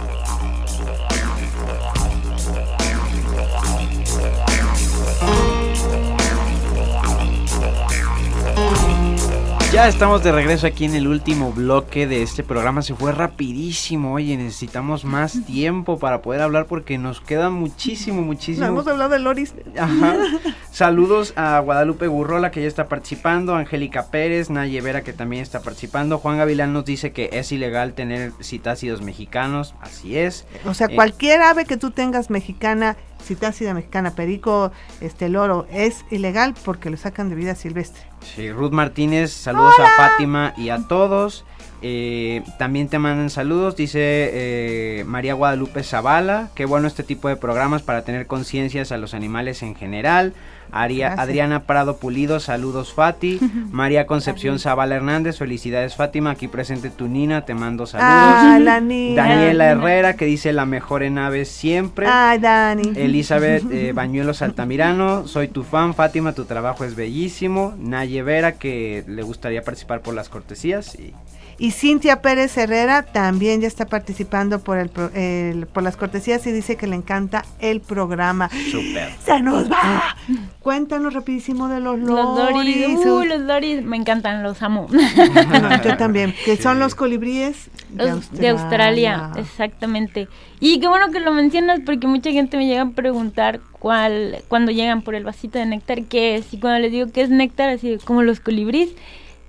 Ya 9.79 9.87
estamos 9.87 10.25
de 10.25 10.33
regreso 10.33 10.67
aquí 10.67 10.87
en 10.87 10.97
el 10.97 11.07
último 11.07 11.53
bloque 11.53 12.09
de 12.09 12.25
este 12.25 12.43
programa. 12.43 12.83
Se 12.83 12.97
fue 12.97 13.13
rapidísimo. 13.13 14.15
Oye, 14.15 14.37
necesitamos 14.37 15.05
más 15.05 15.45
tiempo 15.47 16.01
para 16.01 16.21
poder 16.21 16.41
hablar 16.41 16.67
porque 16.67 16.99
nos 16.99 17.21
queda 17.21 17.49
muchísimo, 17.49 18.21
No 18.21 18.27
muchísimo. 18.27 18.67
hemos 18.67 18.89
hablado 18.89 19.11
de 19.11 19.21
Loris. 19.21 19.55
Ajá. 19.79 20.17
Saludos 20.73 21.33
a 21.37 21.61
Guadalupe 21.61 22.09
Gurrola 22.09 22.51
que 22.51 22.61
ya 22.61 22.67
está 22.67 22.89
participando, 22.89 23.55
Angélica 23.55 24.11
Pérez, 24.11 24.51
Naye 24.51 24.81
Vera 24.81 25.03
que 25.05 25.13
también 25.13 25.45
está 25.45 25.61
participando. 25.61 26.19
Juan 26.19 26.39
Gavilán 26.39 26.73
nos 26.73 26.85
dice 26.85 27.13
que 27.13 27.31
es 27.33 27.53
ilegal 27.53 27.93
tener 27.95 28.33
citácidos 28.43 29.01
mexicanos. 29.01 29.77
Así 29.81 30.19
es. 30.19 30.45
O 30.67 30.75
sea, 30.75 30.89
Eh, 30.91 30.97
cualquier 30.97 31.41
ave 31.41 31.67
que 31.67 31.77
tú 31.77 31.93
tengas 31.93 32.31
mexicana, 32.31 32.97
citácida 33.23 33.75
mexicana, 33.75 34.15
perico, 34.15 34.73
este 35.01 35.29
loro, 35.29 35.67
es 35.71 36.05
ilegal 36.11 36.55
porque 36.65 36.91
lo 36.91 36.97
sacan 36.97 37.29
de 37.29 37.35
vida 37.35 37.55
silvestre. 37.55 38.03
Sí, 38.21 38.51
Ruth 38.51 38.73
Martínez, 38.73 39.33
saludos 39.33 39.75
a 39.81 39.97
Fátima 39.97 40.55
y 40.57 40.71
a 40.71 40.87
todos. 40.89 41.45
Eh, 41.81 42.43
también 42.59 42.89
te 42.89 42.99
mandan 42.99 43.31
saludos, 43.31 43.77
dice 43.77 44.01
eh, 44.01 45.05
María 45.07 45.35
Guadalupe 45.35 45.85
Zavala. 45.85 46.51
Qué 46.55 46.65
bueno 46.65 46.89
este 46.89 47.05
tipo 47.05 47.29
de 47.29 47.37
programas 47.37 47.83
para 47.83 48.03
tener 48.03 48.27
conciencias 48.27 48.91
a 48.91 48.99
los 48.99 49.15
animales 49.15 49.63
en 49.63 49.77
general. 49.77 50.35
Aria-. 50.73 51.15
Adriana 51.15 51.65
Prado 51.65 51.97
Pulido, 51.97 52.41
saludos 52.41 52.93
Fati. 52.93 53.39
María 53.71 54.07
Concepción 54.07 54.59
Zavala 54.59 54.97
Hernández, 54.97 55.39
felicidades 55.39 55.97
Fátima. 55.97 56.31
Aquí 56.31 56.49
presente 56.49 56.91
tu 56.91 57.09
Nina, 57.09 57.45
te 57.45 57.55
mando 57.55 57.87
saludos. 57.87 58.11
Ah, 58.11 58.59
la. 58.61 58.79
Daniela 58.81 59.67
Herrera 59.67 60.15
que 60.15 60.25
dice 60.25 60.53
la 60.53 60.67
mejor 60.67 61.03
en 61.03 61.19
aves 61.19 61.49
siempre. 61.49 62.07
Ay, 62.09 62.39
Dani. 62.39 62.93
Elizabeth 62.95 63.65
eh, 63.73 63.93
Bañuelos 63.93 64.43
Altamirano, 64.43 65.27
soy 65.27 65.49
tu 65.49 65.63
fan, 65.65 65.95
Fátima, 65.95 66.33
tu 66.33 66.45
trabajo 66.45 66.85
es 66.85 66.95
bellísimo. 66.95 67.75
Naye 67.79 68.23
Vera, 68.23 68.53
que 68.53 69.05
le 69.07 69.23
gustaría 69.23 69.63
participar 69.63 70.01
por 70.01 70.15
las 70.15 70.29
cortesías. 70.29 70.95
Y 70.95 71.15
Y 71.61 71.73
Cintia 71.73 72.23
Pérez 72.23 72.57
Herrera 72.57 73.03
también 73.03 73.61
ya 73.61 73.67
está 73.67 73.85
participando 73.87 74.61
por 74.61 74.79
el, 74.79 74.91
pro- 74.91 75.11
el- 75.13 75.67
por 75.67 75.83
las 75.83 75.97
cortesías 75.97 76.47
y 76.47 76.53
dice 76.53 76.77
que 76.77 76.87
le 76.87 76.95
encanta 76.95 77.45
el 77.59 77.81
programa. 77.81 78.49
súper. 78.71 79.11
¡Se 79.25 79.41
nos 79.41 79.69
va! 79.71 80.17
Cuéntanos 80.61 81.13
rapidísimo 81.15 81.67
de 81.69 81.81
los 81.81 81.99
Los 81.99 82.39
loris, 82.39 82.77
loris. 82.81 82.99
uh, 83.07 83.25
los 83.25 83.41
loris 83.41 83.83
me 83.85 83.97
encantan, 83.97 84.43
los 84.45 84.63
amo. 84.63 84.87
Yo 85.85 85.97
también. 85.97 86.33
Que 86.45 86.57
son 86.57 86.79
los 86.79 86.95
colibríes 86.95 87.71
Los 87.95 88.31
de 88.31 88.51
Australia, 88.51 89.31
exactamente. 89.37 90.29
Y 90.61 90.79
qué 90.79 90.87
bueno 90.87 91.11
que 91.11 91.19
lo 91.19 91.33
mencionas 91.33 91.81
porque 91.85 92.07
mucha 92.07 92.31
gente 92.31 92.57
me 92.57 92.67
llega 92.67 92.83
a 92.83 92.91
preguntar 92.91 93.59
cuál, 93.73 94.43
cuando 94.47 94.71
llegan 94.71 95.03
por 95.03 95.17
el 95.17 95.25
vasito 95.25 95.59
de 95.59 95.67
néctar, 95.67 96.05
qué 96.05 96.37
es. 96.37 96.53
Y 96.55 96.59
cuando 96.61 96.79
les 96.79 96.93
digo 96.93 97.11
que 97.11 97.23
es 97.23 97.31
néctar, 97.31 97.69
así 97.69 97.91
de, 97.91 97.99
como 97.99 98.23
los 98.23 98.39
colibríes, 98.41 98.91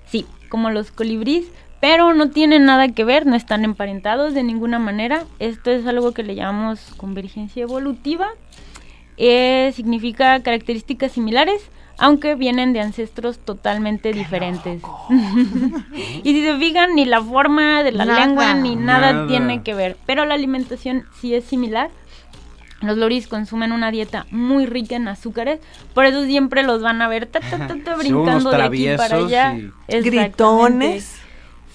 sí, 0.08 0.26
como 0.50 0.72
los 0.72 0.92
colibríes, 0.92 1.46
pero 1.80 2.14
no 2.14 2.30
tienen 2.30 2.66
nada 2.66 2.90
que 2.90 3.04
ver, 3.04 3.26
no 3.26 3.36
están 3.36 3.64
emparentados 3.64 4.34
de 4.34 4.44
ninguna 4.44 4.80
manera. 4.80 5.24
Esto 5.40 5.72
es 5.72 5.86
algo 5.88 6.14
que 6.14 6.24
le 6.24 6.36
llamamos 6.36 6.80
convergencia 6.98 7.64
evolutiva. 7.64 8.28
Eh, 9.18 9.72
significa 9.76 10.42
características 10.42 11.12
similares, 11.12 11.62
aunque 11.98 12.36
vienen 12.36 12.72
de 12.74 12.80
ancestros 12.82 13.40
totalmente 13.40 14.14
diferentes. 14.14 14.82
y 16.24 16.34
si 16.34 16.44
se 16.44 16.58
fijan, 16.58 16.96
ni 16.96 17.06
la 17.06 17.22
forma 17.22 17.84
de 17.84 17.92
la 17.92 18.06
Nada. 18.06 18.26
lengua 18.26 18.54
ni 18.54 18.76
nada, 18.76 19.14
Nada. 19.14 19.28
tiene 19.28 19.62
que 19.64 19.74
ver. 19.74 19.98
Pero 20.06 20.26
la 20.26 20.36
alimentación 20.36 21.06
sí 21.20 21.34
es 21.34 21.44
similar. 21.46 21.90
Los 22.82 22.98
loris 22.98 23.28
consumen 23.28 23.74
una 23.74 23.92
dieta 23.92 24.26
muy 24.32 24.66
rica 24.66 24.96
en 24.96 25.10
azúcares, 25.10 25.60
por 25.94 26.06
eso 26.06 26.24
siempre 26.24 26.64
los 26.64 26.82
van 26.82 27.02
a 27.02 27.10
ver 27.10 27.26
ta, 27.26 27.42
ta, 27.42 27.68
ta, 27.68 27.76
ta, 27.84 27.98
Son 27.98 28.16
unos 28.16 28.44
brincando 28.44 28.52
de 28.52 28.64
aquí 28.64 28.88
para 28.96 29.18
allá. 29.18 29.54
y-. 29.54 30.02
Gritones. 30.02 31.19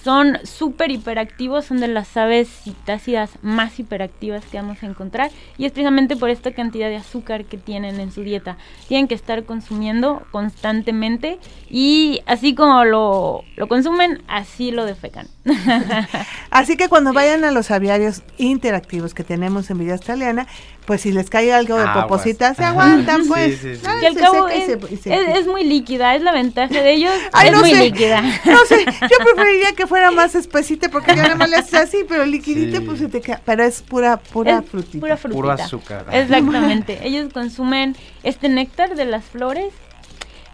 Son 0.05 0.37
súper 0.43 0.91
hiperactivos, 0.91 1.65
son 1.65 1.79
de 1.79 1.87
las 1.87 2.15
aves 2.15 2.47
citácidas 2.47 3.31
más 3.41 3.79
hiperactivas 3.79 4.45
que 4.45 4.57
vamos 4.57 4.83
a 4.83 4.85
encontrar 4.85 5.31
y 5.57 5.65
es 5.65 5.71
precisamente 5.71 6.15
por 6.15 6.29
esta 6.29 6.51
cantidad 6.51 6.89
de 6.89 6.97
azúcar 6.97 7.45
que 7.45 7.57
tienen 7.57 7.99
en 7.99 8.11
su 8.11 8.21
dieta. 8.21 8.55
Tienen 8.87 9.07
que 9.07 9.15
estar 9.15 9.45
consumiendo 9.45 10.21
constantemente 10.29 11.39
y 11.71 12.21
así 12.27 12.53
como 12.53 12.85
lo, 12.85 13.41
lo 13.55 13.67
consumen, 13.67 14.21
así 14.27 14.69
lo 14.69 14.85
defecan. 14.85 15.27
Así 16.49 16.77
que 16.77 16.89
cuando 16.89 17.13
vayan 17.13 17.43
a 17.43 17.51
los 17.51 17.69
aviarios 17.69 18.23
interactivos 18.37 19.13
que 19.13 19.23
tenemos 19.23 19.69
en 19.69 19.77
Villa 19.77 19.93
Australiana, 19.93 20.47
pues 20.85 21.01
si 21.01 21.11
les 21.11 21.29
cae 21.29 21.51
algo 21.51 21.75
de 21.77 21.83
Aguas. 21.83 22.03
poposita, 22.05 22.53
se 22.53 22.63
aguantan, 22.63 23.27
pues. 23.27 23.59
sí, 23.59 23.75
sí. 23.75 23.81
Y 24.01 24.05
al 24.05 24.13
se 24.13 24.19
cabo 24.19 24.47
seca 24.47 24.55
y 24.55 24.61
es, 24.61 24.65
se- 24.67 24.93
y 24.93 24.97
se- 24.97 25.13
es- 25.15 25.37
es 25.39 25.47
muy 25.47 25.63
líquida, 25.63 26.13
es 26.15 26.21
la 26.21 26.31
ventaja 26.31 26.73
de 26.81 26.91
ellos, 26.93 27.11
Ay, 27.33 27.47
es 27.47 27.53
no 27.53 27.59
muy 27.61 27.71
sé. 27.71 27.83
líquida. 27.85 28.21
No 28.45 28.59
sé, 28.67 28.85
yo 28.85 29.17
preferiría 29.35 29.71
que 29.73 29.87
fuera 29.87 30.11
más 30.11 30.35
espesita 30.35 30.89
porque 30.89 31.15
ya 31.15 31.23
nada 31.23 31.35
más 31.35 31.49
le 31.49 31.55
haces 31.57 31.73
así, 31.73 31.97
pero 32.07 32.25
liquidita 32.25 32.77
Sí. 32.77 32.83
pues 32.85 32.99
se 32.99 33.07
te 33.09 33.21
queda. 33.21 33.41
Pero 33.45 33.63
es 33.63 33.81
pura, 33.81 34.17
pura 34.17 34.59
Es 34.59 34.69
frutita. 34.69 34.99
Pura 34.99 35.17
frutita. 35.17 35.41
Puro 35.41 35.51
azúcar. 35.51 36.05
Exactamente. 36.11 36.99
Ellos 37.07 37.33
consumen 37.33 37.95
este 38.23 38.47
néctar 38.49 38.95
de 38.95 39.05
las 39.05 39.23
flores 39.25 39.73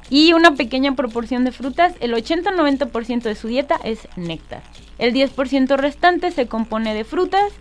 y 0.09 0.33
una 0.33 0.55
pequeña 0.55 0.95
proporción 0.95 1.43
de 1.45 1.51
frutas. 1.51 1.93
El 1.99 2.13
80-90% 2.13 3.21
de 3.23 3.35
su 3.35 3.47
dieta 3.47 3.77
es 3.83 4.07
néctar. 4.15 4.61
El 4.97 5.13
10% 5.13 5.77
restante 5.77 6.31
se 6.31 6.47
compone 6.47 6.93
de 6.93 7.03
frutas 7.03 7.51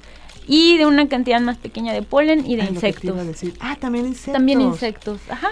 y 0.53 0.77
de 0.79 0.85
una 0.87 1.09
cantidad 1.09 1.41
más 1.41 1.57
pequeña 1.59 1.93
de 1.93 2.03
polen 2.03 2.45
y 2.45 2.57
de 2.57 2.63
Ay, 2.63 2.69
te 2.69 2.75
insectos. 2.75 3.27
decir. 3.27 3.55
Ah, 3.61 3.77
también 3.81 4.07
insectos. 4.07 4.33
También 4.33 4.61
insectos, 4.61 5.21
ajá. 5.31 5.51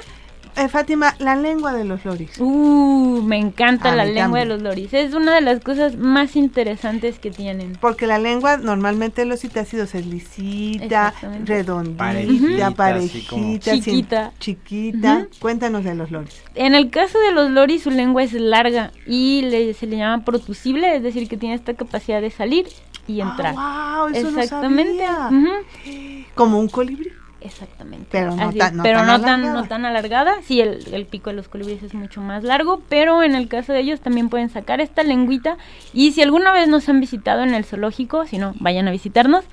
Eh, 0.58 0.68
Fátima, 0.68 1.14
la 1.18 1.36
lengua 1.36 1.72
de 1.72 1.84
los 1.84 2.04
loris. 2.04 2.38
Uh, 2.38 3.22
me 3.22 3.36
encanta 3.38 3.92
A 3.92 3.96
la 3.96 4.04
lengua 4.04 4.40
de 4.40 4.44
los 4.46 4.60
loris. 4.62 4.92
Es 4.92 5.14
una 5.14 5.34
de 5.34 5.40
las 5.40 5.60
cosas 5.60 5.96
más 5.96 6.36
interesantes 6.36 7.18
que 7.18 7.30
tienen. 7.30 7.76
Porque 7.80 8.06
la 8.06 8.18
lengua 8.18 8.56
normalmente 8.56 9.22
en 9.22 9.28
los 9.28 9.40
citácidos 9.40 9.94
es 9.94 10.06
lisita, 10.06 11.14
redondita, 11.44 11.96
Parejita, 11.96 12.70
parejita, 12.72 13.16
así 13.18 13.26
como- 13.26 13.42
sin- 13.44 13.60
Chiquita. 13.60 14.32
chiquita. 14.38 15.26
Cuéntanos 15.40 15.84
de 15.84 15.94
los 15.94 16.10
loris. 16.10 16.42
En 16.54 16.74
el 16.74 16.90
caso 16.90 17.18
de 17.20 17.32
los 17.32 17.50
loris, 17.50 17.82
su 17.84 17.90
lengua 17.90 18.22
es 18.22 18.32
larga 18.32 18.92
y 19.06 19.42
le- 19.42 19.74
se 19.74 19.86
le 19.86 19.96
llama 19.96 20.24
protusible, 20.24 20.96
es 20.96 21.02
decir, 21.02 21.28
que 21.28 21.36
tiene 21.36 21.54
esta 21.54 21.74
capacidad 21.74 22.20
de 22.20 22.30
salir 22.30 22.66
y 23.06 23.20
entrar. 23.20 23.54
Ah, 23.56 24.04
wow, 24.06 24.14
eso 24.14 24.28
Exactamente. 24.28 25.06
no 25.06 25.12
sabía. 25.16 25.28
ujú, 25.38 26.24
Como 26.34 26.58
un 26.58 26.68
colibrí. 26.68 27.10
Exactamente. 27.40 28.08
Pero 28.10 28.34
no 28.34 28.48
Así 28.48 28.58
tan- 28.58 28.76
no 28.76 28.82
pero 28.82 28.98
tan 28.98 29.06
no 29.06 29.20
tan, 29.20 29.28
alargada. 29.40 29.62
no 29.62 29.68
tan 29.68 29.84
alargada. 29.84 30.34
Sí, 30.42 30.60
el, 30.60 30.84
el 30.92 31.06
pico 31.06 31.30
de 31.30 31.36
los 31.36 31.48
colibríes 31.48 31.82
es 31.82 31.94
mucho 31.94 32.20
más 32.20 32.42
largo, 32.42 32.82
pero 32.88 33.22
en 33.22 33.34
el 33.36 33.48
caso 33.48 33.72
de 33.72 33.80
ellos 33.80 34.00
también 34.00 34.28
pueden 34.28 34.48
sacar 34.50 34.80
esta 34.80 35.02
lengüita. 35.04 35.56
Y 35.92 36.12
si 36.12 36.22
alguna 36.22 36.52
vez 36.52 36.66
nos 36.68 36.88
han 36.88 37.00
visitado 37.00 37.42
en 37.44 37.54
el 37.54 37.64
zoológico, 37.64 38.26
si 38.26 38.38
no, 38.38 38.54
vayan 38.58 38.88
a 38.88 38.90
visitarnos. 38.90 39.44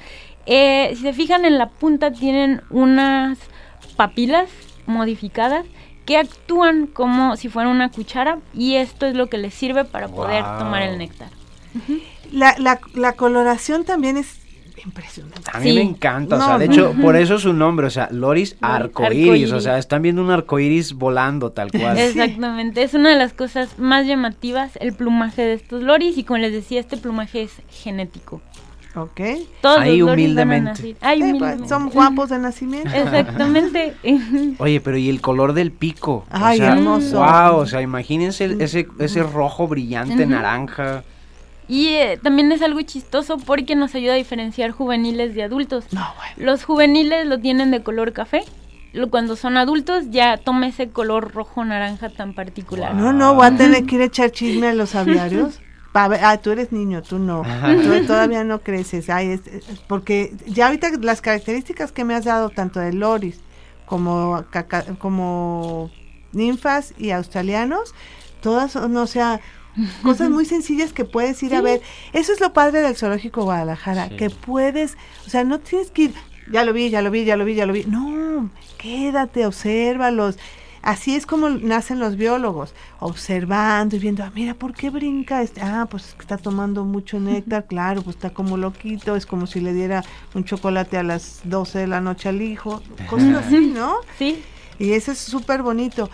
eh, 0.48 0.92
si 0.96 1.02
se 1.02 1.14
fijan 1.14 1.44
en 1.46 1.58
la 1.58 1.70
punta 1.70 2.12
tienen 2.12 2.62
unas 2.70 3.38
papilas 3.96 4.50
modificadas 4.86 5.66
que 6.06 6.18
actúan 6.18 6.86
como 6.86 7.36
si 7.36 7.50
fuera 7.50 7.70
una 7.70 7.90
cuchara 7.90 8.38
y 8.54 8.76
esto 8.76 9.08
es 9.08 9.16
lo 9.16 9.28
que 9.28 9.40
les 9.40 9.54
sirve 9.56 9.86
para 9.86 10.08
poder 10.08 10.44
Wow. 10.44 10.60
tomar 10.60 10.84
el 10.84 10.98
néctar. 11.00 11.30
La, 12.32 12.56
la, 12.60 12.80
la 12.94 13.14
coloración 13.14 13.86
también 13.86 14.18
es 14.18 14.40
impresionante. 14.86 15.42
A 15.52 15.60
mí 15.60 15.70
Sí. 15.70 15.76
me 15.76 15.82
encanta, 15.82 16.38
o 16.38 16.42
sea, 16.42 16.58
de 16.58 16.66
hecho, 16.66 16.94
por 17.02 17.16
eso 17.16 17.40
su 17.40 17.54
nombre, 17.54 17.88
o 17.88 17.90
sea, 17.90 18.08
Loris 18.12 18.56
arcoíris, 18.62 19.18
arcoíris. 19.28 19.52
o 19.52 19.60
sea, 19.60 19.78
están 19.78 20.02
viendo 20.02 20.22
un 20.22 20.32
arcoíris 20.32 20.94
volando 20.94 21.52
tal 21.52 21.72
cual. 21.72 21.98
Exactamente, 21.98 22.84
es 22.84 22.94
una 22.94 23.10
de 23.10 23.16
las 23.18 23.34
cosas 23.34 23.80
más 23.80 24.06
llamativas 24.08 24.72
el 24.80 24.94
plumaje 24.94 25.42
de 25.42 25.54
estos 25.54 25.82
loris 25.84 26.18
y 26.18 26.24
como 26.24 26.38
les 26.38 26.52
decía, 26.54 26.80
este 26.80 26.98
plumaje 26.98 27.44
es 27.44 27.52
genético. 27.70 28.42
¿Ok? 28.98 29.20
Todos 29.62 29.80
Ahí 29.80 29.98
los 29.98 30.08
loris 30.08 30.34
van 30.36 30.38
a 30.40 30.44
humildemente. 30.72 30.96
Ay, 31.02 31.18
Sí, 31.18 31.22
pues, 31.24 31.32
humildemente. 31.34 31.68
son 31.68 31.90
guapos 31.90 32.30
de 32.30 32.40
nacimiento. 32.40 32.90
Exactamente. 32.96 33.94
Oye, 34.60 34.80
pero 34.80 34.98
y 34.98 35.10
el 35.10 35.20
color 35.20 35.52
del 35.52 35.74
pico. 35.74 36.26
Ay, 36.30 36.60
o 36.62 36.64
sea, 36.64 36.74
hermoso. 36.74 37.18
Wow, 37.18 37.58
o 37.58 37.66
sea, 37.66 37.82
imagínense 37.82 38.56
ese, 38.60 38.88
ese 39.00 39.24
rojo 39.24 39.68
brillante, 39.68 40.26
naranja. 40.26 41.04
Y 41.68 41.88
eh, 41.90 42.20
también 42.22 42.52
es 42.52 42.62
algo 42.62 42.82
chistoso 42.82 43.38
porque 43.38 43.76
nos 43.76 43.96
ayuda 43.96 44.14
a 44.14 44.18
diferenciar 44.18 44.72
juveniles 44.72 45.34
de 45.36 45.44
adultos. 45.44 45.86
No, 45.92 46.06
bueno. 46.18 46.34
Los 46.52 46.64
juveniles 46.64 47.26
lo 47.26 47.40
tienen 47.40 47.72
de 47.72 47.82
color 47.84 48.14
café. 48.14 48.44
lo- 48.94 49.10
Cuando 49.10 49.36
son 49.36 49.58
adultos 49.58 50.06
ya 50.12 50.38
toma 50.38 50.68
ese 50.68 50.90
color 50.90 51.34
rojo 51.34 51.66
naranja 51.66 52.10
tan 52.10 52.34
particular. 52.34 52.94
No, 52.96 53.12
no, 53.14 53.34
voy 53.36 53.48
a 53.48 53.56
tener 53.56 53.86
que 53.86 53.96
ir 53.96 54.02
a 54.02 54.06
echar 54.06 54.32
chisme 54.32 54.68
a 54.68 54.74
los 54.74 54.96
aviarios. 54.96 55.60
Ah, 55.98 56.38
tú 56.44 56.52
eres 56.52 56.74
niño, 56.74 57.02
tú 57.04 57.20
no. 57.20 57.44
Tú 57.82 58.06
todavía 58.06 58.44
no 58.44 58.60
creces. 58.60 59.10
Ay, 59.10 59.30
es- 59.30 59.48
es- 59.48 59.80
porque 59.88 60.34
ya 60.46 60.66
ahorita 60.66 60.90
las 61.02 61.22
características 61.22 61.94
que 61.94 62.04
me 62.04 62.14
has 62.14 62.26
dado, 62.26 62.50
tanto 62.50 62.82
de 62.82 62.92
loris 62.92 63.40
como, 63.86 64.44
caca- 64.52 64.84
como 65.00 65.90
ninfas 66.34 66.94
y 66.98 67.12
australianos, 67.12 67.96
todas 68.42 68.74
son, 68.74 68.98
o 68.98 69.08
sea, 69.08 69.40
cosas 70.04 70.30
muy 70.30 70.46
sencillas 70.46 70.94
que 70.94 71.06
puedes 71.06 71.42
ir 71.44 71.56
a 71.56 71.62
ver. 71.62 71.82
Eso 72.14 72.32
es 72.34 72.40
lo 72.40 72.54
padre 72.54 72.82
del 72.82 72.96
Zoológico 72.96 73.44
Guadalajara, 73.44 74.10
Sí. 74.10 74.18
que 74.18 74.30
puedes, 74.30 74.98
o 75.26 75.30
sea, 75.30 75.44
no 75.44 75.60
tienes 75.60 75.92
que 75.92 76.04
ir, 76.04 76.14
ya 76.52 76.64
lo 76.64 76.74
vi, 76.74 76.90
ya 76.90 77.02
lo 77.02 77.12
vi, 77.12 77.26
ya 77.26 77.36
lo 77.38 77.46
vi, 77.46 77.56
ya 77.56 77.66
lo 77.66 77.74
vi. 77.74 77.84
No, 77.86 78.50
quédate, 78.78 79.46
obsérvalos. 79.46 80.38
Así 80.82 81.16
es 81.16 81.26
como 81.26 81.50
nacen 81.50 81.98
los 82.00 82.16
biólogos, 82.16 82.76
observando 83.00 83.96
y 83.96 84.00
viendo, 84.00 84.24
ah, 84.24 84.32
mira, 84.36 84.54
¿por 84.54 84.74
qué 84.76 84.92
brinca? 84.92 85.42
Este? 85.42 85.60
Ah, 85.62 85.88
pues 85.90 86.10
es 86.10 86.14
que 86.14 86.22
está 86.22 86.38
tomando 86.38 86.84
mucho 86.86 87.20
néctar, 87.20 87.66
claro, 87.66 88.04
pues 88.04 88.18
está 88.18 88.30
como 88.30 88.56
loquito, 88.56 89.16
es 89.16 89.26
como 89.26 89.48
si 89.48 89.62
le 89.62 89.74
diera 89.74 90.04
un 90.36 90.44
chocolate 90.44 90.98
a 90.98 91.04
las 91.04 91.40
12 91.46 91.80
de 91.80 91.88
la 91.88 92.02
noche 92.02 92.30
al 92.30 92.40
hijo, 92.42 92.84
cosas 93.10 93.46
así, 93.46 93.72
¿no? 93.74 93.96
Sí, 94.20 94.44
Y 94.78 94.92
eso 94.92 95.12
es 95.14 95.18
súper 95.18 95.64
bonito. 95.64 96.10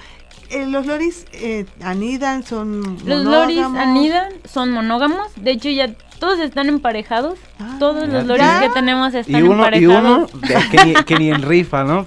Eh, 0.50 0.66
los 0.68 0.86
loris 0.86 1.26
eh, 1.32 1.66
anidan, 1.82 2.44
son 2.44 2.98
los 3.06 3.24
loris 3.24 3.58
monógamos. 3.62 3.80
anidan, 3.80 4.34
son 4.52 4.72
monógamos. 4.72 5.28
De 5.38 5.52
hecho, 5.52 5.70
ya 5.70 5.94
todos 6.20 6.40
están 6.40 6.68
emparejados. 6.68 7.40
Ah, 7.60 7.78
todos 7.80 8.10
los 8.10 8.26
loris 8.26 8.46
¿Ya? 8.46 8.60
que 8.60 8.70
tenemos 8.70 9.14
están 9.14 9.40
Y 9.40 9.44
uno, 9.44 9.52
y 9.52 9.56
emparejados. 9.56 10.34
uno 10.34 10.40
de- 10.48 10.70
que, 10.70 10.86
ni, 10.86 10.94
que 11.06 11.16
ni 11.18 11.30
en 11.32 11.42
rifa, 11.42 11.84
¿no? 11.86 12.06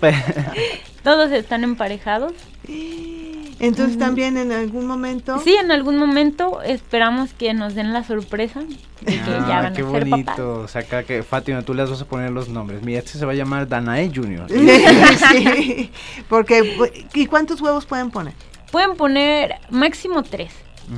Todos 1.02 1.32
están 1.32 1.64
emparejados. 1.64 2.32
Entonces 3.60 3.98
también 3.98 4.36
en 4.36 4.50
algún 4.52 4.86
momento... 4.86 5.38
Sí, 5.40 5.54
en 5.54 5.70
algún 5.70 5.96
momento 5.96 6.60
esperamos 6.62 7.32
que 7.34 7.54
nos 7.54 7.74
den 7.74 7.92
la 7.92 8.02
sorpresa 8.04 8.60
de 8.60 9.12
que 9.12 9.16
ya 9.26 9.58
Ah, 9.58 9.62
van 9.62 9.74
qué 9.74 9.82
a 9.82 9.84
ser 9.90 10.08
papás. 10.08 10.10
bonito. 10.10 10.60
O 10.60 10.68
sea, 10.68 10.80
acá 10.82 11.02
que 11.04 11.22
Fátima, 11.22 11.62
tú 11.62 11.72
les 11.74 11.88
vas 11.88 12.00
a 12.02 12.04
poner 12.04 12.30
los 12.30 12.48
nombres. 12.48 12.82
Mira, 12.82 12.98
este 12.98 13.18
se 13.18 13.24
va 13.24 13.32
a 13.32 13.34
llamar 13.36 13.68
Danae 13.68 14.10
Junior. 14.14 14.46
sí, 15.30 15.90
porque 16.28 16.76
¿y 17.14 17.26
cuántos 17.26 17.60
huevos 17.60 17.86
pueden 17.86 18.10
poner? 18.10 18.34
Pueden 18.72 18.96
poner 18.96 19.54
máximo 19.70 20.22
tres. 20.22 20.52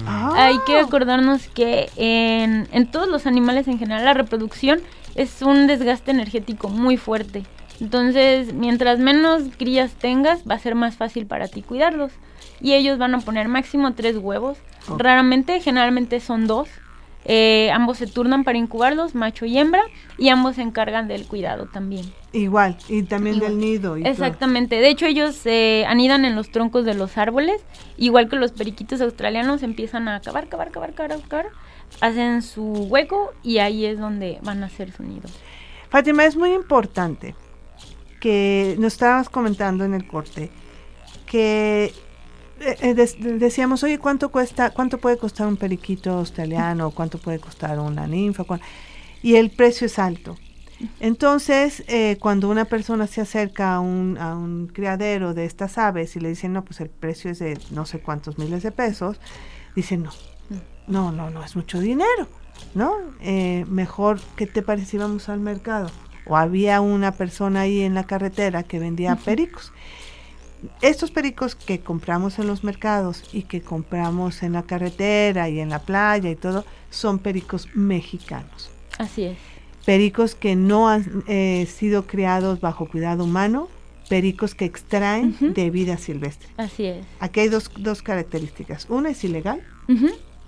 Ah. 0.06 0.32
Hay 0.36 0.56
que 0.66 0.78
acordarnos 0.78 1.46
que 1.48 1.90
en, 1.96 2.68
en 2.72 2.86
todos 2.90 3.08
los 3.08 3.26
animales 3.26 3.68
en 3.68 3.78
general 3.78 4.04
la 4.04 4.14
reproducción 4.14 4.80
es 5.14 5.42
un 5.42 5.66
desgaste 5.66 6.10
energético 6.10 6.68
muy 6.68 6.96
fuerte. 6.96 7.44
Entonces, 7.80 8.54
mientras 8.54 8.98
menos 8.98 9.42
crías 9.58 9.92
tengas, 9.92 10.40
va 10.48 10.54
a 10.54 10.58
ser 10.58 10.74
más 10.74 10.96
fácil 10.96 11.26
para 11.26 11.46
ti 11.48 11.62
cuidarlos. 11.62 12.12
Y 12.60 12.74
ellos 12.74 12.98
van 12.98 13.14
a 13.14 13.20
poner 13.20 13.48
máximo 13.48 13.94
tres 13.94 14.16
huevos. 14.16 14.58
Raramente, 14.98 15.60
generalmente 15.60 16.20
son 16.20 16.46
dos. 16.46 16.68
Eh, 17.28 17.70
ambos 17.72 17.98
se 17.98 18.06
turnan 18.06 18.44
para 18.44 18.56
incubarlos, 18.56 19.16
macho 19.16 19.46
y 19.46 19.58
hembra, 19.58 19.82
y 20.16 20.28
ambos 20.28 20.54
se 20.56 20.62
encargan 20.62 21.08
del 21.08 21.26
cuidado 21.26 21.66
también. 21.66 22.06
Igual, 22.32 22.76
y 22.88 23.02
también 23.02 23.36
Igual. 23.36 23.50
del 23.50 23.60
nido. 23.60 23.96
y 23.98 24.02
todo. 24.02 24.12
Exactamente. 24.12 24.76
De 24.76 24.88
hecho, 24.88 25.06
ellos 25.06 25.40
eh, 25.44 25.84
anidan 25.88 26.24
en 26.24 26.36
los 26.36 26.52
troncos 26.52 26.84
de 26.84 26.94
los 26.94 27.18
árboles, 27.18 27.60
igual 27.96 28.28
que 28.28 28.36
los 28.36 28.52
periquitos 28.52 29.00
australianos 29.00 29.64
empiezan 29.64 30.06
a 30.06 30.20
cavar, 30.20 30.48
cavar, 30.48 30.70
cavar, 30.70 30.94
cavar, 30.94 31.20
cavar, 31.26 31.46
hacen 32.00 32.42
su 32.42 32.62
hueco 32.62 33.32
y 33.42 33.58
ahí 33.58 33.84
es 33.86 33.98
donde 33.98 34.38
van 34.42 34.62
a 34.62 34.66
hacer 34.66 34.92
su 34.92 35.02
nido. 35.02 35.28
Fátima, 35.88 36.26
es 36.26 36.36
muy 36.36 36.52
importante 36.52 37.34
que 38.20 38.76
nos 38.78 38.92
estabas 38.92 39.28
comentando 39.28 39.84
en 39.84 39.94
el 39.94 40.06
corte 40.06 40.50
que 41.26 41.92
eh, 42.60 42.76
eh, 42.80 42.94
des- 42.94 43.16
decíamos, 43.20 43.82
oye, 43.82 43.98
¿cuánto 43.98 44.30
cuesta, 44.30 44.70
cuánto 44.70 44.98
puede 44.98 45.18
costar 45.18 45.46
un 45.46 45.56
periquito 45.56 46.10
australiano? 46.12 46.90
¿Cuánto 46.90 47.18
puede 47.18 47.38
costar 47.38 47.78
una 47.78 48.06
ninfa? 48.06 48.44
¿Cuán-?" 48.44 48.60
Y 49.22 49.36
el 49.36 49.50
precio 49.50 49.86
es 49.86 49.98
alto. 49.98 50.36
Entonces, 51.00 51.84
eh, 51.88 52.18
cuando 52.20 52.50
una 52.50 52.66
persona 52.66 53.06
se 53.06 53.22
acerca 53.22 53.74
a 53.74 53.80
un, 53.80 54.18
a 54.18 54.36
un 54.36 54.66
criadero 54.66 55.32
de 55.32 55.46
estas 55.46 55.78
aves 55.78 56.16
y 56.16 56.20
le 56.20 56.28
dicen, 56.28 56.52
no, 56.52 56.64
pues 56.64 56.80
el 56.80 56.90
precio 56.90 57.30
es 57.30 57.38
de 57.38 57.58
no 57.70 57.86
sé 57.86 58.00
cuántos 58.00 58.36
miles 58.38 58.62
de 58.62 58.72
pesos, 58.72 59.18
dicen, 59.74 60.02
no, 60.02 60.10
no, 60.86 61.12
no, 61.12 61.30
no, 61.30 61.42
es 61.42 61.56
mucho 61.56 61.80
dinero, 61.80 62.28
¿no? 62.74 62.92
Eh, 63.20 63.64
mejor, 63.68 64.20
¿qué 64.36 64.46
te 64.46 64.60
parece 64.62 64.86
si 64.86 64.98
vamos 64.98 65.30
al 65.30 65.40
mercado? 65.40 65.90
O 66.26 66.36
había 66.36 66.80
una 66.82 67.12
persona 67.12 67.60
ahí 67.60 67.80
en 67.80 67.94
la 67.94 68.04
carretera 68.04 68.62
que 68.62 68.78
vendía 68.78 69.16
pericos. 69.16 69.72
Estos 70.80 71.10
pericos 71.10 71.54
que 71.54 71.80
compramos 71.80 72.38
en 72.38 72.46
los 72.46 72.64
mercados 72.64 73.22
y 73.32 73.42
que 73.42 73.60
compramos 73.60 74.42
en 74.42 74.54
la 74.54 74.62
carretera 74.62 75.48
y 75.48 75.60
en 75.60 75.68
la 75.68 75.80
playa 75.80 76.30
y 76.30 76.36
todo, 76.36 76.64
son 76.90 77.18
pericos 77.18 77.68
mexicanos. 77.74 78.70
Así 78.98 79.24
es. 79.24 79.38
Pericos 79.84 80.34
que 80.34 80.56
no 80.56 80.88
han 80.88 81.24
eh, 81.28 81.68
sido 81.72 82.06
criados 82.06 82.60
bajo 82.60 82.88
cuidado 82.88 83.24
humano, 83.24 83.68
pericos 84.08 84.54
que 84.54 84.64
extraen 84.64 85.36
de 85.40 85.70
vida 85.70 85.96
silvestre. 85.98 86.48
Así 86.56 86.86
es. 86.86 87.06
Aquí 87.20 87.40
hay 87.40 87.48
dos, 87.48 87.70
dos 87.76 88.02
características. 88.02 88.86
Una 88.88 89.10
es 89.10 89.22
ilegal. 89.24 89.62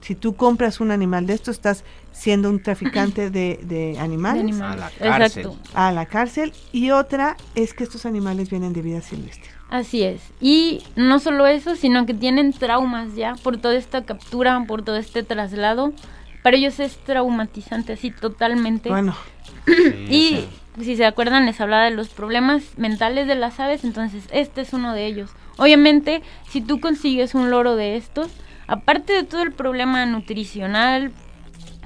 Si 0.01 0.15
tú 0.15 0.37
compras 0.37 0.81
un 0.81 0.91
animal 0.91 1.27
de 1.27 1.35
esto, 1.35 1.51
estás 1.51 1.85
siendo 2.13 2.51
un 2.51 2.63
traficante 2.63 3.31
de, 3.31 3.61
de 3.63 3.93
de 3.93 3.99
animales 3.99 4.43
animales. 4.43 4.77
A 4.77 4.77
la 4.77 4.91
cárcel. 5.19 5.47
Exacto. 5.47 5.71
a 5.75 5.93
la 5.93 6.07
cárcel. 6.07 6.53
Y 6.73 6.91
otra 6.91 7.37
es 7.55 7.75
que 7.75 7.85
estos 7.85 8.07
animales 8.07 8.49
vienen 8.51 8.73
de 8.73 8.83
vida 8.83 9.03
silvestre. 9.03 9.58
Así 9.71 10.03
es. 10.03 10.23
Y 10.41 10.83
no 10.97 11.19
solo 11.19 11.47
eso, 11.47 11.77
sino 11.77 12.07
que 12.07 12.15
tienen 12.15 12.53
traumas 12.53 13.15
ya 13.15 13.35
por 13.35 13.59
toda 13.59 13.75
esta 13.75 14.05
captura, 14.05 14.65
por 14.67 14.83
todo 14.83 14.97
este 14.97 15.23
traslado. 15.23 15.93
Para 16.43 16.57
ellos 16.57 16.81
es 16.81 16.97
traumatizante, 16.99 17.93
así 17.93 18.11
totalmente. 18.11 18.89
Bueno, 18.89 19.15
Y 20.09 20.45
si 20.81 20.97
se 20.97 21.05
acuerdan, 21.05 21.47
les 21.47 21.61
hablaba 21.61 21.85
de 21.85 21.91
los 21.91 22.09
problemas 22.09 22.63
mentales 22.77 23.27
de 23.27 23.35
las 23.35 23.61
aves, 23.61 23.85
entonces 23.85 24.25
este 24.31 24.61
es 24.61 24.73
uno 24.73 24.95
de 24.95 25.07
ellos. 25.07 25.31
Obviamente, 25.57 26.23
si 26.49 26.61
tú 26.61 26.81
consigues 26.81 27.35
un 27.35 27.51
loro 27.51 27.77
de 27.77 27.97
estos, 27.97 28.31
aparte 28.67 29.13
de 29.13 29.25
todo 29.25 29.43
el 29.43 29.53
problema 29.53 30.07
nutricional, 30.07 31.13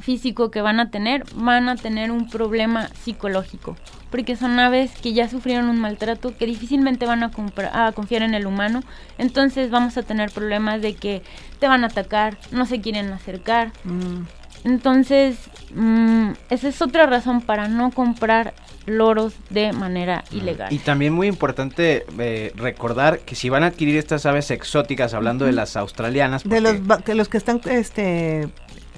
físico 0.00 0.50
que 0.50 0.60
van 0.60 0.80
a 0.80 0.90
tener, 0.90 1.24
van 1.34 1.68
a 1.68 1.76
tener 1.76 2.10
un 2.10 2.28
problema 2.28 2.88
psicológico. 2.88 3.76
Porque 4.12 4.36
son 4.36 4.60
aves 4.60 4.92
que 5.02 5.12
ya 5.12 5.28
sufrieron 5.28 5.68
un 5.68 5.80
maltrato, 5.80 6.36
que 6.36 6.46
difícilmente 6.46 7.06
van 7.06 7.24
a, 7.24 7.32
a 7.72 7.92
confiar 7.92 8.22
en 8.22 8.34
el 8.34 8.46
humano. 8.46 8.84
Entonces 9.18 9.70
vamos 9.70 9.96
a 9.96 10.02
tener 10.02 10.30
problemas 10.30 10.80
de 10.80 10.94
que 10.94 11.22
te 11.58 11.66
van 11.66 11.82
a 11.82 11.88
atacar, 11.88 12.36
no 12.52 12.66
se 12.66 12.80
quieren 12.80 13.12
acercar. 13.12 13.72
Mm. 13.82 14.26
Entonces, 14.64 15.38
mm, 15.74 16.30
esa 16.50 16.68
es 16.68 16.82
otra 16.82 17.06
razón 17.06 17.40
para 17.40 17.66
no 17.66 17.90
comprar 17.90 18.54
loros 18.86 19.34
de 19.50 19.72
manera 19.72 20.24
ilegal. 20.30 20.72
Y 20.72 20.78
también 20.78 21.12
muy 21.12 21.26
importante 21.26 22.04
eh, 22.18 22.52
recordar 22.56 23.20
que 23.20 23.34
si 23.34 23.48
van 23.48 23.64
a 23.64 23.68
adquirir 23.68 23.96
estas 23.96 24.26
aves 24.26 24.50
exóticas, 24.50 25.14
hablando 25.14 25.46
de 25.46 25.52
las 25.52 25.76
australianas, 25.76 26.44
de 26.44 26.60
los 26.60 26.76
que 27.02 27.14
los 27.14 27.28
que 27.28 27.38
están 27.38 27.60
este 27.64 28.48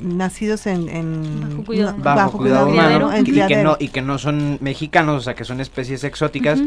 nacidos 0.00 0.66
en, 0.66 1.64
bajo 1.98 2.38
cuidado, 2.38 2.68
humano, 2.68 3.10
y, 3.16 3.46
que 3.46 3.62
no, 3.62 3.76
y 3.78 3.88
que 3.88 4.02
no 4.02 4.18
son 4.18 4.58
mexicanos, 4.60 5.18
o 5.18 5.20
sea, 5.20 5.34
que 5.34 5.44
son 5.44 5.60
especies 5.60 6.04
exóticas. 6.04 6.60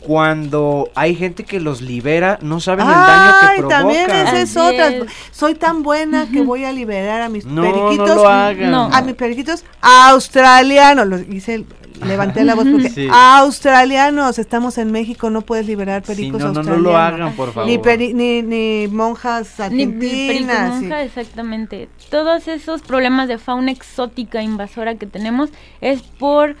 Cuando 0.00 0.90
hay 0.96 1.14
gente 1.14 1.44
que 1.44 1.60
los 1.60 1.80
libera, 1.80 2.38
no 2.42 2.58
saben 2.58 2.86
el 2.86 2.92
daño 2.92 3.32
que 3.40 3.56
provoca. 3.58 3.78
también 3.78 4.10
esa 4.10 4.40
es 4.40 4.56
otra. 4.56 4.90
Soy 5.30 5.54
tan 5.54 5.84
buena 5.84 6.28
que 6.28 6.42
voy 6.42 6.64
a 6.64 6.72
liberar 6.72 7.22
a 7.22 7.28
mis 7.28 7.44
periquitos. 7.44 7.98
No 7.98 8.14
lo 8.16 8.28
hagan. 8.28 8.74
A 8.74 9.02
mis 9.02 9.14
periquitos 9.14 9.64
australianos. 9.80 11.06
Los 11.06 11.20
hice 11.28 11.64
levanté 12.06 12.44
la 12.44 12.54
voz 12.54 12.66
porque 12.70 13.08
australianos, 13.12 14.38
estamos 14.38 14.78
en 14.78 14.90
México, 14.90 15.30
no 15.30 15.42
puedes 15.42 15.66
liberar 15.66 16.02
pericos 16.02 16.40
no, 16.40 16.48
australianos. 16.48 16.82
No, 16.82 16.90
lo 16.90 16.96
hagan, 16.96 17.32
por 17.34 17.52
favor. 17.52 17.68
Ni, 17.68 18.42
ni, 18.42 18.88
monjas 18.88 19.58
argentinas. 19.60 20.74
Ni, 20.74 20.80
monja, 20.82 21.02
exactamente. 21.02 21.88
Todos 22.10 22.48
esos 22.48 22.82
problemas 22.82 23.28
de 23.28 23.38
fauna 23.38 23.70
exótica 23.70 24.42
invasora 24.42 24.96
que 24.96 25.06
tenemos 25.06 25.50
es 25.80 26.02
por 26.02 26.56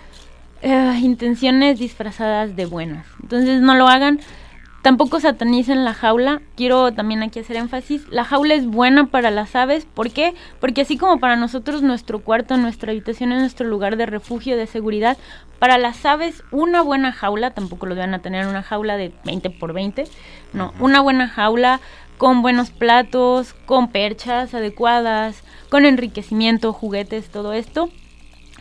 eh, 0.62 0.98
intenciones 1.00 1.78
disfrazadas 1.78 2.54
de 2.56 2.66
buenas. 2.66 3.06
Entonces 3.22 3.60
no 3.60 3.74
lo 3.74 3.88
hagan. 3.88 4.20
Tampoco 4.82 5.20
satanicen 5.20 5.84
la 5.84 5.94
jaula. 5.94 6.42
Quiero 6.56 6.92
también 6.92 7.22
aquí 7.22 7.38
hacer 7.38 7.56
énfasis. 7.56 8.08
La 8.08 8.24
jaula 8.24 8.54
es 8.54 8.66
buena 8.66 9.06
para 9.06 9.30
las 9.30 9.54
aves. 9.54 9.86
¿Por 9.86 10.10
qué? 10.10 10.34
Porque 10.60 10.82
así 10.82 10.98
como 10.98 11.20
para 11.20 11.36
nosotros 11.36 11.82
nuestro 11.82 12.20
cuarto, 12.20 12.56
nuestra 12.56 12.90
habitación 12.90 13.30
es 13.32 13.40
nuestro 13.40 13.68
lugar 13.68 13.96
de 13.96 14.06
refugio, 14.06 14.56
de 14.56 14.66
seguridad, 14.66 15.16
para 15.62 15.78
las 15.78 16.04
aves 16.04 16.42
una 16.50 16.82
buena 16.82 17.12
jaula, 17.12 17.52
tampoco 17.52 17.86
lo 17.86 17.94
van 17.94 18.14
a 18.14 18.18
tener 18.18 18.48
una 18.48 18.64
jaula 18.64 18.96
de 18.96 19.12
20 19.24 19.50
por 19.50 19.72
20, 19.72 20.08
no, 20.52 20.74
una 20.80 21.00
buena 21.00 21.28
jaula 21.28 21.80
con 22.18 22.42
buenos 22.42 22.70
platos, 22.70 23.54
con 23.64 23.92
perchas 23.92 24.54
adecuadas, 24.54 25.44
con 25.68 25.86
enriquecimiento, 25.86 26.72
juguetes, 26.72 27.28
todo 27.28 27.52
esto, 27.52 27.90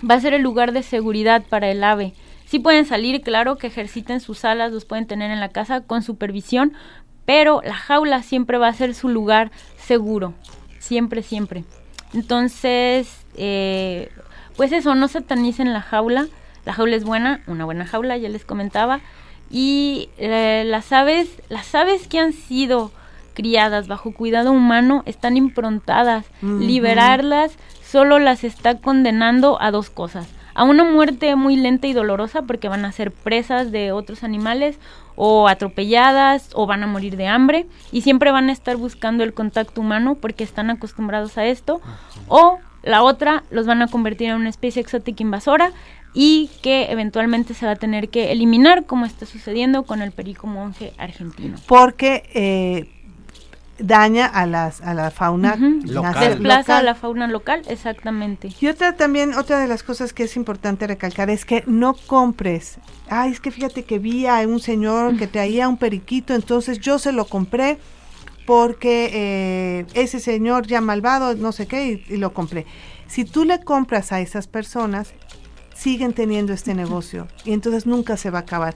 va 0.08 0.14
a 0.14 0.20
ser 0.20 0.36
el 0.36 0.44
lugar 0.44 0.74
de 0.74 0.84
seguridad 0.84 1.44
para 1.50 1.72
el 1.72 1.84
ave. 1.84 2.14
Sí 2.52 2.60
pueden 2.60 2.86
salir, 2.86 3.22
claro, 3.22 3.56
que 3.56 3.68
ejerciten 3.68 4.20
sus 4.20 4.44
alas, 4.44 4.74
los 4.74 4.84
pueden 4.84 5.08
tener 5.08 5.32
en 5.32 5.40
la 5.40 5.48
casa 5.48 5.80
con 5.80 6.04
supervisión, 6.04 6.74
pero 7.24 7.62
la 7.64 7.76
jaula 7.76 8.24
siempre 8.24 8.58
va 8.58 8.68
a 8.68 8.74
ser 8.74 8.94
su 8.94 9.08
lugar 9.08 9.52
seguro, 9.78 10.34
siempre, 10.78 11.24
siempre. 11.24 11.64
Entonces, 12.14 13.26
eh, 13.38 14.12
pues 14.58 14.74
eso, 14.74 14.96
no 14.96 15.08
satanicen 15.08 15.72
la 15.72 15.82
jaula, 15.82 16.28
la 16.66 16.74
jaula 16.74 16.98
es 16.98 17.06
buena, 17.06 17.42
una 17.48 17.64
buena 17.64 17.86
jaula, 17.86 18.18
ya 18.18 18.28
les 18.28 18.44
comentaba, 18.44 19.00
y 19.50 20.10
eh, 20.18 20.66
las 20.68 20.92
aves, 20.92 21.30
las 21.48 21.74
aves 21.74 22.10
que 22.10 22.20
han 22.20 22.34
sido 22.34 22.92
criadas 23.34 23.88
bajo 23.88 24.14
cuidado 24.14 24.52
humano 24.52 25.04
están 25.06 25.38
improntadas, 25.38 26.26
liberarlas 26.42 27.54
solo 27.82 28.20
las 28.20 28.44
está 28.44 28.80
condenando 28.80 29.58
a 29.62 29.72
dos 29.72 29.90
cosas, 29.90 30.28
a 30.54 30.64
una 30.64 30.84
muerte 30.84 31.36
muy 31.36 31.56
lenta 31.56 31.88
y 31.88 31.94
dolorosa 31.94 32.44
porque 32.44 32.70
van 32.70 32.86
a 32.86 32.92
ser 32.92 33.12
presas 33.12 33.72
de 33.72 33.92
otros 33.92 34.24
animales 34.24 34.78
o 35.16 35.48
atropelladas 35.48 36.50
o 36.54 36.66
van 36.66 36.84
a 36.84 36.88
morir 36.88 37.18
de 37.18 37.28
hambre 37.28 37.68
y 37.92 38.02
siempre 38.02 38.32
van 38.32 38.50
a 38.50 38.54
estar 38.54 38.78
buscando 38.78 39.24
el 39.24 39.34
contacto 39.34 39.82
humano 39.82 40.16
porque 40.16 40.44
están 40.44 40.70
acostumbrados 40.70 41.38
a 41.38 41.46
esto 41.46 41.82
o 42.28 42.60
la 42.84 43.04
otra 43.04 43.44
los 43.52 43.66
van 43.68 43.82
a 43.82 43.88
convertir 43.88 44.30
en 44.30 44.36
una 44.36 44.50
especie 44.50 44.82
exótica 44.82 45.22
invasora 45.22 45.72
y 46.14 46.50
que 46.62 46.92
eventualmente 46.92 47.54
se 47.54 47.66
va 47.66 47.74
a 47.74 47.76
tener 47.76 48.10
que 48.10 48.32
eliminar 48.32 48.86
como 48.86 49.06
está 49.06 49.26
sucediendo 49.26 49.84
con 49.84 50.02
el 50.02 50.12
perico 50.12 50.48
monje 50.48 50.94
argentino. 50.98 51.58
Porque 51.68 52.24
eh, 52.34 52.90
daña 53.82 54.26
a 54.26 54.46
las 54.46 54.82
a 54.82 54.94
la 54.94 55.12
fauna 55.12 55.56
local. 55.56 56.30
Desplaza 56.30 56.78
a 56.78 56.84
la 56.84 56.96
fauna 56.96 57.28
local, 57.28 57.62
exactamente. 57.68 58.50
Y 58.60 58.68
otra 58.68 58.96
también, 58.96 59.34
otra 59.34 59.60
de 59.60 59.68
las 59.68 59.84
cosas 59.84 60.14
que 60.14 60.24
es 60.24 60.36
importante 60.36 60.88
recalcar 60.88 61.30
es 61.30 61.46
que 61.46 61.64
no 61.68 61.94
compres. 61.94 62.78
Ay, 63.10 63.32
es 63.32 63.40
que 63.40 63.52
fíjate 63.52 63.84
que 63.84 64.00
vi 64.00 64.28
a 64.28 64.40
un 64.48 64.60
señor 64.60 65.18
que 65.18 65.28
traía 65.28 65.68
un 65.68 65.78
periquito, 65.78 66.34
entonces 66.34 66.80
yo 66.80 67.00
se 67.00 67.12
lo 67.12 67.26
compré 67.26 67.78
porque 68.46 69.10
eh, 69.14 69.86
ese 69.94 70.20
señor 70.20 70.68
ya 70.68 70.82
malvado, 70.82 71.36
no 71.36 71.52
sé 71.52 71.68
qué, 71.68 72.04
y 72.08 72.18
lo 72.18 72.34
compré. 72.34 72.66
Si 73.08 73.26
tú 73.26 73.46
le 73.46 73.64
compras 73.64 74.12
a 74.12 74.22
esas 74.22 74.48
personas, 74.48 75.14
siguen 75.76 76.14
teniendo 76.14 76.54
este 76.54 76.74
negocio 76.74 77.28
y 77.44 77.54
entonces 77.54 77.86
nunca 77.86 78.16
se 78.16 78.30
va 78.30 78.40
a 78.40 78.42
acabar 78.42 78.76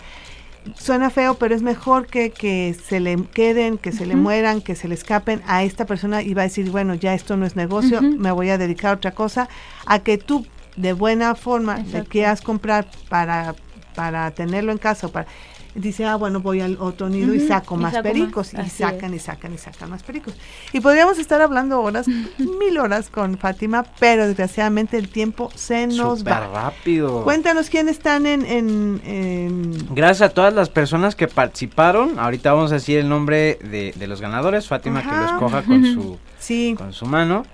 suena 0.77 1.09
feo, 1.09 1.35
pero 1.35 1.55
es 1.55 1.61
mejor 1.61 2.07
que, 2.07 2.31
que 2.31 2.75
se 2.87 2.99
le 2.99 3.15
queden, 3.33 3.77
que 3.77 3.91
se 3.91 4.05
le 4.05 4.15
mueran, 4.15 4.61
que 4.61 4.75
se 4.75 4.87
le 4.87 4.95
escapen 4.95 5.41
a 5.47 5.63
esta 5.63 5.85
persona 5.85 6.21
y 6.21 6.33
va 6.33 6.41
a 6.43 6.45
decir, 6.45 6.69
bueno, 6.71 6.95
ya 6.95 7.13
esto 7.13 7.37
no 7.37 7.45
es 7.45 7.55
negocio, 7.55 8.01
me 8.01 8.31
voy 8.31 8.49
a 8.49 8.57
dedicar 8.57 8.91
a 8.91 8.95
otra 8.95 9.11
cosa, 9.11 9.49
a 9.85 9.99
que 9.99 10.17
tú 10.17 10.45
de 10.75 10.93
buena 10.93 11.35
forma 11.35 11.77
le 11.77 12.03
quieras 12.03 12.41
comprar 12.41 12.87
para, 13.09 13.55
para 13.95 14.31
tenerlo 14.31 14.71
en 14.71 14.77
casa, 14.77 15.07
para 15.07 15.27
dice, 15.75 16.05
ah, 16.05 16.15
bueno, 16.15 16.39
voy 16.39 16.61
al 16.61 16.77
otro 16.79 17.09
nido 17.09 17.33
y 17.35 17.39
saco 17.41 17.75
más 17.75 17.97
pericos. 17.99 18.53
Y 18.53 18.69
sacan 18.69 19.13
y 19.13 19.19
sacan 19.19 19.53
y 19.53 19.57
sacan 19.57 19.89
más 19.89 20.03
pericos. 20.03 20.33
Y 20.73 20.79
podríamos 20.79 21.19
estar 21.19 21.41
hablando 21.41 21.81
horas, 21.81 22.07
mil 22.37 22.77
horas 22.79 23.09
con 23.09 23.37
Fátima, 23.37 23.85
pero 23.99 24.25
desgraciadamente 24.27 24.97
el 24.97 25.09
tiempo 25.09 25.51
se 25.53 25.87
nos 25.87 26.25
va. 26.25 26.47
rápido. 26.47 27.23
Cuéntanos 27.23 27.69
quiénes 27.69 27.97
están 27.97 28.25
en, 28.25 28.45
en, 28.45 29.87
Gracias 29.91 30.29
a 30.29 30.33
todas 30.33 30.53
las 30.53 30.69
personas 30.69 31.15
que 31.15 31.27
participaron. 31.27 32.17
Ahorita 32.17 32.53
vamos 32.53 32.71
a 32.71 32.75
decir 32.75 32.99
el 32.99 33.09
nombre 33.09 33.59
de, 33.61 33.93
los 34.07 34.21
ganadores. 34.21 34.67
Fátima 34.67 35.01
que 35.01 35.15
los 35.15 35.31
coja 35.33 35.63
con 35.63 35.83
su, 35.83 36.17
sí. 36.39 36.75
con 36.77 36.93
su 36.93 37.05
mano. 37.05 37.45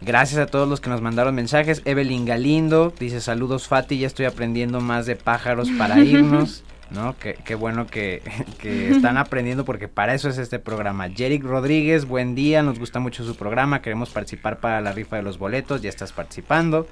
Gracias 0.00 0.38
a 0.38 0.46
todos 0.46 0.68
los 0.68 0.80
que 0.80 0.90
nos 0.90 1.00
mandaron 1.00 1.34
mensajes. 1.34 1.80
Evelyn 1.84 2.26
Galindo 2.26 2.92
dice 2.98 3.20
saludos 3.20 3.68
Fati, 3.68 3.98
ya 3.98 4.06
estoy 4.06 4.26
aprendiendo 4.26 4.80
más 4.80 5.06
de 5.06 5.16
pájaros 5.16 5.70
para 5.78 5.98
irnos. 6.04 6.62
¿No? 6.90 7.16
Qué, 7.18 7.54
bueno 7.54 7.86
que, 7.86 8.22
están 8.62 9.16
aprendiendo 9.16 9.64
porque 9.64 9.88
para 9.88 10.14
eso 10.14 10.28
es 10.28 10.38
este 10.38 10.58
programa. 10.58 11.08
Jerick 11.08 11.44
Rodríguez, 11.44 12.06
buen 12.06 12.34
día, 12.34 12.62
nos 12.62 12.78
gusta 12.78 13.00
mucho 13.00 13.24
su 13.24 13.36
programa, 13.36 13.82
queremos 13.82 14.10
participar 14.10 14.58
para 14.58 14.80
la 14.80 14.92
rifa 14.92 15.16
de 15.16 15.22
los 15.22 15.38
boletos, 15.38 15.82
ya 15.82 15.88
estás 15.88 16.12
participando. 16.12 16.86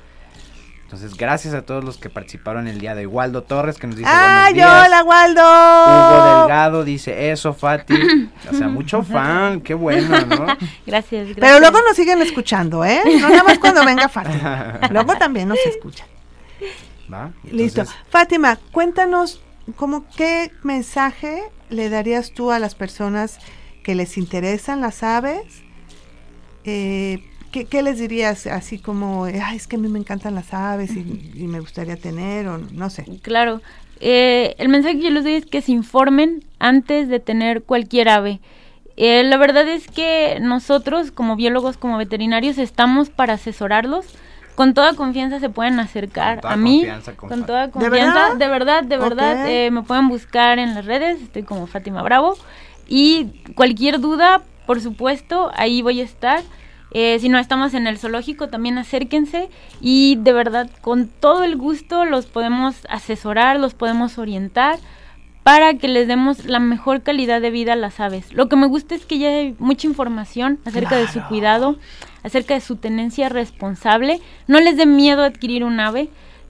Entonces, 0.92 1.16
gracias 1.16 1.54
a 1.54 1.62
todos 1.62 1.82
los 1.82 1.96
que 1.96 2.10
participaron 2.10 2.68
el 2.68 2.78
día 2.78 2.94
de 2.94 3.06
Waldo 3.06 3.44
Torres, 3.44 3.78
que 3.78 3.86
nos 3.86 3.96
dice 3.96 4.10
¡Ah, 4.12 4.50
buenos 4.50 4.54
días. 4.54 4.86
hola, 4.86 5.04
Waldo! 5.04 5.40
Hugo 5.40 6.40
Delgado 6.40 6.84
dice 6.84 7.30
eso, 7.30 7.54
Fati. 7.54 7.94
O 8.50 8.54
sea, 8.54 8.68
mucho 8.68 9.02
fan, 9.02 9.62
qué 9.62 9.72
bueno, 9.72 10.20
¿no? 10.26 10.44
Gracias, 10.86 11.28
gracias. 11.28 11.38
Pero 11.38 11.60
luego 11.60 11.78
nos 11.80 11.96
siguen 11.96 12.20
escuchando, 12.20 12.84
¿eh? 12.84 13.00
No 13.18 13.30
nada 13.30 13.42
más 13.44 13.58
cuando 13.58 13.82
venga 13.86 14.10
Fátima. 14.10 14.80
Luego 14.90 15.16
también 15.16 15.48
nos 15.48 15.58
escuchan. 15.64 16.06
¿Va? 17.10 17.30
Listo. 17.50 17.84
Fátima, 18.10 18.58
cuéntanos 18.70 19.40
¿cómo 19.76 20.04
qué 20.16 20.50
mensaje 20.62 21.42
le 21.70 21.88
darías 21.88 22.32
tú 22.32 22.50
a 22.50 22.58
las 22.58 22.74
personas 22.74 23.38
que 23.82 23.94
les 23.94 24.16
interesan 24.18 24.80
las 24.80 25.02
aves? 25.02 25.62
Eh, 26.64 27.24
¿qué, 27.50 27.82
les 27.82 27.98
dirías 27.98 28.46
así 28.46 28.78
como, 28.78 29.26
es 29.26 29.66
que 29.66 29.76
a 29.76 29.78
mí 29.78 29.88
me 29.88 29.98
encantan 29.98 30.34
las 30.34 30.54
aves 30.54 30.92
y, 30.96 31.46
me 31.46 31.60
gustaría 31.60 31.96
tener 31.96 32.48
o 32.48 32.58
no 32.58 32.90
sé? 32.90 33.04
Claro, 33.22 33.60
eh, 34.00 34.54
el 34.58 34.68
mensaje 34.68 34.96
que 34.96 35.04
yo 35.04 35.10
les 35.10 35.24
doy 35.24 35.34
es 35.34 35.46
que 35.46 35.62
se 35.62 35.72
informen 35.72 36.44
antes 36.58 37.08
de 37.08 37.20
tener 37.20 37.62
cualquier 37.62 38.08
ave. 38.08 38.40
Eh, 38.96 39.22
la 39.24 39.36
verdad 39.36 39.66
es 39.68 39.88
que 39.88 40.38
nosotros 40.40 41.10
como 41.10 41.36
biólogos, 41.36 41.76
como 41.76 41.98
veterinarios, 41.98 42.58
estamos 42.58 43.10
para 43.10 43.34
asesorarlos 43.34 44.06
con 44.54 44.74
toda 44.74 44.94
confianza 44.94 45.40
se 45.40 45.48
pueden 45.48 45.80
acercar 45.80 46.40
a 46.44 46.56
mí. 46.56 46.86
Con, 47.16 47.46
toda 47.46 47.70
confianza. 47.70 48.34
¿De 48.34 48.48
verdad? 48.48 48.84
De 48.84 48.98
verdad, 48.98 49.48
eh, 49.48 49.70
me 49.70 49.82
pueden 49.82 50.08
buscar 50.08 50.58
en 50.58 50.74
las 50.74 50.84
redes. 50.84 51.22
Estoy 51.22 51.42
como 51.42 51.66
Fátima 51.66 52.02
Bravo. 52.02 52.36
Y 52.86 53.26
cualquier 53.54 54.00
duda, 54.00 54.42
por 54.66 54.80
supuesto, 54.80 55.50
ahí 55.54 55.82
voy 55.82 56.00
a 56.00 56.04
estar. 56.04 56.42
Eh, 56.94 57.18
si 57.20 57.30
no 57.30 57.38
estamos 57.38 57.72
en 57.72 57.86
el 57.86 57.98
zoológico, 57.98 58.48
también 58.48 58.76
acérquense 58.76 59.48
y 59.80 60.16
de 60.16 60.34
verdad 60.34 60.68
con 60.82 61.08
todo 61.08 61.42
el 61.42 61.56
gusto 61.56 62.04
los 62.04 62.26
podemos 62.26 62.86
asesorar, 62.90 63.58
los 63.58 63.72
podemos 63.72 64.18
orientar 64.18 64.78
para 65.42 65.74
que 65.74 65.88
les 65.88 66.06
demos 66.06 66.44
la 66.44 66.58
mejor 66.58 67.02
calidad 67.02 67.40
de 67.40 67.50
vida 67.50 67.72
a 67.72 67.76
las 67.76 67.98
aves. 67.98 68.32
Lo 68.34 68.50
que 68.50 68.56
me 68.56 68.66
gusta 68.66 68.94
es 68.94 69.06
que 69.06 69.18
ya 69.18 69.28
hay 69.28 69.56
mucha 69.58 69.86
información 69.86 70.58
acerca 70.66 70.96
de 70.96 71.08
su 71.08 71.22
cuidado 71.22 71.76
acerca 72.22 72.54
de 72.54 72.60
su 72.60 72.76
tenencia 72.76 73.28
responsable. 73.28 74.20
No 74.46 74.60
les 74.60 74.76
dé 74.76 74.86
miedo 74.86 75.22
adquirir 75.22 75.64
un 75.64 75.80
ave. 75.80 76.08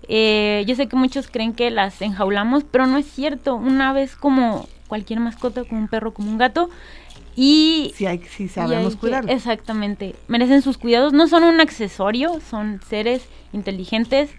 Eh, 0.09 0.65
yo 0.67 0.75
sé 0.75 0.89
que 0.89 0.97
muchos 0.97 1.29
creen 1.29 1.53
que 1.53 1.71
las 1.71 2.03
enjaulamos, 2.03 2.65
pero 2.65 2.87
no 2.87 2.99
es 2.99 3.07
cierto. 3.07 3.55
Una 3.57 3.93
vez 3.93 4.17
como 4.17 4.69
cualquier 4.89 5.21
mascota, 5.21 5.65
como 5.65 5.81
un 5.81 5.89
perro, 5.89 6.13
como 6.13 6.31
un 6.31 6.39
gato, 6.39 6.69
y 7.35 7.93
si, 7.97 8.07
hay, 8.07 8.21
si 8.25 8.49
sabemos 8.49 8.97
cuidarlos. 8.97 9.35
Exactamente. 9.35 10.15
Merecen 10.29 10.63
sus 10.63 10.79
cuidados. 10.79 11.13
No 11.13 11.29
son 11.29 11.45
un 11.45 11.61
accesorio, 11.61 12.41
son 12.41 12.81
seres 12.89 13.27
inteligentes. 13.53 14.31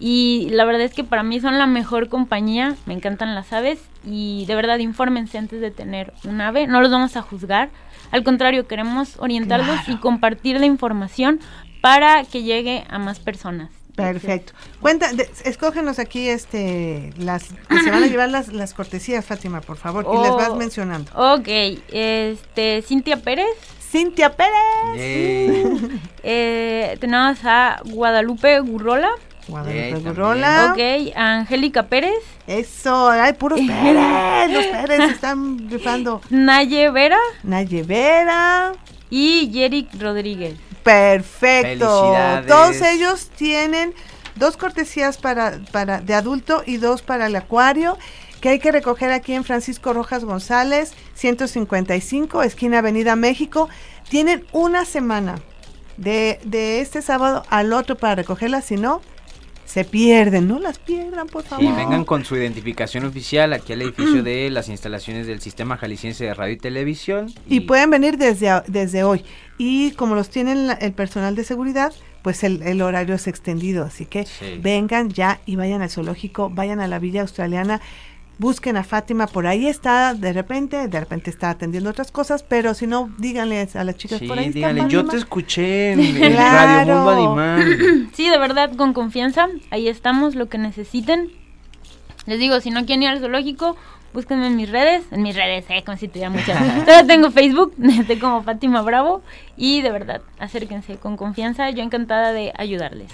Y 0.00 0.48
la 0.50 0.64
verdad 0.64 0.82
es 0.82 0.94
que 0.94 1.04
para 1.04 1.22
mí 1.22 1.40
son 1.40 1.58
la 1.58 1.66
mejor 1.66 2.08
compañía. 2.08 2.74
Me 2.86 2.94
encantan 2.94 3.34
las 3.34 3.52
aves. 3.52 3.80
Y 4.04 4.46
de 4.46 4.54
verdad, 4.54 4.78
infórmense 4.78 5.38
antes 5.38 5.60
de 5.60 5.70
tener 5.70 6.12
un 6.24 6.40
ave. 6.40 6.66
No 6.66 6.80
los 6.80 6.90
vamos 6.90 7.16
a 7.16 7.22
juzgar. 7.22 7.70
Al 8.10 8.24
contrario, 8.24 8.66
queremos 8.66 9.14
orientarlos 9.18 9.88
y 9.88 9.96
compartir 9.96 10.58
la 10.58 10.66
información 10.66 11.40
para 11.80 12.24
que 12.24 12.42
llegue 12.42 12.84
a 12.88 12.98
más 12.98 13.20
personas. 13.20 13.70
Perfecto. 13.94 14.52
Cuenta, 14.80 15.10
escógenos 15.44 15.98
aquí 15.98 16.28
este 16.28 17.12
las 17.18 17.44
se 17.44 17.90
van 17.90 18.02
a 18.02 18.06
llevar 18.06 18.30
las, 18.30 18.52
las 18.52 18.72
cortesías, 18.74 19.24
Fátima, 19.24 19.60
por 19.60 19.76
favor, 19.76 20.06
y 20.12 20.22
les 20.22 20.30
vas 20.30 20.50
oh, 20.50 20.56
mencionando. 20.56 21.10
Ok, 21.14 21.48
este 21.90 22.82
Cintia 22.82 23.18
Pérez. 23.18 23.46
Cintia 23.90 24.34
Pérez. 24.36 24.52
eh, 26.22 26.96
tenemos 27.00 27.38
a 27.44 27.80
Guadalupe 27.84 28.60
Gurrola. 28.60 29.10
Guadalupe 29.50 30.08
Gurrola. 30.08 30.72
Ok, 30.72 31.12
Angélica 31.16 31.88
Pérez. 31.88 32.22
Eso, 32.46 33.10
hay 33.10 33.32
puros 33.34 33.60
Pérez, 33.66 34.50
los 34.50 34.66
Pérez 34.66 35.10
están 35.10 35.68
rifando. 35.68 36.20
Naye 36.30 36.90
Vera. 36.90 37.18
Naye 37.42 37.82
Vera. 37.82 38.72
Y 39.10 39.50
Yerick 39.50 40.00
Rodríguez. 40.00 40.54
Perfecto. 40.82 42.14
Todos 42.46 42.80
ellos 42.80 43.28
tienen 43.36 43.94
dos 44.36 44.56
cortesías 44.56 45.18
para, 45.18 45.58
para 45.72 46.00
de 46.00 46.14
adulto 46.14 46.62
y 46.64 46.78
dos 46.78 47.02
para 47.02 47.26
el 47.26 47.36
acuario 47.36 47.98
que 48.40 48.48
hay 48.48 48.58
que 48.58 48.72
recoger 48.72 49.12
aquí 49.12 49.34
en 49.34 49.44
Francisco 49.44 49.92
Rojas 49.92 50.24
González, 50.24 50.94
155, 51.14 52.42
esquina 52.42 52.78
Avenida 52.78 53.14
México. 53.14 53.68
Tienen 54.08 54.46
una 54.52 54.84
semana 54.84 55.36
de, 55.98 56.40
de 56.44 56.80
este 56.80 57.02
sábado 57.02 57.44
al 57.50 57.72
otro 57.72 57.96
para 57.96 58.14
recogerlas, 58.14 58.64
si 58.64 58.76
no, 58.76 59.02
se 59.70 59.84
pierden, 59.84 60.48
no 60.48 60.58
las 60.58 60.80
pierdan, 60.80 61.28
por 61.28 61.44
favor. 61.44 61.64
Y 61.64 61.68
vengan 61.68 62.04
con 62.04 62.24
su 62.24 62.34
identificación 62.34 63.04
oficial 63.04 63.52
aquí 63.52 63.72
al 63.72 63.82
edificio 63.82 64.24
de 64.24 64.50
las 64.50 64.68
instalaciones 64.68 65.28
del 65.28 65.40
Sistema 65.40 65.76
Jalisciense 65.76 66.24
de 66.24 66.34
Radio 66.34 66.54
y 66.54 66.56
Televisión. 66.56 67.32
Y, 67.48 67.60
pueden 67.60 67.88
venir 67.88 68.18
desde, 68.18 68.50
desde 68.66 69.04
hoy. 69.04 69.24
Y 69.58 69.92
como 69.92 70.16
los 70.16 70.28
tienen 70.28 70.70
el 70.80 70.92
personal 70.92 71.36
de 71.36 71.44
seguridad, 71.44 71.92
pues 72.22 72.42
el, 72.42 72.82
horario 72.82 73.14
es 73.14 73.28
extendido. 73.28 73.84
Así 73.84 74.06
que 74.06 74.26
vengan 74.60 75.08
ya 75.08 75.38
y 75.46 75.54
vayan 75.54 75.82
al 75.82 75.90
zoológico, 75.90 76.50
vayan 76.50 76.80
a 76.80 76.88
la 76.88 76.98
Villa 76.98 77.20
Australiana 77.20 77.80
busquen 78.40 78.78
a 78.78 78.84
Fátima, 78.84 79.26
por 79.26 79.46
ahí 79.46 79.66
está, 79.66 80.14
de 80.14 80.32
repente, 80.32 80.88
de 80.88 81.00
repente 81.00 81.28
está 81.28 81.50
atendiendo 81.50 81.90
otras 81.90 82.10
cosas, 82.10 82.42
pero 82.42 82.72
si 82.72 82.86
no, 82.86 83.10
díganle 83.18 83.68
a 83.74 83.84
las 83.84 83.96
chicas 83.96 84.22
por 84.22 84.38
ahí. 84.38 84.48
Díganle, 84.48 84.86
yo 84.88 85.04
te 85.04 85.18
escuché 85.18 85.92
en, 85.92 86.36
Radio 86.36 86.96
Mundo. 86.96 88.10
Sí, 88.14 88.30
de 88.30 88.38
verdad, 88.38 88.74
con 88.76 88.94
confianza, 88.94 89.48
ahí 89.70 89.88
estamos, 89.88 90.34
lo 90.34 90.48
que 90.48 90.56
necesiten. 90.56 91.30
Les 92.24 92.38
digo, 92.38 92.58
si 92.60 92.70
no 92.70 92.86
quieren 92.86 93.02
ir 93.02 93.10
al 93.10 93.20
zoológico, 93.20 93.76
búsquenme 94.14 94.46
en 94.46 94.56
mis 94.56 94.70
redes, 94.70 95.04
en 95.10 95.22
mis 95.22 95.36
redes, 95.36 95.66
eh, 95.68 95.82
como 95.84 95.98
si 95.98 96.08
tuviera 96.08 96.30
muchas. 96.30 96.58
Todavía 96.86 97.06
tengo 97.06 97.30
Facebook, 97.30 97.74
estoy 98.00 98.18
como 98.18 98.42
Fátima 98.42 98.80
Bravo, 98.80 99.22
y 99.58 99.82
de 99.82 99.90
verdad, 99.90 100.22
acérquense 100.38 100.96
con 100.96 101.18
confianza, 101.18 101.68
yo 101.68 101.82
encantada 101.82 102.32
de 102.32 102.54
ayudarles. 102.56 103.12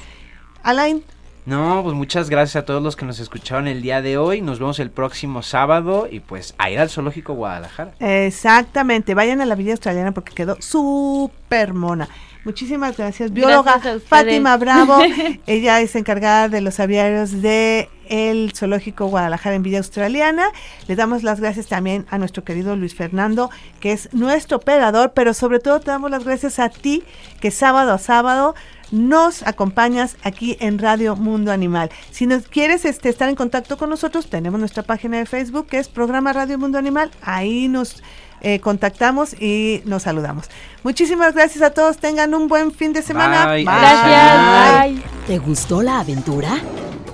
Alain, 0.63 1.03
no, 1.47 1.81
pues 1.85 1.95
muchas 1.95 2.29
gracias 2.29 2.57
a 2.57 2.65
todos 2.65 2.83
los 2.83 2.97
que 2.97 3.05
nos 3.05 3.21
escucharon 3.21 3.69
el 3.69 3.81
día 3.81 4.03
de 4.03 4.19
hoy. 4.19 4.43
Nos 4.43 4.59
vemos 4.59 4.81
el 4.81 4.91
próximo 4.91 5.43
sábado 5.43 6.09
y 6.11 6.19
pues 6.19 6.57
a 6.59 6.71
ir 6.71 6.81
al 6.81 6.91
Zoológico 6.91 7.35
Guadalajara. 7.35 7.93
Exactamente, 8.01 9.15
vayan 9.15 9.41
a 9.41 9.47
la 9.47 9.55
Villa 9.55 9.73
Australiana 9.73 10.13
porque 10.13 10.35
quedó 10.35 10.57
súper 10.61 11.73
mona. 11.73 12.09
Muchísimas 12.45 12.97
gracias, 12.97 13.33
bióloga 13.33 13.81
Fátima 14.07 14.57
Bravo. 14.57 14.99
Ella 15.47 15.81
es 15.81 15.97
encargada 15.97 16.49
de 16.49 16.61
los 16.61 16.79
aviarios 16.79 17.43
de 17.43 17.89
el 18.09 18.53
Zoológico 18.55 19.07
Guadalajara 19.07 19.57
en 19.57 19.63
Villa 19.63 19.79
Australiana. 19.79 20.51
Le 20.87 20.95
damos 20.95 21.25
las 21.25 21.41
gracias 21.41 21.67
también 21.67 22.07
a 22.09 22.19
nuestro 22.19 22.45
querido 22.45 22.77
Luis 22.77 22.95
Fernando, 22.95 23.51
que 23.81 23.93
es 23.93 24.13
nuestro 24.13 24.59
operador, 24.59 25.13
pero 25.13 25.35
sobre 25.35 25.59
todo 25.59 25.81
te 25.81 25.91
damos 25.91 26.11
las 26.11 26.25
gracias 26.25 26.61
a 26.61 26.69
ti, 26.69 27.03
que 27.41 27.51
sábado 27.51 27.93
a 27.93 27.99
sábado 27.99 28.55
nos 28.91 29.43
acompañas 29.47 30.17
aquí 30.23 30.57
en 30.61 30.79
Radio 30.79 31.17
Mundo 31.17 31.53
Animal. 31.53 31.91
Si 32.11 32.27
nos 32.27 32.49
quieres 32.49 32.85
este, 32.85 33.09
estar 33.09 33.29
en 33.29 33.35
contacto 33.35 33.77
con 33.77 33.91
nosotros, 33.91 34.29
tenemos 34.29 34.61
nuestra 34.61 34.83
página 34.83 35.19
de 35.19 35.27
Facebook 35.27 35.67
que 35.67 35.79
es 35.79 35.89
Programa 35.89 36.33
Radio 36.33 36.59
Mundo 36.59 36.79
Animal. 36.79 37.11
Ahí 37.23 37.69
nos 37.69 38.03
eh, 38.41 38.61
contactamos 38.61 39.41
y 39.41 39.83
nos 39.85 40.05
saludamos. 40.05 40.47
Muchísimas 40.83 41.35
gracias 41.35 41.63
a 41.63 41.71
todos. 41.71 41.99
Tengan 41.99 42.35
un 42.35 42.49
buen 42.49 42.73
fin 42.73 42.93
de 42.93 43.03
semana. 43.03 43.47
Bye. 43.47 43.65
Gracias. 43.65 45.05
¿Te 45.27 45.39
gustó 45.39 45.83
la 45.83 46.01
aventura? 46.01 46.59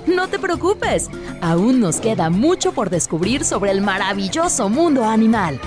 No 0.07 0.29
te 0.29 0.39
preocupes. 0.39 1.09
Aún 1.41 1.81
nos 1.81 2.01
queda 2.01 2.29
mucho 2.29 2.73
por 2.73 2.91
descubrir 2.91 3.45
sobre 3.45 3.71
el 3.71 3.81
maravilloso 3.81 4.69
mundo 4.69 5.05
animal. 5.05 5.61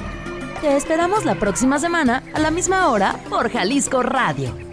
Te 0.62 0.76
esperamos 0.76 1.26
la 1.26 1.36
próxima 1.36 1.80
semana 1.80 2.24
a 2.34 2.39
la 2.39 2.51
misma 2.51 2.89
hora 2.89 3.16
por 3.30 3.51
Jalisco 3.51 4.03
Radio 4.03 4.66